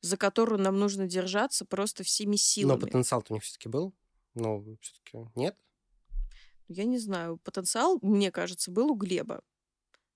[0.00, 2.80] за которую нам нужно держаться просто всеми силами.
[2.80, 3.94] Но потенциал-то у них все-таки был?
[4.34, 5.56] Ну, все-таки нет?
[6.68, 7.38] Я не знаю.
[7.38, 9.42] Потенциал, мне кажется, был у Глеба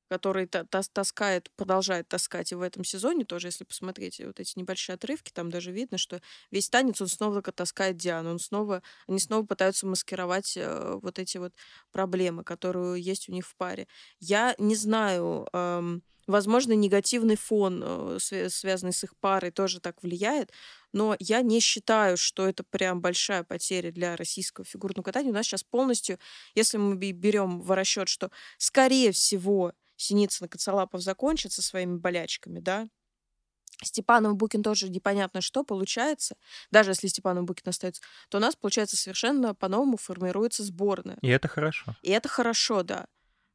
[0.09, 5.31] который таскает, продолжает таскать и в этом сезоне тоже, если посмотреть вот эти небольшие отрывки,
[5.33, 6.21] там даже видно, что
[6.51, 11.39] весь танец он снова таскает Диану, он снова, они снова пытаются маскировать э, вот эти
[11.39, 11.53] вот
[11.93, 13.87] проблемы, которые есть у них в паре.
[14.21, 20.53] Я не знаю, эм, возможно, негативный фон, э, связанный с их парой, тоже так влияет,
[20.93, 25.31] но я не считаю, что это прям большая потеря для российского фигурного катания.
[25.31, 26.19] У нас сейчас полностью,
[26.55, 32.61] если мы берем в расчет, что, скорее всего, Синицын и Коцалапов закончат со своими болячками,
[32.61, 32.89] да,
[33.83, 36.37] Степанов Букин тоже непонятно что получается.
[36.71, 41.19] Даже если Степанов Букин остается, то у нас, получается, совершенно по-новому формируется сборная.
[41.23, 41.95] И это хорошо.
[42.03, 43.07] И это хорошо, да.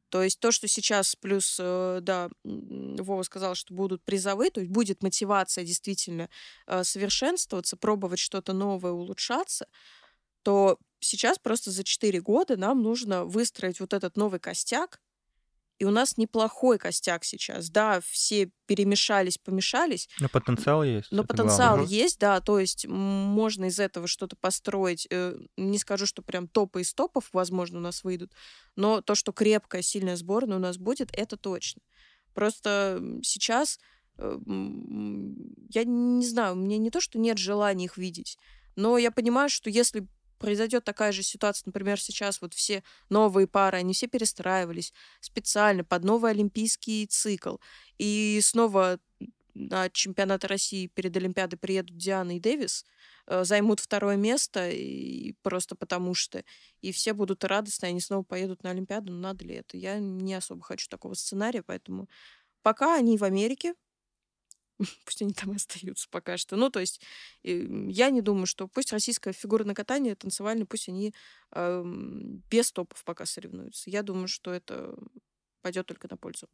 [0.10, 4.72] То есть то, что сейчас плюс, э, да, Вова сказал, что будут призовые, то есть
[4.72, 6.30] будет мотивация действительно
[6.68, 9.66] э, совершенствоваться, пробовать что-то новое, улучшаться,
[10.44, 15.02] то сейчас просто за 4 года нам нужно выстроить вот этот новый костяк,
[15.84, 17.70] и у нас неплохой костяк сейчас.
[17.70, 20.08] Да, все перемешались, помешались.
[20.22, 21.12] Но потенциал есть.
[21.12, 21.94] Но потенциал главное.
[21.94, 22.40] есть, да.
[22.40, 25.06] То есть можно из этого что-то построить.
[25.10, 28.32] Э, не скажу, что прям топы из топов, возможно, у нас выйдут.
[28.78, 31.82] Но то, что крепкая, сильная сборная у нас будет, это точно.
[32.34, 33.78] Просто сейчас
[34.18, 34.38] э,
[35.70, 38.38] я не знаю, мне не то, что нет желания их видеть,
[38.78, 40.08] но я понимаю, что если
[40.44, 44.92] произойдет такая же ситуация, например, сейчас вот все новые пары, они все перестраивались
[45.22, 47.56] специально под новый олимпийский цикл.
[47.98, 49.00] И снова
[49.54, 52.84] на чемпионат России перед Олимпиадой приедут Диана и Дэвис,
[53.28, 56.44] э, займут второе место и просто потому что.
[56.82, 59.14] И все будут радостны, они снова поедут на Олимпиаду.
[59.14, 59.78] Ну, надо ли это?
[59.78, 62.10] Я не особо хочу такого сценария, поэтому
[62.64, 63.76] пока они в Америке,
[65.06, 66.56] пусть они там и остаются пока что.
[66.56, 67.02] Ну, то есть
[67.44, 71.14] я не думаю, что пусть российское фигурное катание танцевальное, пусть они
[71.52, 71.84] э,
[72.50, 73.90] без топов пока соревнуются.
[73.90, 74.96] Я думаю, что это
[75.62, 76.48] пойдет только на пользу.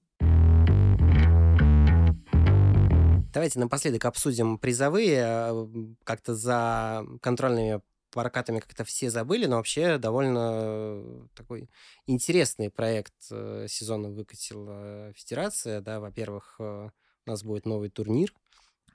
[3.31, 5.23] Давайте напоследок обсудим призовые.
[5.23, 5.69] А,
[6.03, 7.81] как-то за контрольными
[8.11, 11.69] прокатами как-то все забыли, но вообще довольно такой
[12.07, 15.81] интересный проект э, сезона выкатила Федерация.
[15.81, 16.89] Да, во-первых, э,
[17.25, 18.33] у нас будет новый турнир.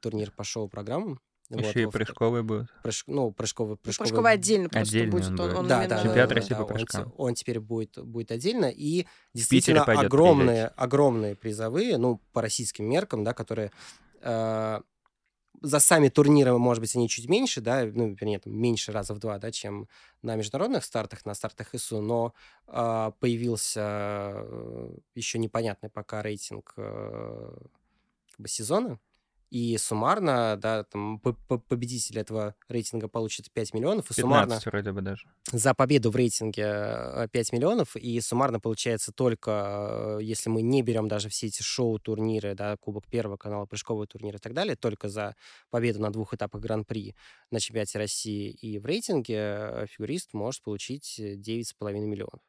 [0.00, 1.20] Турнир по шоу-программам.
[1.50, 2.66] Еще вот, и прыжковый будет.
[2.82, 4.08] Прыж, ну, прыжковый, прыжковый.
[4.08, 5.40] Прыжковый отдельно просто отдельно будет.
[5.40, 7.14] Он, он да, да, Чемпионат да, России да, по он, прыжкам.
[7.16, 8.66] он теперь будет, будет отдельно.
[8.66, 13.72] И действительно пойдет огромные, огромные призовые, ну, по российским меркам, да, которые
[14.22, 14.80] э,
[15.60, 19.18] за сами турниры, может быть, они чуть меньше, да, ну, вернее, там, меньше раза в
[19.18, 19.88] два, да, чем
[20.22, 22.34] на международных стартах, на стартах ИСУ, но
[22.68, 27.56] э, появился э, еще непонятный пока рейтинг э,
[28.36, 28.98] как бы сезона,
[29.54, 34.06] и суммарно, да, там победитель этого рейтинга получит 5 миллионов.
[34.06, 35.28] И 15 суммарно вроде бы даже.
[35.52, 37.94] За победу в рейтинге 5 э, миллионов.
[37.94, 43.06] И суммарно получается только, э, если мы не берем даже все эти шоу-турниры, да, Кубок
[43.06, 45.36] Первого канала, прыжковые турниры и так далее, только за
[45.70, 47.14] победу на двух этапах Гран-при
[47.52, 52.40] на чемпионате России и в рейтинге э, фигурист может получить 9,5 миллионов.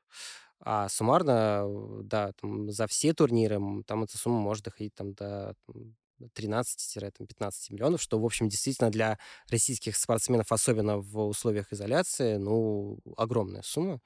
[0.61, 1.65] А суммарно,
[2.03, 5.55] да, там, за все турниры там эта сумма может доходить там, до
[6.33, 9.19] 13-15 миллионов, что, в общем, действительно для
[9.49, 13.99] российских спортсменов, особенно в условиях изоляции, ну, огромная сумма.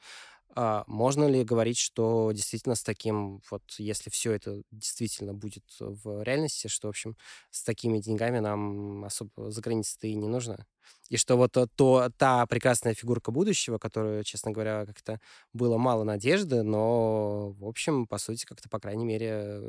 [0.55, 6.23] А можно ли говорить, что действительно с таким, вот если все это действительно будет в
[6.23, 7.15] реальности, что, в общем,
[7.51, 10.65] с такими деньгами нам особо за границей-то и не нужно?
[11.09, 15.19] И что вот то, та прекрасная фигурка будущего, которую, честно говоря, как-то
[15.53, 19.61] было мало надежды, но, в общем, по сути, как-то, по крайней мере,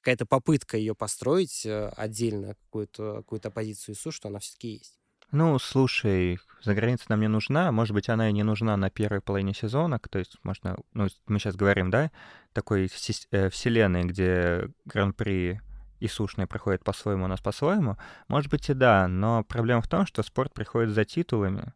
[0.00, 4.97] какая-то попытка ее построить э, отдельно, какую-то какую позицию ИСУ, что она все-таки есть.
[5.30, 7.70] Ну, слушай, за границей нам не нужна.
[7.70, 9.98] Может быть, она и не нужна на первой половине сезона.
[9.98, 12.10] То есть, можно, ну, мы сейчас говорим, да,
[12.52, 12.90] такой
[13.30, 15.60] э, вселенной, где гран-при
[16.00, 17.98] и сушные проходят по-своему, у нас по-своему.
[18.28, 21.74] Может быть и да, но проблема в том, что спорт приходит за титулами.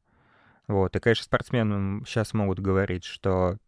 [0.69, 3.59] Вот, и, конечно, спортсмены сейчас могут говорить, что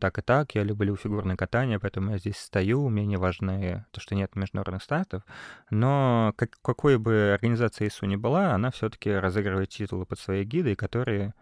[0.00, 4.00] так и так, я люблю фигурное катание, поэтому я здесь стою, мне не важно то,
[4.00, 5.22] что нет международных стартов.
[5.70, 10.74] Но как, какой бы организация ИСУ ни была, она все-таки разыгрывает титулы под свои гиды,
[10.74, 11.34] которые,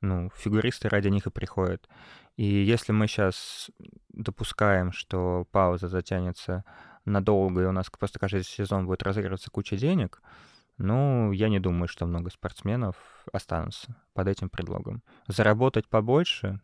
[0.00, 1.88] ну, фигуристы ради них и приходят.
[2.36, 3.70] И если мы сейчас
[4.12, 6.64] допускаем, что пауза затянется
[7.04, 10.22] надолго, и у нас просто каждый сезон будет разыгрываться куча денег,
[10.78, 12.96] ну, я не думаю, что много спортсменов
[13.32, 15.02] останутся под этим предлогом.
[15.26, 16.60] Заработать побольше,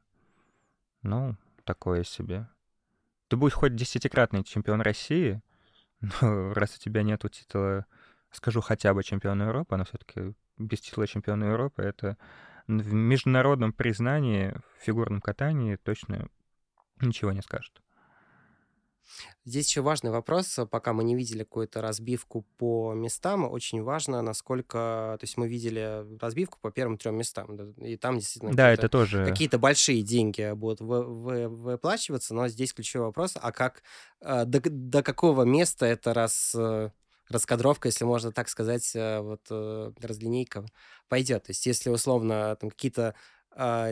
[1.02, 2.48] ну, такое себе.
[3.28, 5.42] Ты будешь хоть десятикратный чемпион России,
[6.00, 7.86] но раз у тебя нету титула,
[8.30, 12.16] скажу хотя бы чемпиона Европы, но все-таки без титула чемпиона Европы это
[12.66, 16.28] в международном признании в фигурном катании точно
[17.00, 17.80] ничего не скажет.
[19.44, 25.16] Здесь еще важный вопрос, пока мы не видели какую-то разбивку по местам, очень важно, насколько...
[25.18, 29.24] То есть мы видели разбивку по первым трем местам, и там действительно да, это тоже...
[29.24, 33.82] какие-то большие деньги будут вы, вы, выплачиваться, но здесь ключевой вопрос, а как,
[34.20, 36.90] э, до, до какого места это раз э,
[37.28, 39.46] раскадровка, если можно так сказать, э, вот
[40.00, 40.66] разлинейка
[41.08, 41.44] пойдет.
[41.44, 43.14] То есть если условно там какие-то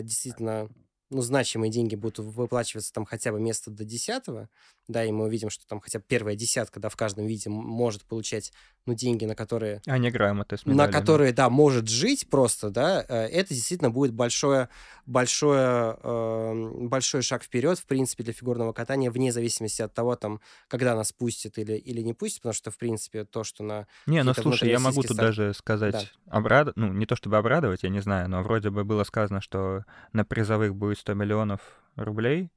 [0.03, 0.69] действительно
[1.11, 4.49] ну, значимые деньги будут выплачиваться там хотя бы место до десятого,
[4.89, 8.05] да, и мы увидим, что там хотя бы первая десятка, да, в каждом виде может
[8.05, 8.53] получать,
[8.87, 9.83] ну, деньги, на которые...
[9.87, 14.13] А не грамоты с На которые, да, может жить просто, да, э, это действительно будет
[14.13, 14.69] большое,
[15.07, 20.41] большое, э, большой шаг вперед, в принципе, для фигурного катания, вне зависимости от того, там,
[20.69, 23.87] когда нас пустят или, или не пустят, потому что, в принципе, то, что на...
[24.07, 25.19] Не, ну, слушай, я могу тут старт...
[25.19, 26.37] даже сказать, да.
[26.37, 26.73] обрад...
[26.77, 30.25] ну, не то чтобы обрадовать, я не знаю, но вроде бы было сказано, что на
[30.25, 31.61] призовых будет 100 миллионов
[31.97, 32.51] рублей,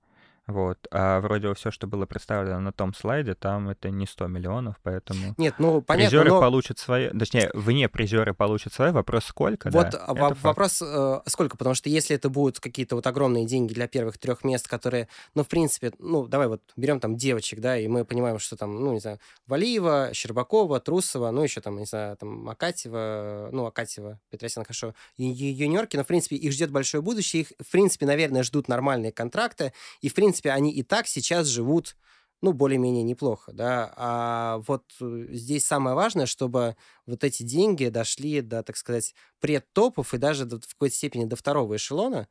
[0.50, 0.88] вот.
[0.92, 5.36] А вроде все, что было представлено на том слайде, там это не 100 миллионов, поэтому...
[5.38, 6.40] Нет, ну, понятно, Призеры но...
[6.40, 7.10] получат свои...
[7.10, 8.92] Точнее, вне призеры получат свои.
[8.92, 13.06] Вопрос сколько, Вот да, в- вопрос э, сколько, потому что если это будут какие-то вот
[13.06, 17.16] огромные деньги для первых трех мест, которые, ну, в принципе, ну, давай вот берем там
[17.16, 21.62] девочек, да, и мы понимаем, что там, ну, не знаю, Валиева, Щербакова, Трусова, ну, еще
[21.62, 26.72] там, не знаю, там, Акатьева, ну, Акатьева, Петросян, хорошо, юниорки, но, в принципе, их ждет
[26.72, 31.08] большое будущее, их, в принципе, наверное, ждут нормальные контракты, и, в принципе, они и так
[31.08, 31.96] сейчас живут
[32.42, 33.92] ну, более-менее неплохо, да.
[33.98, 40.14] А вот э, здесь самое важное, чтобы вот эти деньги дошли до, так сказать, предтопов
[40.14, 42.30] и даже до, в какой-то степени до второго эшелона.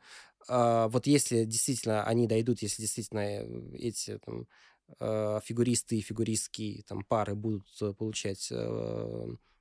[0.49, 4.47] А вот если действительно они дойдут, если действительно э, эти там,
[4.99, 7.67] э, фигуристы и фигуристские там пары будут
[7.99, 8.51] получать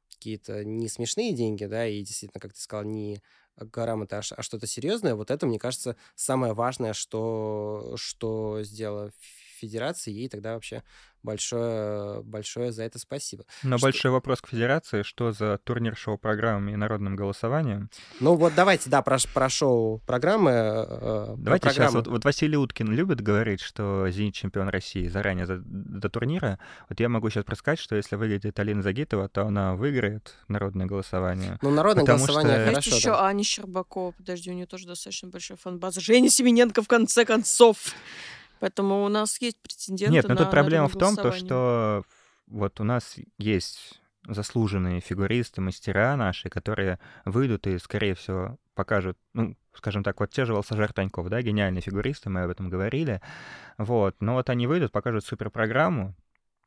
[0.09, 3.21] какие-то не смешные деньги, да, и действительно, как ты сказал, не
[3.59, 9.11] грамоты, а, а что-то серьезное, вот это, мне кажется, самое важное, что, что сделала
[9.57, 10.83] федерация, ей тогда вообще
[11.23, 13.43] большое, большое за это спасибо.
[13.63, 13.87] Но что...
[13.87, 17.89] большой вопрос к федерации, что за турнир шоу-программами и народным голосованием?
[18.19, 20.51] Ну вот давайте, да, про, про шоу-программы.
[20.51, 25.45] Э, давайте про сейчас, вот, вот Василий Уткин любит говорить, что «Зенит» чемпион России заранее
[25.45, 26.59] за, до турнира.
[26.87, 31.57] Вот я могу сейчас предсказать, что если выиграет Алина Загитова, то она выиграет народное голосование.
[31.61, 32.65] Ну, народное голосование что...
[32.65, 32.89] хорошо.
[32.89, 33.25] Есть еще да.
[33.25, 35.99] Аня Щербакова, подожди, у нее тоже достаточно большая фан-база.
[35.99, 37.77] Женя Семененко, в конце концов.
[38.59, 42.03] Поэтому у нас есть претенденты Нет, но на, тут проблема в том, то, что
[42.47, 49.55] вот у нас есть заслуженные фигуристы, мастера наши, которые выйдут и, скорее всего, покажут, ну,
[49.73, 53.21] скажем так, вот те же Волсажар Таньков, да, гениальные фигуристы, мы об этом говорили,
[53.77, 56.15] вот, но вот они выйдут, покажут суперпрограмму,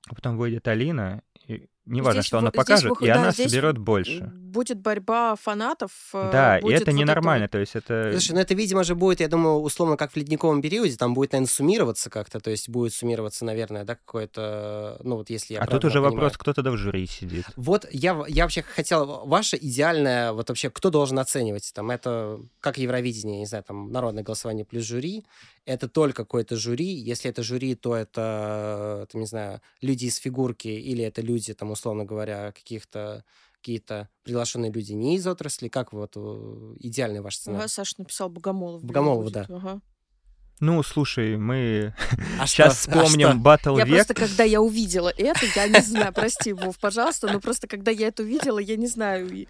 [0.09, 3.79] а потом выйдет Алина, и неважно, здесь, что она покажет, здесь, и да, она соберет
[3.79, 4.33] больше.
[4.35, 5.91] Будет борьба фанатов.
[6.12, 7.53] Э, да, и это вот ненормально, это...
[7.53, 8.11] то есть это...
[8.12, 11.33] Слушай, ну это, видимо, же будет, я думаю, условно, как в ледниковом периоде, там будет,
[11.33, 15.67] наверное, суммироваться как-то, то есть будет суммироваться, наверное, да, какое-то, ну вот если я А
[15.67, 16.15] тут уже понимаю.
[16.15, 17.45] вопрос, кто тогда в жюри сидит.
[17.57, 22.79] Вот я, я вообще хотел, ваше идеальное, вот вообще, кто должен оценивать, там, это как
[22.79, 25.25] Евровидение, не знаю, там, народное голосование плюс жюри,
[25.66, 30.69] это только какое-то жюри, если это жюри, то это, там, не знаю, люди из фигурки
[30.69, 33.24] или это люди, там, условно говоря, каких-то
[33.61, 37.61] какие-то приглашенные люди не из отрасли, как вот э, идеальный ваш сценарий?
[37.61, 38.82] Ага, Саша написал Богомолов.
[38.82, 39.45] Богомолов, да.
[39.51, 39.82] Ага.
[40.61, 41.95] Ну, слушай, мы
[42.39, 42.91] а сейчас что?
[42.93, 47.28] вспомним а Battle Я просто, когда я увидела это, я не знаю, прости, Вов, пожалуйста,
[47.32, 49.47] но просто, когда я это увидела, я не знаю,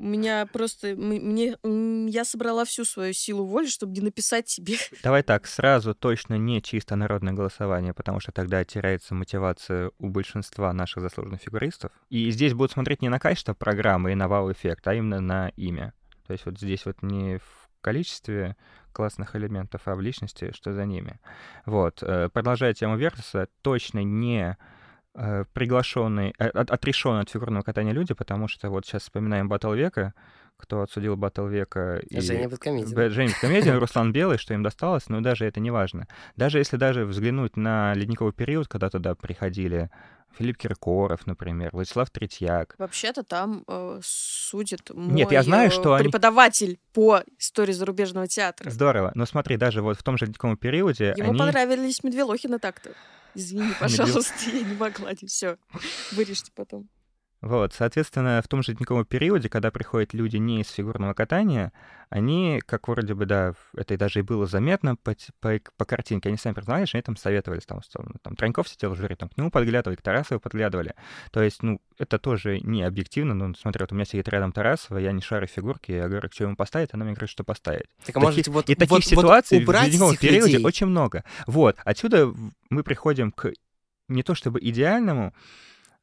[0.00, 0.94] у меня просто...
[0.96, 4.76] Мне, я собрала всю свою силу воли, чтобы не написать тебе.
[5.02, 10.72] Давай так, сразу точно не чисто народное голосование, потому что тогда теряется мотивация у большинства
[10.72, 11.92] наших заслуженных фигуристов.
[12.08, 15.92] И здесь будут смотреть не на качество программы и на вау-эффект, а именно на имя.
[16.26, 18.56] То есть вот здесь вот не в количестве
[18.92, 21.20] классных элементов, а в личности, что за ними.
[21.66, 22.02] Вот.
[22.02, 24.56] Э, продолжая тему Вертуса, точно не
[25.52, 30.14] приглашенные, э, от, отрешенные от фигурного катания люди, потому что вот сейчас вспоминаем Батл века,
[30.56, 32.00] кто отсудил Батл века.
[32.08, 32.20] И...
[32.20, 33.10] Женя Бэткомедиан.
[33.10, 36.06] Женя Бэткомедиан, Руслан Белый, что им досталось, но даже это не важно.
[36.36, 39.90] Даже если даже взглянуть на ледниковый период, когда туда приходили
[40.38, 42.74] Филипп Киркоров, например, Владислав Третьяк.
[42.78, 46.78] Вообще-то там э, судит мой Нет, я знаю, что преподаватель они...
[46.92, 48.70] по истории зарубежного театра.
[48.70, 49.12] Здорово.
[49.14, 51.38] Но смотри, даже вот в том же ледниковом периоде Ему они...
[51.38, 52.92] понравились Медвелохины так-то.
[53.34, 55.56] Извини, пожалуйста, я не могла, не все.
[56.12, 56.88] Вырежьте потом.
[57.42, 61.72] Вот, соответственно, в том же ледниковом периоде, когда приходят люди не из фигурного катания,
[62.10, 66.36] они, как вроде бы, да, это даже и было заметно по, по, по картинке, они
[66.36, 69.38] сами признали, что они там советовались, там, условно, там, Троньков сидел в жюри, там, к
[69.38, 70.94] нему подглядывали, к Тарасову подглядывали.
[71.30, 74.98] То есть, ну, это тоже не объективно, но, смотри, вот у меня сидит рядом Тарасова,
[74.98, 77.86] я не шарю фигурки, я говорю, что ему поставить, она мне говорит, что поставить.
[78.04, 80.64] Так, а может, вот, и таких вот, ситуаций вот в ледниковом периоде людей.
[80.66, 81.24] очень много.
[81.46, 82.34] Вот, отсюда
[82.68, 83.52] мы приходим к
[84.08, 85.32] не то чтобы идеальному,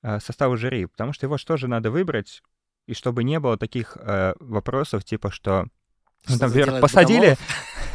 [0.07, 2.41] Э, составу жюри, потому что его же тоже надо выбрать,
[2.87, 5.67] и чтобы не было таких э, вопросов, типа, что,
[6.29, 7.35] ну, что ну, например, посадили,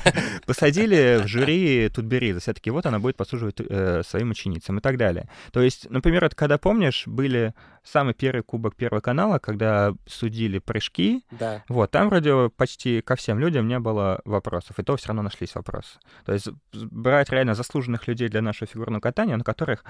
[0.47, 5.31] посадили в жюри Тутберидзе, все-таки вот она будет послуживать э, своим ученицам и так далее.
[5.53, 11.25] То есть, например, это когда, помнишь, были самый первый кубок Первого канала, когда судили прыжки,
[11.31, 11.65] да.
[11.69, 15.55] вот, там вроде почти ко всем людям не было вопросов, и то все равно нашлись
[15.55, 15.99] вопросы.
[16.27, 19.83] То есть брать реально заслуженных людей для нашего фигурного катания, на которых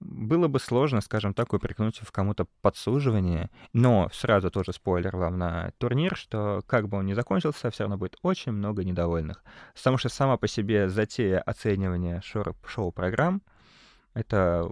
[0.00, 5.72] было бы сложно, скажем так, упрекнуть в кому-то подсуживание, но сразу тоже спойлер вам на
[5.78, 9.42] турнир, что как бы он ни закончился, все равно будет очень много недовольных.
[9.74, 12.22] Потому что сама по себе затея оценивания
[12.66, 13.42] шоу-программ—
[14.14, 14.68] это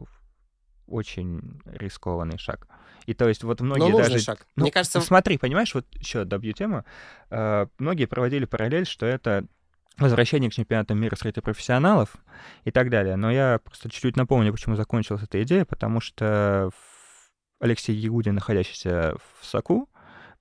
[0.87, 2.69] очень рискованный шаг.
[3.07, 4.19] И то есть вот многие Но даже...
[4.19, 4.47] шаг.
[4.57, 5.01] Ну, Мне кажется...
[5.01, 6.85] Смотри, понимаешь, вот еще добью тему.
[7.31, 9.47] Э, многие проводили параллель, что это
[9.99, 12.17] возвращение к чемпионатам мира среди профессионалов
[12.65, 13.17] и так далее.
[13.17, 16.71] Но я просто чуть-чуть напомню, почему закончилась эта идея, потому что
[17.61, 19.89] Алексей Ягудин, находящийся в САКУ,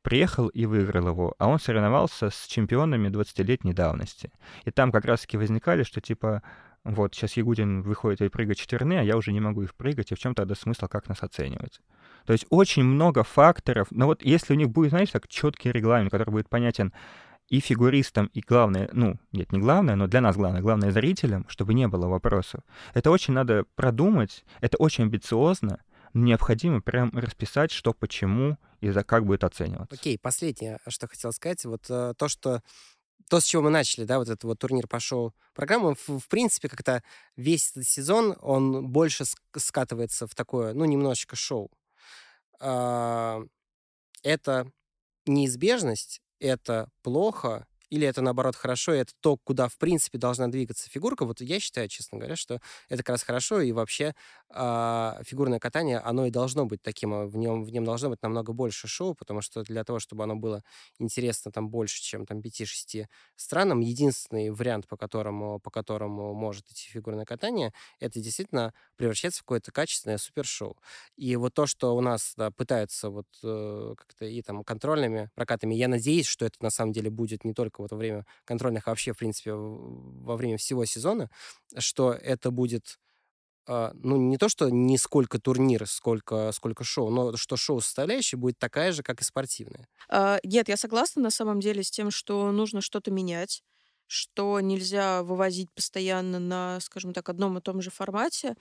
[0.01, 4.31] приехал и выиграл его, а он соревновался с чемпионами 20-летней давности.
[4.65, 6.41] И там как раз-таки возникали, что типа,
[6.83, 10.15] вот, сейчас Ягудин выходит и прыгает четверны, а я уже не могу их прыгать, и
[10.15, 11.81] в чем тогда смысл, как нас оценивать?
[12.25, 16.11] То есть очень много факторов, но вот если у них будет, знаешь, так четкий регламент,
[16.11, 16.93] который будет понятен
[17.51, 21.73] и фигуристам, и главное, ну, нет, не главное, но для нас главное, главное зрителям, чтобы
[21.73, 22.61] не было вопросов.
[22.93, 25.83] Это очень надо продумать, это очень амбициозно,
[26.13, 29.93] но необходимо прям расписать, что, почему и за как будет оцениваться.
[29.93, 32.61] Окей, последнее, что хотел сказать, вот э, то, что
[33.29, 36.69] то, с чего мы начали, да, вот этот вот турнир по шоу-программу, в, в принципе,
[36.69, 37.03] как-то
[37.35, 39.25] весь этот сезон, он больше
[39.57, 41.69] скатывается в такое, ну, немножечко шоу.
[42.61, 43.41] А,
[44.23, 44.71] это
[45.25, 50.89] неизбежность, это плохо, или это, наоборот, хорошо, и это то, куда, в принципе, должна двигаться
[50.89, 51.25] фигурка.
[51.25, 52.59] Вот я считаю, честно говоря, что
[52.89, 54.15] это как раз хорошо, и вообще
[54.49, 58.23] э, фигурное катание, оно и должно быть таким, а в нем, в нем должно быть
[58.23, 60.63] намного больше шоу, потому что для того, чтобы оно было
[60.99, 66.87] интересно там больше, чем там 5-6 странам, единственный вариант, по которому, по которому может идти
[66.89, 70.77] фигурное катание, это действительно превращается в какое-то качественное супершоу.
[71.17, 75.75] И вот то, что у нас да, пытаются вот э, как-то и там контрольными прокатами,
[75.75, 78.91] я надеюсь, что это на самом деле будет не только вот во время контрольных, а
[78.91, 81.29] вообще, в принципе, во время всего сезона,
[81.77, 82.97] что это будет
[83.69, 88.57] Uh, ну, не то, что не сколько турнир, сколько, сколько шоу, но что шоу-составляющая будет
[88.57, 89.87] такая же, как и спортивная.
[90.11, 93.63] Uh, нет, я согласна на самом деле с тем, что нужно что-то менять,
[94.07, 98.55] что нельзя вывозить постоянно на, скажем так, одном и том же формате.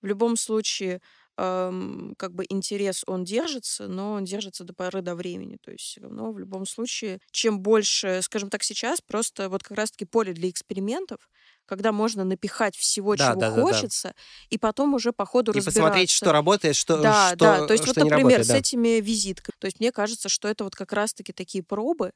[0.00, 1.02] В любом случае,
[1.38, 5.56] эм, как бы интерес, он держится, но он держится до поры до времени.
[5.62, 9.78] То есть все равно в любом случае, чем больше, скажем так, сейчас просто вот как
[9.78, 11.28] раз-таки поле для экспериментов,
[11.64, 14.20] когда можно напихать всего, да, чего да, хочется, да, да.
[14.50, 15.80] и потом уже по ходу и разбираться.
[15.80, 17.66] посмотреть, что работает, что Да, что, да.
[17.66, 18.56] То есть что вот, например, работает, с да.
[18.56, 19.54] этими визитками.
[19.58, 22.12] То есть мне кажется, что это вот как раз-таки такие пробы,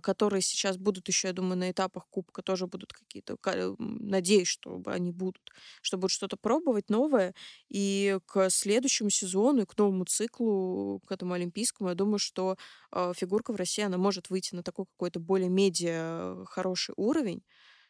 [0.00, 3.36] которые сейчас будут еще, я думаю, на этапах кубка тоже будут какие-то,
[3.78, 5.42] надеюсь, что они будут,
[5.82, 7.34] что будут что-то пробовать новое,
[7.68, 12.56] и к следующему сезону, и к новому циклу, к этому олимпийскому, я думаю, что
[12.90, 17.42] а, фигурка в России, она может выйти на такой какой-то более медиа хороший уровень,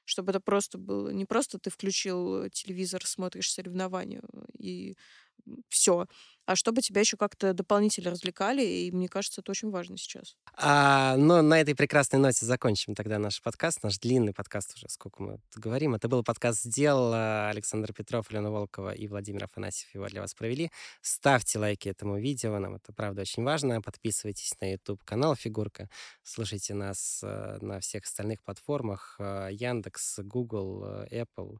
[0.05, 4.23] чтобы это просто было не просто ты включил телевизор, смотришь соревнования
[4.59, 4.97] и
[5.69, 6.07] все,
[6.51, 10.35] а чтобы тебя еще как-то дополнительно развлекали, и мне кажется, это очень важно сейчас.
[10.57, 15.23] А, но на этой прекрасной ноте закончим тогда наш подкаст, наш длинный подкаст уже, сколько
[15.23, 15.95] мы говорим.
[15.95, 17.15] Это был подкаст «Сделал».
[17.51, 20.73] Александр Петров, Лена Волкова и Владимир Афанасьев его для вас провели.
[21.03, 23.81] Ставьте лайки этому видео, нам это правда очень важно.
[23.81, 25.89] Подписывайтесь на YouTube-канал «Фигурка».
[26.25, 31.59] Слушайте нас э, на всех остальных платформах э, Яндекс, Google, э, Apple.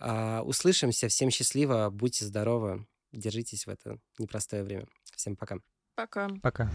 [0.00, 1.08] А, услышимся.
[1.08, 1.90] Всем счастливо.
[1.90, 2.86] Будьте здоровы.
[3.12, 4.86] Держитесь в это непростое время.
[5.16, 5.58] Всем пока.
[5.94, 6.28] Пока.
[6.42, 6.70] Пока.